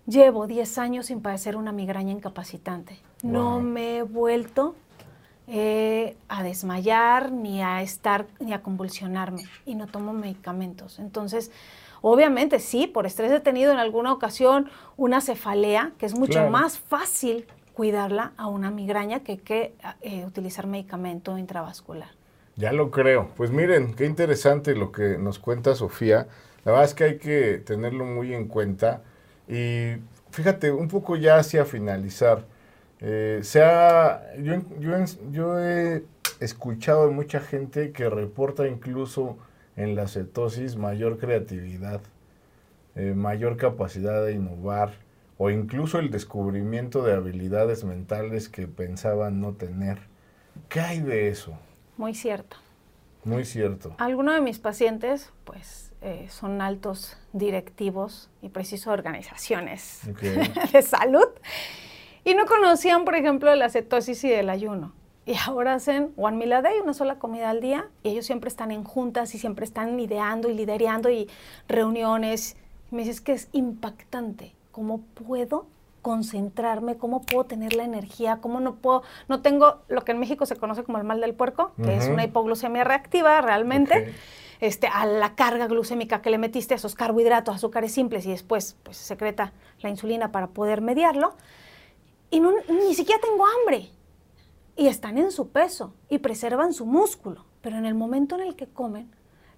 Llevo 0.05 0.45
10 0.45 0.77
años 0.77 1.07
sin 1.07 1.21
padecer 1.21 1.55
una 1.57 1.71
migraña 1.71 2.11
incapacitante. 2.11 2.99
No 3.23 3.59
me 3.59 3.97
he 3.97 4.03
vuelto 4.03 4.75
eh, 5.47 6.15
a 6.27 6.43
desmayar, 6.43 7.31
ni 7.31 7.61
a 7.61 7.81
estar, 7.81 8.27
ni 8.39 8.53
a 8.53 8.61
convulsionarme, 8.61 9.43
y 9.65 9.75
no 9.75 9.87
tomo 9.87 10.13
medicamentos. 10.13 10.99
Entonces, 10.99 11.51
obviamente 12.01 12.59
sí, 12.59 12.87
por 12.87 13.05
estrés 13.05 13.31
he 13.31 13.39
tenido 13.39 13.71
en 13.71 13.79
alguna 13.79 14.11
ocasión 14.11 14.69
una 14.97 15.21
cefalea, 15.21 15.93
que 15.97 16.05
es 16.05 16.17
mucho 16.17 16.49
más 16.49 16.79
fácil 16.79 17.45
cuidarla 17.73 18.33
a 18.37 18.47
una 18.47 18.71
migraña 18.71 19.19
que, 19.19 19.37
que 19.37 19.73
eh, 20.01 20.25
utilizar 20.25 20.67
medicamento 20.67 21.37
intravascular. 21.37 22.09
Ya 22.55 22.71
lo 22.71 22.89
creo. 22.89 23.29
Pues 23.37 23.51
miren, 23.51 23.93
qué 23.93 24.05
interesante 24.05 24.75
lo 24.75 24.91
que 24.91 25.19
nos 25.19 25.37
cuenta 25.37 25.75
Sofía. 25.75 26.27
La 26.65 26.71
verdad 26.71 26.85
es 26.85 26.93
que 26.95 27.03
hay 27.03 27.17
que 27.19 27.59
tenerlo 27.59 28.03
muy 28.03 28.33
en 28.33 28.47
cuenta. 28.47 29.03
Y 29.47 29.97
fíjate, 30.31 30.71
un 30.71 30.87
poco 30.87 31.15
ya 31.15 31.37
hacia 31.37 31.65
finalizar, 31.65 32.45
eh, 32.99 33.39
sea, 33.43 34.33
yo, 34.37 34.55
yo, 35.31 35.59
he 35.59 36.03
escuchado 36.39 37.07
de 37.07 37.13
mucha 37.13 37.39
gente 37.39 37.91
que 37.91 38.09
reporta 38.09 38.67
incluso 38.67 39.37
en 39.75 39.95
la 39.95 40.07
cetosis 40.07 40.75
mayor 40.75 41.17
creatividad, 41.19 42.01
eh, 42.95 43.13
mayor 43.15 43.57
capacidad 43.57 44.25
de 44.25 44.33
innovar 44.33 44.93
o 45.37 45.51
incluso 45.51 45.99
el 45.99 46.09
descubrimiento 46.09 47.03
de 47.03 47.13
habilidades 47.13 47.83
mentales 47.83 48.49
que 48.49 48.67
pensaban 48.67 49.39
no 49.39 49.53
tener. 49.53 49.99
¿Qué 50.67 50.79
hay 50.79 51.01
de 51.01 51.27
eso? 51.27 51.57
Muy 51.97 52.15
cierto. 52.15 52.57
Muy 53.23 53.45
cierto. 53.45 53.93
Algunos 53.99 54.33
de 54.35 54.41
mis 54.41 54.57
pacientes, 54.57 55.31
pues, 55.43 55.91
eh, 56.01 56.27
son 56.29 56.61
altos 56.61 57.17
directivos 57.33 58.29
y 58.41 58.49
preciso 58.49 58.91
organizaciones 58.91 60.01
de 60.71 60.81
salud 60.81 61.27
y 62.27 62.35
no 62.35 62.45
conocían, 62.45 63.05
por 63.05 63.15
ejemplo, 63.15 63.55
la 63.55 63.69
cetosis 63.69 64.21
y 64.25 64.33
el 64.33 64.49
ayuno. 64.49 64.91
Y 65.25 65.35
ahora 65.45 65.75
hacen 65.75 66.11
one 66.17 66.35
meal 66.35 66.51
a 66.51 66.61
day, 66.61 66.77
una 66.83 66.93
sola 66.93 67.19
comida 67.19 67.49
al 67.49 67.61
día, 67.61 67.87
y 68.03 68.09
ellos 68.09 68.25
siempre 68.25 68.49
están 68.49 68.71
en 68.71 68.83
juntas 68.83 69.33
y 69.33 69.39
siempre 69.39 69.63
están 69.63 69.97
ideando 69.97 70.49
y 70.49 70.53
liderando 70.53 71.09
y 71.09 71.29
reuniones. 71.69 72.57
me 72.91 73.03
dices 73.03 73.21
que 73.21 73.31
es 73.31 73.47
impactante. 73.53 74.53
¿Cómo 74.73 74.99
puedo 75.25 75.67
concentrarme? 76.01 76.97
¿Cómo 76.97 77.21
puedo 77.21 77.45
tener 77.45 77.73
la 77.73 77.85
energía? 77.85 78.39
¿Cómo 78.41 78.59
no 78.59 78.75
puedo? 78.75 79.03
No 79.29 79.41
tengo 79.41 79.83
lo 79.87 80.03
que 80.03 80.11
en 80.11 80.19
México 80.19 80.45
se 80.45 80.57
conoce 80.57 80.83
como 80.83 80.97
el 80.97 81.05
mal 81.05 81.21
del 81.21 81.33
puerco, 81.33 81.71
que 81.81 81.95
es 81.95 82.09
una 82.09 82.25
hipoglucemia 82.25 82.83
reactiva 82.83 83.39
realmente. 83.39 84.13
Este, 84.59 84.87
a 84.87 85.05
la 85.05 85.35
carga 85.35 85.67
glucémica 85.67 86.21
que 86.21 86.29
le 86.29 86.39
metiste 86.39 86.73
a 86.73 86.77
esos 86.77 86.95
carbohidratos, 86.95 87.55
azúcares 87.55 87.93
simples 87.93 88.25
y 88.25 88.31
después 88.31 88.75
pues, 88.81 88.97
secreta 88.97 89.53
la 89.81 89.89
insulina 89.89 90.31
para 90.31 90.47
poder 90.47 90.81
mediarlo 90.81 91.35
y 92.29 92.39
ni 92.39 92.93
siquiera 92.93 93.21
tengo 93.21 93.45
hambre. 93.45 93.89
Y 94.75 94.87
están 94.87 95.17
en 95.17 95.31
su 95.31 95.49
peso 95.49 95.93
y 96.09 96.19
preservan 96.19 96.73
su 96.73 96.85
músculo. 96.85 97.45
Pero 97.61 97.77
en 97.77 97.85
el 97.85 97.95
momento 97.95 98.35
en 98.35 98.41
el 98.41 98.55
que 98.55 98.67
comen, 98.67 99.09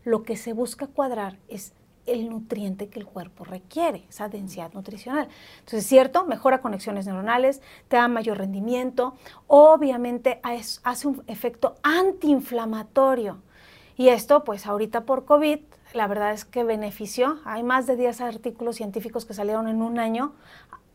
lo 0.03 0.23
que 0.23 0.37
se 0.37 0.53
busca 0.53 0.87
cuadrar 0.87 1.37
es 1.47 1.73
el 2.05 2.29
nutriente 2.29 2.87
que 2.87 2.99
el 2.99 3.05
cuerpo 3.05 3.43
requiere, 3.43 4.05
esa 4.09 4.29
densidad 4.29 4.73
nutricional. 4.73 5.27
Entonces, 5.59 5.85
cierto, 5.85 6.25
mejora 6.25 6.61
conexiones 6.61 7.05
neuronales, 7.05 7.61
te 7.87 7.97
da 7.97 8.07
mayor 8.07 8.37
rendimiento, 8.37 9.15
obviamente 9.47 10.41
hace 10.83 11.07
un 11.07 11.23
efecto 11.27 11.75
antiinflamatorio. 11.83 13.37
Y 13.95 14.09
esto, 14.09 14.43
pues 14.43 14.65
ahorita 14.65 15.01
por 15.01 15.25
COVID, 15.25 15.59
la 15.93 16.07
verdad 16.07 16.31
es 16.31 16.45
que 16.45 16.63
benefició. 16.63 17.39
Hay 17.45 17.63
más 17.63 17.85
de 17.85 17.95
10 17.95 18.21
artículos 18.21 18.77
científicos 18.77 19.25
que 19.25 19.33
salieron 19.33 19.67
en 19.67 19.81
un 19.81 19.99
año 19.99 20.33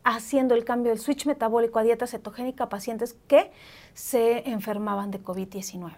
haciendo 0.05 0.53
el 0.53 0.63
cambio 0.63 0.91
del 0.91 0.99
switch 0.99 1.25
metabólico 1.25 1.79
a 1.79 1.83
dieta 1.83 2.07
cetogénica 2.07 2.65
a 2.65 2.69
pacientes 2.69 3.17
que 3.27 3.51
se 3.95 4.49
enfermaban 4.49 5.09
de 5.11 5.21
COVID-19. 5.21 5.91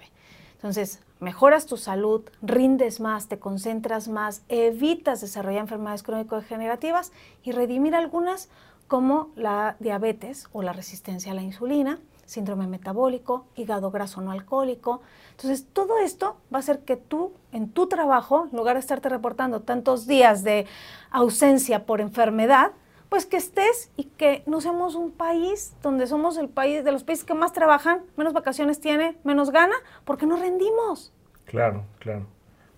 Entonces, 0.54 1.02
mejoras 1.20 1.66
tu 1.68 1.78
salud, 1.78 2.24
rindes 2.42 3.00
más, 3.00 3.28
te 3.28 3.38
concentras 3.38 4.08
más, 4.08 4.44
evitas 4.48 5.22
desarrollar 5.22 5.62
enfermedades 5.62 6.04
crónico-degenerativas 6.04 7.12
y 7.44 7.52
redimir 7.52 7.94
algunas 7.96 8.50
como 8.88 9.30
la 9.36 9.76
diabetes 9.80 10.48
o 10.54 10.64
la 10.64 10.72
resistencia 10.72 11.34
a 11.34 11.36
la 11.36 11.42
insulina, 11.42 12.00
síndrome 12.26 12.66
metabólico, 12.66 13.46
hígado 13.56 13.92
graso 13.92 14.22
no 14.22 14.32
alcohólico. 14.32 15.02
Entonces, 15.32 15.68
todo 15.74 16.00
esto 16.00 16.38
va 16.52 16.58
a 16.58 16.60
hacer 16.60 16.80
que 16.80 16.96
tú, 16.96 17.34
en 17.52 17.70
tu 17.70 17.88
trabajo, 17.88 18.48
en 18.50 18.58
lugar 18.58 18.78
de 18.78 18.80
estarte 18.80 19.10
reportando 19.10 19.62
tantos 19.62 20.08
días 20.08 20.46
de 20.46 20.66
ausencia 21.12 21.86
por 21.86 22.00
enfermedad, 22.00 22.72
pues 23.10 23.26
que 23.26 23.38
estés 23.38 23.90
y 23.96 24.06
que 24.06 24.44
no 24.46 24.62
seamos 24.62 24.96
un 24.96 25.12
país 25.12 25.74
donde 25.82 26.08
somos 26.08 26.38
el 26.38 26.50
país 26.50 26.84
de 26.84 26.92
los 26.92 27.04
países 27.04 27.26
que 27.26 27.34
más 27.34 27.54
trabajan, 27.54 28.02
menos 28.18 28.34
vacaciones 28.34 28.80
tiene, 28.80 29.18
menos 29.24 29.52
gana, 29.52 29.76
porque 30.06 30.26
no 30.26 30.38
rendimos. 30.38 31.14
Claro, 31.46 31.86
claro. 32.00 32.26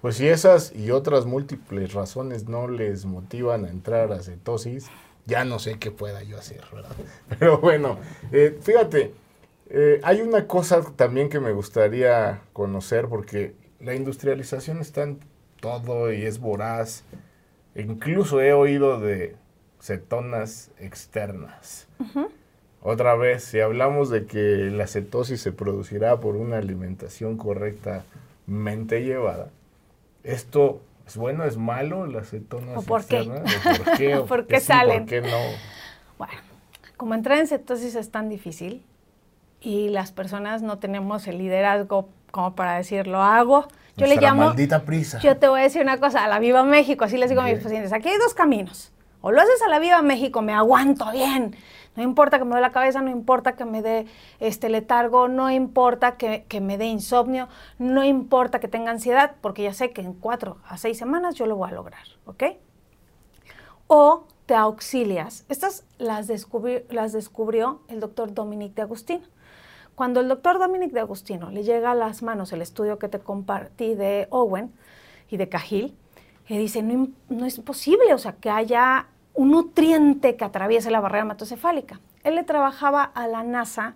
Pues 0.02 0.16
si 0.16 0.28
esas 0.28 0.74
y 0.74 0.92
otras 0.92 1.26
múltiples 1.26 1.94
razones 1.94 2.48
no 2.48 2.68
les 2.68 3.06
motivan 3.06 3.66
a 3.66 3.70
entrar 3.70 4.14
a 4.14 4.22
cetosis, 4.22 4.90
ya 5.26 5.44
no 5.44 5.60
sé 5.60 5.78
qué 5.78 5.92
pueda 5.92 6.24
yo 6.24 6.38
hacer, 6.38 6.62
¿verdad? 6.72 6.96
Pero 7.40 7.58
bueno, 7.58 7.98
eh, 8.32 8.58
fíjate, 8.62 9.14
eh, 9.70 10.00
hay 10.04 10.22
una 10.22 10.48
cosa 10.48 10.82
también 10.96 11.30
que 11.30 11.40
me 11.40 11.52
gustaría 11.52 12.42
conocer 12.54 13.08
porque 13.08 13.56
la 13.80 13.94
industrialización 13.94 14.80
está 14.80 15.04
en 15.04 15.20
todo 15.60 16.14
y 16.14 16.24
es 16.24 16.40
voraz. 16.40 17.04
Incluso 17.76 18.42
he 18.42 18.54
oído 18.54 19.00
de 19.00 19.36
cetonas 19.80 20.72
externas. 20.80 21.88
Otra 22.82 23.16
vez, 23.16 23.44
si 23.44 23.60
hablamos 23.60 24.10
de 24.10 24.26
que 24.26 24.70
la 24.72 24.88
cetosis 24.88 25.42
se 25.42 25.52
producirá 25.52 26.20
por 26.20 26.36
una 26.36 26.58
alimentación 26.58 27.38
correctamente 27.38 29.04
llevada, 29.04 29.50
¿esto 30.24 30.82
es 31.06 31.18
bueno, 31.18 31.44
es 31.44 31.58
malo, 31.58 32.06
las 32.06 32.30
cetonas 32.30 32.78
¿O 32.78 32.82
por 32.84 33.02
externas? 33.02 33.42
Qué? 33.52 33.70
¿O 33.70 33.84
por 33.84 33.98
qué? 33.98 34.18
¿Por 34.28 34.48
qué 34.48 34.60
salen? 34.60 35.00
¿Por 35.00 35.10
qué 35.10 35.22
no? 35.22 35.38
Bueno, 36.18 36.42
como 36.98 37.16
entrar 37.16 37.38
en 37.38 37.48
cetosis 37.48 37.96
es 37.96 38.12
tan 38.12 38.30
difícil 38.30 38.84
y 39.62 39.90
las 39.90 40.12
personas 40.12 40.62
no 40.62 40.80
tenemos 40.80 41.28
el 41.28 41.38
liderazgo 41.38 42.10
como 42.32 42.56
para 42.56 42.76
decir, 42.78 43.08
lo 43.08 43.22
hago. 43.22 43.68
Yo 43.98 44.06
le 44.06 44.16
llamo... 44.16 44.46
maldita 44.46 44.84
prisa. 44.84 45.20
Yo 45.20 45.38
te 45.38 45.48
voy 45.50 45.60
a 45.60 45.64
decir 45.64 45.82
una 45.82 45.98
cosa, 45.98 46.24
a 46.24 46.28
la 46.28 46.40
Viva 46.40 46.64
México, 46.64 47.04
así 47.04 47.18
les 47.18 47.30
digo 47.30 47.42
a 47.42 47.46
mis 47.46 47.60
pacientes, 47.60 47.92
aquí 47.92 48.08
hay 48.08 48.18
dos 48.18 48.34
caminos. 48.34 48.94
O 49.22 49.32
lo 49.32 49.42
haces 49.42 49.62
a 49.62 49.70
la 49.70 49.80
Viva 49.80 50.02
México, 50.02 50.42
me 50.42 50.54
aguanto 50.54 51.12
bien. 51.12 51.56
No 51.96 52.04
importa 52.04 52.40
que 52.40 52.46
me 52.46 52.56
dé 52.56 52.62
la 52.62 52.72
cabeza, 52.72 53.02
no 53.02 53.10
importa 53.10 53.56
que 53.56 53.66
me 53.66 53.82
dé 53.82 54.06
este 54.40 54.70
letargo, 54.70 55.28
no 55.28 55.52
importa 55.52 56.16
que, 56.16 56.46
que, 56.48 56.62
me 56.62 56.78
dé 56.78 56.86
insomnio, 56.86 57.50
no 57.78 58.06
importa 58.06 58.60
que 58.60 58.68
tenga 58.68 58.92
ansiedad, 58.92 59.36
porque 59.42 59.64
ya 59.64 59.74
sé 59.74 59.92
que 59.92 60.02
en 60.02 60.14
cuatro 60.14 60.58
a 60.66 60.78
seis 60.78 60.98
semanas 60.98 61.36
yo 61.36 61.46
lo 61.46 61.58
voy 61.58 61.70
a 61.70 61.74
lograr, 61.74 62.04
¿ok? 62.26 62.44
O 63.88 64.28
te 64.46 64.56
auxilias. 64.56 65.46
Estas 65.50 65.86
las, 65.98 66.28
descubri 66.28 66.84
las 66.90 67.12
descubrió 67.12 67.82
el 67.88 68.00
doctor 68.00 68.34
Dominic 68.34 68.74
de 68.74 68.84
Agustino. 68.84 69.26
Cuando 69.94 70.22
el 70.22 70.30
doctor 70.30 70.58
Dominic 70.58 70.92
de 70.92 71.02
Agustino 71.02 71.52
le 71.52 71.64
llega 71.64 71.92
a 71.92 71.96
las 71.96 72.24
manos 72.24 72.54
el 72.54 72.62
estudio 72.62 72.98
que 72.98 73.10
te 73.10 73.20
compartí 73.20 73.96
de 73.96 74.28
Owen 74.30 74.74
y 75.30 75.38
de 75.38 75.50
Cahill, 75.50 75.96
que 76.50 76.58
dice, 76.58 76.82
no, 76.82 77.10
no, 77.30 77.46
es 77.46 77.60
posible, 77.60 78.12
o 78.12 78.18
sea, 78.18 78.32
que 78.32 78.50
haya 78.50 79.06
un 79.36 79.52
nutriente 79.52 80.36
que 80.36 80.44
atraviese 80.44 80.90
la 80.90 81.00
barrera 81.00 81.22
hematocefálica. 81.22 82.00
Él 82.24 82.34
le 82.34 82.44
trabajaba 82.44 83.04
a 83.04 83.28
la 83.28 83.44
NASA 83.44 83.94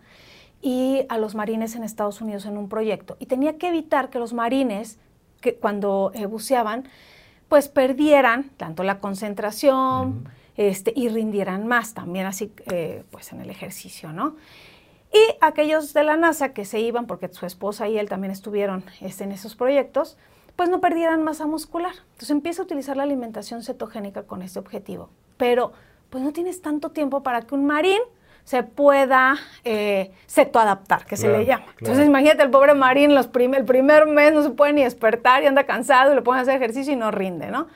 y 0.61 1.01
a 1.09 1.17
los 1.17 1.33
marines 1.33 1.75
en 1.75 1.83
Estados 1.83 2.21
Unidos 2.21 2.45
en 2.45 2.59
un 2.59 2.69
proyecto 2.69 3.17
y 3.19 3.25
tenía 3.25 3.57
que 3.57 3.69
evitar 3.69 4.11
que 4.11 4.19
los 4.19 4.33
marines, 4.33 4.99
que 5.41 5.55
cuando 5.55 6.11
eh, 6.13 6.27
buceaban, 6.27 6.87
pues 7.49 7.69
perdieran 7.69 8.51
tanto 8.55 8.83
la 8.83 8.99
concentración 8.99 10.07
uh 10.07 10.13
-huh. 10.13 10.29
este, 10.55 10.93
y 10.95 11.09
rindieran 11.09 11.65
más 11.65 11.95
también 11.95 12.27
así, 12.27 12.53
eh, 12.71 13.03
pues 13.09 13.33
en 13.33 13.41
el 13.41 13.49
ejercicio, 13.49 14.13
¿no? 14.13 14.35
Y 15.11 15.37
aquellos 15.41 15.91
de 15.95 16.03
la 16.03 16.17
NASA 16.17 16.53
que 16.53 16.65
se 16.65 16.79
iban, 16.81 17.07
porque 17.07 17.29
su 17.29 17.47
esposa 17.47 17.87
y 17.87 17.97
él 17.97 18.09
también 18.09 18.31
estuvieron 18.31 18.83
este, 19.01 19.23
en 19.23 19.31
esos 19.31 19.55
proyectos, 19.55 20.17
pues 20.55 20.69
no 20.69 20.79
perdieran 20.79 21.23
masa 21.23 21.45
muscular. 21.45 21.93
Entonces 22.11 22.31
empieza 22.31 22.61
a 22.61 22.65
utilizar 22.65 22.97
la 22.97 23.03
alimentación 23.03 23.63
cetogénica 23.63 24.23
con 24.23 24.41
este 24.41 24.59
objetivo. 24.59 25.09
Pero 25.37 25.73
pues 26.09 26.23
no 26.23 26.31
tienes 26.31 26.61
tanto 26.61 26.91
tiempo 26.91 27.23
para 27.23 27.41
que 27.41 27.55
un 27.55 27.65
marín 27.65 27.99
se 28.43 28.61
pueda 28.63 29.37
eh, 29.63 30.11
cetoadaptar, 30.27 31.05
que 31.05 31.15
claro, 31.15 31.33
se 31.33 31.39
le 31.39 31.45
llama. 31.45 31.65
Claro. 31.65 31.77
Entonces 31.79 32.07
imagínate 32.07 32.43
el 32.43 32.51
pobre 32.51 32.73
marín 32.73 33.15
los 33.15 33.27
prim 33.27 33.53
el 33.53 33.65
primer 33.65 34.05
mes 34.05 34.33
no 34.33 34.43
se 34.43 34.49
puede 34.49 34.73
ni 34.73 34.83
despertar 34.83 35.43
y 35.43 35.47
anda 35.47 35.65
cansado 35.65 36.11
y 36.11 36.15
le 36.15 36.21
ponen 36.21 36.39
a 36.39 36.41
hacer 36.43 36.55
ejercicio 36.55 36.93
y 36.93 36.95
no 36.97 37.09
rinde, 37.09 37.47
¿no? 37.47 37.67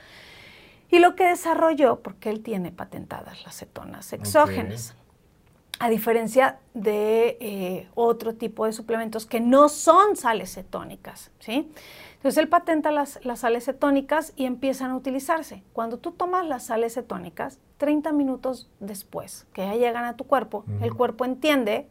Y 0.90 1.00
lo 1.00 1.16
que 1.16 1.26
desarrolló, 1.26 2.00
porque 2.00 2.30
él 2.30 2.42
tiene 2.42 2.72
patentadas 2.72 3.44
las 3.44 3.58
cetonas 3.58 4.14
exógenas, 4.14 4.92
okay. 4.92 5.88
a 5.88 5.90
diferencia 5.90 6.60
de 6.74 7.38
eh, 7.42 7.88
otro 7.94 8.36
tipo 8.36 8.66
de 8.66 8.72
suplementos 8.72 9.26
que 9.26 9.42
no 9.42 9.68
son 9.68 10.16
sales 10.16 10.54
cetónicas, 10.54 11.32
¿sí? 11.40 11.70
Entonces 12.18 12.38
él 12.38 12.50
patenta 12.50 12.92
las, 12.92 13.24
las, 13.24 13.40
sales 13.40 13.66
cetónicas 13.66 14.34
y 14.36 14.46
empiezan 14.46 14.92
a 14.92 14.96
utilizarse. 14.96 15.64
Cuando 15.72 15.98
tú 15.98 16.12
tomas 16.12 16.46
las 16.46 16.66
sales 16.66 16.96
cetónicas, 16.96 17.60
30 17.78 18.12
minutos 18.12 18.70
después 18.80 19.46
que 19.54 19.64
ya 19.66 19.76
llegan 19.76 20.04
a 20.06 20.18
tu 20.18 20.24
cuerpo, 20.26 20.66
uh 20.68 20.72
-huh. 20.72 20.84
el 20.84 20.96
cuerpo 20.96 21.26
entiende, 21.26 21.88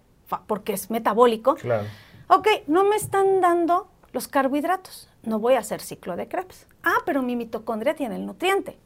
porque 0.47 0.73
es 0.73 0.91
metabólico, 0.91 1.55
claro. 1.55 1.87
ok, 2.29 2.49
no 2.67 2.85
me 2.85 2.97
están 2.97 3.41
dando 3.41 3.89
los 4.13 4.27
carbohidratos, 4.27 5.09
no 5.23 5.39
voy 5.39 5.55
a 5.55 5.61
hacer 5.61 5.81
ciclo 5.81 6.17
de 6.17 6.27
Krebs. 6.27 6.67
Ah, 6.83 6.99
pero 7.05 7.23
mi 7.23 7.37
mitocondria 7.37 7.95
tiene 7.95 8.17
el 8.17 8.27
nutriente, 8.27 8.79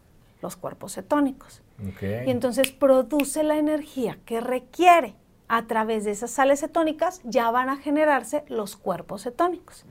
los 0.43 0.57
cuerpos 0.57 0.95
cetónicos. 0.95 1.62
Okay. 1.95 2.26
Y 2.26 2.30
entonces 2.30 2.70
produce 2.70 3.43
la 3.43 3.57
energía 3.57 4.18
que 4.26 4.41
requiere 4.41 5.14
a 5.53 5.66
través 5.66 6.05
de 6.05 6.12
esas 6.12 6.30
sales 6.30 6.61
cetónicas 6.61 7.20
ya 7.24 7.51
van 7.51 7.70
a 7.70 7.76
generarse 7.76 8.44
los 8.46 8.76
cuerpos 8.76 9.24
cetónicos. 9.24 9.84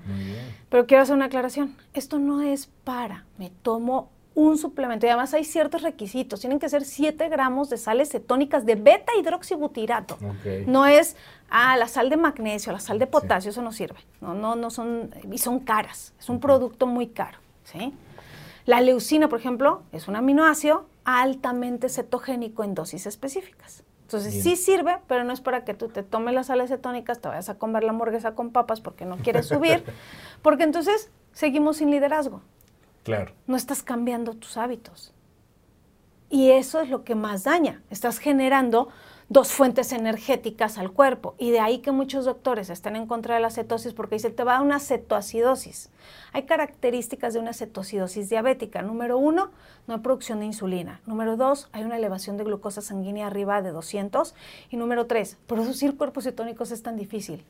Pero 0.70 0.88
quiero 0.88 1.04
hacer 1.04 1.16
una 1.16 1.26
aclaración. 1.26 1.76
Esto 1.94 2.18
no 2.18 2.42
es 2.42 2.68
para, 2.86 3.26
me 3.38 3.50
tomo 3.50 4.10
un 4.36 4.58
suplemento 4.58 5.06
y 5.06 5.10
además 5.10 5.34
hay 5.34 5.44
ciertos 5.44 5.82
requisitos. 5.82 6.40
Tienen 6.40 6.60
que 6.60 6.70
ser 6.70 6.86
7 6.86 7.28
gramos 7.28 7.70
de 7.70 7.76
sales 7.76 8.10
cetónicas 8.10 8.66
de 8.66 8.76
beta 8.76 9.12
hidroxibutirato. 9.20 10.18
Okay. 10.40 10.64
No 10.66 10.86
es, 10.86 11.18
ah, 11.50 11.76
la 11.76 11.90
sal 11.90 12.10
de 12.10 12.16
magnesio, 12.16 12.72
la 12.72 12.80
sal 12.80 12.98
de 12.98 13.08
potasio, 13.08 13.52
sí. 13.52 13.56
eso 13.56 13.62
no 13.62 13.74
sirve. 13.74 14.00
No, 14.22 14.34
no, 14.34 14.56
no 14.56 14.70
son, 14.70 15.14
y 15.30 15.40
son 15.40 15.60
caras. 15.60 16.14
Es 16.18 16.30
un 16.30 16.40
producto 16.40 16.88
muy 16.88 17.08
caro. 17.08 17.38
¿sí? 17.66 17.94
La 18.66 18.80
leucina, 18.80 19.28
por 19.28 19.40
ejemplo, 19.40 19.84
es 19.92 20.08
un 20.08 20.16
aminoácido 20.16 20.86
altamente 21.04 21.90
cetogénico 21.90 22.64
en 22.64 22.76
dosis 22.76 23.08
específicas. 23.08 23.84
Entonces 24.10 24.34
Bien. 24.34 24.44
sí 24.44 24.56
sirve, 24.56 24.98
pero 25.06 25.24
no 25.24 25.32
es 25.32 25.40
para 25.40 25.64
que 25.64 25.76
tú 25.76 25.88
te 25.88 26.02
tomes 26.02 26.34
las 26.34 26.48
sales 26.48 26.72
cetónicas, 26.72 27.22
te 27.22 27.28
vayas 27.28 27.48
a 27.48 27.60
comer 27.60 27.84
la 27.84 27.92
hamburguesa 27.92 28.34
con 28.34 28.50
papas 28.50 28.82
porque 28.82 29.06
no 29.06 29.18
quieres 29.18 29.46
subir, 29.46 29.84
porque 30.42 30.64
entonces 30.64 31.12
seguimos 31.32 31.78
sin 31.78 31.92
liderazgo. 31.92 32.42
Claro. 33.04 33.34
No 33.46 33.56
estás 33.56 33.84
cambiando 33.84 34.34
tus 34.34 34.58
hábitos. 34.58 35.14
Y 36.28 36.50
eso 36.50 36.82
es 36.82 36.90
lo 36.90 37.04
que 37.04 37.14
más 37.14 37.44
daña. 37.44 37.84
Estás 37.92 38.18
generando 38.18 38.90
dos 39.30 39.52
fuentes 39.52 39.94
energéticas 39.94 40.80
al 40.80 40.92
cuerpo. 40.92 41.36
Y 41.38 41.52
de 41.52 41.60
ahí 41.60 41.80
que 41.80 41.92
muchos 41.92 42.26
doctores 42.26 42.70
estén 42.72 42.96
en 42.96 43.06
contra 43.06 43.36
de 43.36 43.42
la 43.42 43.52
cetosis 43.52 43.94
porque 43.94 44.16
dicen, 44.16 44.36
te 44.36 44.44
va 44.44 44.54
a 44.54 44.56
dar 44.56 44.66
una 44.66 44.80
cetoacidosis. 44.80 45.92
Hay 46.34 46.44
características 46.44 47.34
de 47.34 47.40
una 47.40 47.54
cetoacidosis 47.54 48.30
diabética. 48.30 48.82
Número 48.82 49.18
uno, 49.20 49.52
no 49.88 49.94
hay 49.94 50.00
producción 50.02 50.40
de 50.40 50.48
insulina. 50.48 51.00
Número 51.06 51.38
dos, 51.38 51.70
hay 51.72 51.84
una 51.84 51.98
elevación 51.98 52.38
de 52.38 52.44
glucosa 52.44 52.82
sanguínea 52.82 53.28
arriba 53.28 53.62
de 53.62 53.72
200. 53.72 54.34
Y 54.72 54.78
número 54.78 55.06
tres, 55.06 55.38
producir 55.46 55.96
cuerpos 55.96 56.24
cetónicos 56.24 56.72
es 56.72 56.82
tan 56.82 56.98
difícil. 56.98 57.46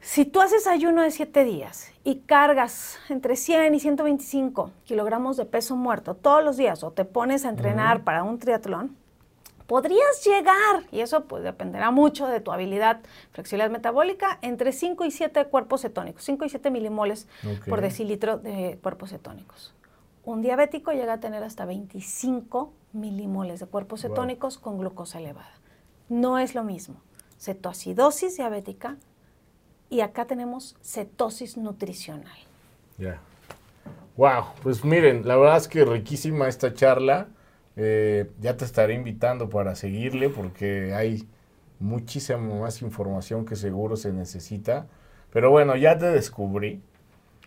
Si 0.00 0.24
tú 0.24 0.40
haces 0.40 0.68
ayuno 0.68 1.02
de 1.02 1.10
7 1.10 1.42
días 1.42 1.90
y 2.04 2.20
cargas 2.20 2.98
entre 3.08 3.34
100 3.34 3.74
y 3.74 3.80
125 3.80 4.70
kilogramos 4.84 5.36
de 5.36 5.44
peso 5.44 5.74
muerto 5.74 6.14
todos 6.14 6.44
los 6.44 6.56
días 6.56 6.84
o 6.84 6.92
te 6.92 7.04
pones 7.04 7.44
a 7.44 7.48
entrenar 7.48 7.96
uh 7.96 8.00
-huh. 8.00 8.04
para 8.04 8.22
un 8.22 8.38
triatlón, 8.38 8.96
podrías 9.68 10.24
llegar, 10.24 10.84
y 10.90 11.00
eso 11.00 11.24
pues 11.24 11.44
dependerá 11.44 11.90
mucho 11.90 12.26
de 12.26 12.40
tu 12.40 12.50
habilidad 12.50 13.00
flexibilidad 13.32 13.70
metabólica, 13.70 14.38
entre 14.40 14.72
5 14.72 15.04
y 15.04 15.10
7 15.10 15.44
cuerpos 15.44 15.82
cetónicos, 15.82 16.24
5 16.24 16.46
y 16.46 16.48
7 16.48 16.70
milimoles 16.70 17.28
okay. 17.44 17.70
por 17.70 17.82
decilitro 17.82 18.38
de 18.38 18.78
cuerpos 18.82 19.10
cetónicos. 19.10 19.74
un 20.24 20.40
diabético 20.40 20.92
llega 20.92 21.12
a 21.12 21.20
tener 21.20 21.44
hasta 21.44 21.66
25 21.66 22.72
milimoles 22.94 23.60
de 23.60 23.66
cuerpos 23.66 24.00
cetónicos 24.00 24.56
con 24.58 24.78
glucosa 24.78 25.18
elevada. 25.18 25.52
No 26.08 26.38
es 26.38 26.54
lo 26.54 26.64
mismo. 26.64 26.96
Cetoacidosis 27.38 28.36
diabética 28.38 28.96
y 29.90 30.00
acá 30.00 30.26
tenemos 30.26 30.76
cetosis 30.82 31.56
nutricional. 31.58 32.38
Ya. 32.96 33.20
Wow, 34.16 34.46
pues 34.62 34.84
miren, 34.84 35.28
la 35.28 35.36
verdad 35.36 35.58
es 35.58 35.68
que 35.68 35.84
riquísima 35.84 36.48
esta 36.48 36.72
charla. 36.72 37.28
Eh, 37.80 38.28
ya 38.40 38.56
te 38.56 38.64
estaré 38.64 38.94
invitando 38.94 39.48
para 39.48 39.76
seguirle 39.76 40.30
porque 40.30 40.94
hay 40.94 41.28
muchísima 41.78 42.40
más 42.40 42.82
información 42.82 43.46
que 43.46 43.54
seguro 43.54 43.94
se 43.96 44.12
necesita. 44.12 44.88
Pero 45.32 45.52
bueno, 45.52 45.76
ya 45.76 45.96
te 45.96 46.06
descubrí. 46.06 46.82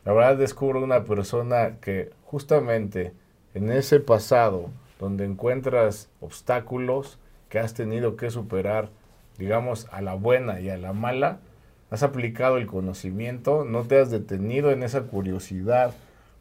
La 0.06 0.14
verdad 0.14 0.38
descubro 0.38 0.82
una 0.82 1.04
persona 1.04 1.80
que 1.82 2.12
justamente 2.24 3.14
en 3.54 3.70
ese 3.72 4.00
pasado 4.00 4.70
donde 5.00 5.26
encuentras 5.26 6.10
obstáculos 6.22 7.20
que 7.50 7.60
has 7.60 7.74
tenido 7.74 8.16
que 8.16 8.30
superar, 8.30 8.90
digamos, 9.38 9.90
a 9.92 10.02
la 10.02 10.14
buena 10.14 10.62
y 10.62 10.70
a 10.70 10.78
la 10.78 10.94
mala, 10.94 11.40
has 11.90 12.04
aplicado 12.04 12.56
el 12.56 12.68
conocimiento, 12.68 13.66
no 13.66 13.84
te 13.84 14.00
has 14.00 14.10
detenido 14.10 14.72
en 14.72 14.84
esa 14.84 15.02
curiosidad 15.02 15.94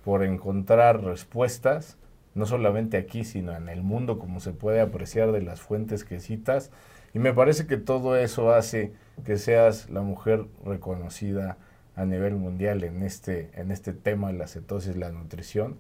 por 0.05 0.23
encontrar 0.23 1.03
respuestas, 1.03 1.97
no 2.35 2.47
solamente 2.47 2.97
aquí, 2.97 3.25
sino 3.25 3.55
en 3.57 3.69
el 3.69 3.83
mundo, 3.83 4.19
como 4.19 4.41
se 4.41 4.53
puede 4.53 4.81
apreciar 4.81 5.33
de 5.33 5.43
las 5.43 5.61
fuentes 5.61 6.05
que 6.05 6.21
citas. 6.21 6.71
Y 7.13 7.19
me 7.19 7.33
parece 7.33 7.67
que 7.67 7.77
todo 7.77 8.17
eso 8.17 8.53
hace 8.53 8.93
que 9.25 9.37
seas 9.37 9.91
la 9.91 10.03
mujer 10.03 10.47
reconocida 10.65 11.59
a 11.97 12.05
nivel 12.05 12.37
mundial 12.37 12.85
en 12.85 13.03
este, 13.03 13.51
en 13.55 13.71
este 13.71 13.93
tema 13.93 14.29
de 14.29 14.39
la 14.39 14.47
cetosis, 14.47 14.97
la 14.97 15.11
nutrición. 15.11 15.77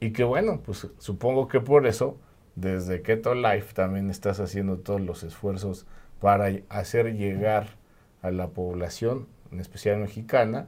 Y 0.00 0.12
que 0.12 0.24
bueno, 0.24 0.60
pues 0.64 0.88
supongo 0.98 1.46
que 1.46 1.60
por 1.60 1.86
eso, 1.86 2.18
desde 2.56 3.02
Keto 3.02 3.34
Life 3.34 3.72
también 3.74 4.10
estás 4.10 4.40
haciendo 4.40 4.78
todos 4.78 5.00
los 5.00 5.22
esfuerzos 5.22 5.86
para 6.20 6.50
hacer 6.68 7.14
llegar 7.16 7.68
a 8.20 8.30
la 8.30 8.48
población, 8.48 9.28
en 9.50 9.60
especial 9.60 9.98
mexicana, 9.98 10.66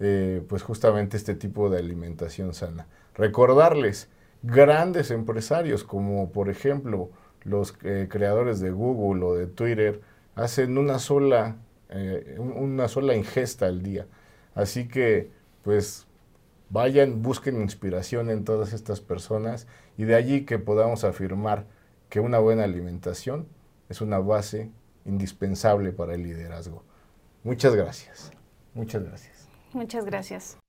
eh, 0.00 0.42
pues 0.48 0.62
justamente 0.62 1.16
este 1.16 1.34
tipo 1.34 1.70
de 1.70 1.78
alimentación 1.78 2.52
sana. 2.52 2.86
Recordarles, 3.14 4.08
grandes 4.44 5.10
empresarios 5.10 5.84
como 5.84 6.30
por 6.30 6.50
ejemplo 6.50 7.10
los 7.44 7.74
eh, 7.82 8.08
creadores 8.10 8.60
de 8.60 8.70
Google 8.70 9.24
o 9.24 9.34
de 9.34 9.46
Twitter 9.46 10.02
hacen 10.34 10.78
una 10.78 10.98
sola, 10.98 11.56
eh, 11.88 12.36
una 12.38 12.88
sola 12.88 13.14
ingesta 13.14 13.66
al 13.66 13.82
día. 13.82 14.06
Así 14.54 14.88
que, 14.88 15.30
pues, 15.62 16.06
vayan, 16.70 17.22
busquen 17.22 17.60
inspiración 17.60 18.30
en 18.30 18.44
todas 18.44 18.72
estas 18.72 19.00
personas 19.00 19.66
y 19.96 20.04
de 20.04 20.14
allí 20.14 20.44
que 20.44 20.58
podamos 20.58 21.04
afirmar 21.04 21.66
que 22.08 22.20
una 22.20 22.38
buena 22.38 22.64
alimentación 22.64 23.46
es 23.88 24.00
una 24.00 24.18
base 24.18 24.70
indispensable 25.04 25.92
para 25.92 26.14
el 26.14 26.22
liderazgo. 26.22 26.82
Muchas 27.42 27.74
gracias. 27.74 28.32
Muchas 28.72 29.04
gracias. 29.04 29.48
Muchas 29.72 30.04
gracias. 30.04 30.63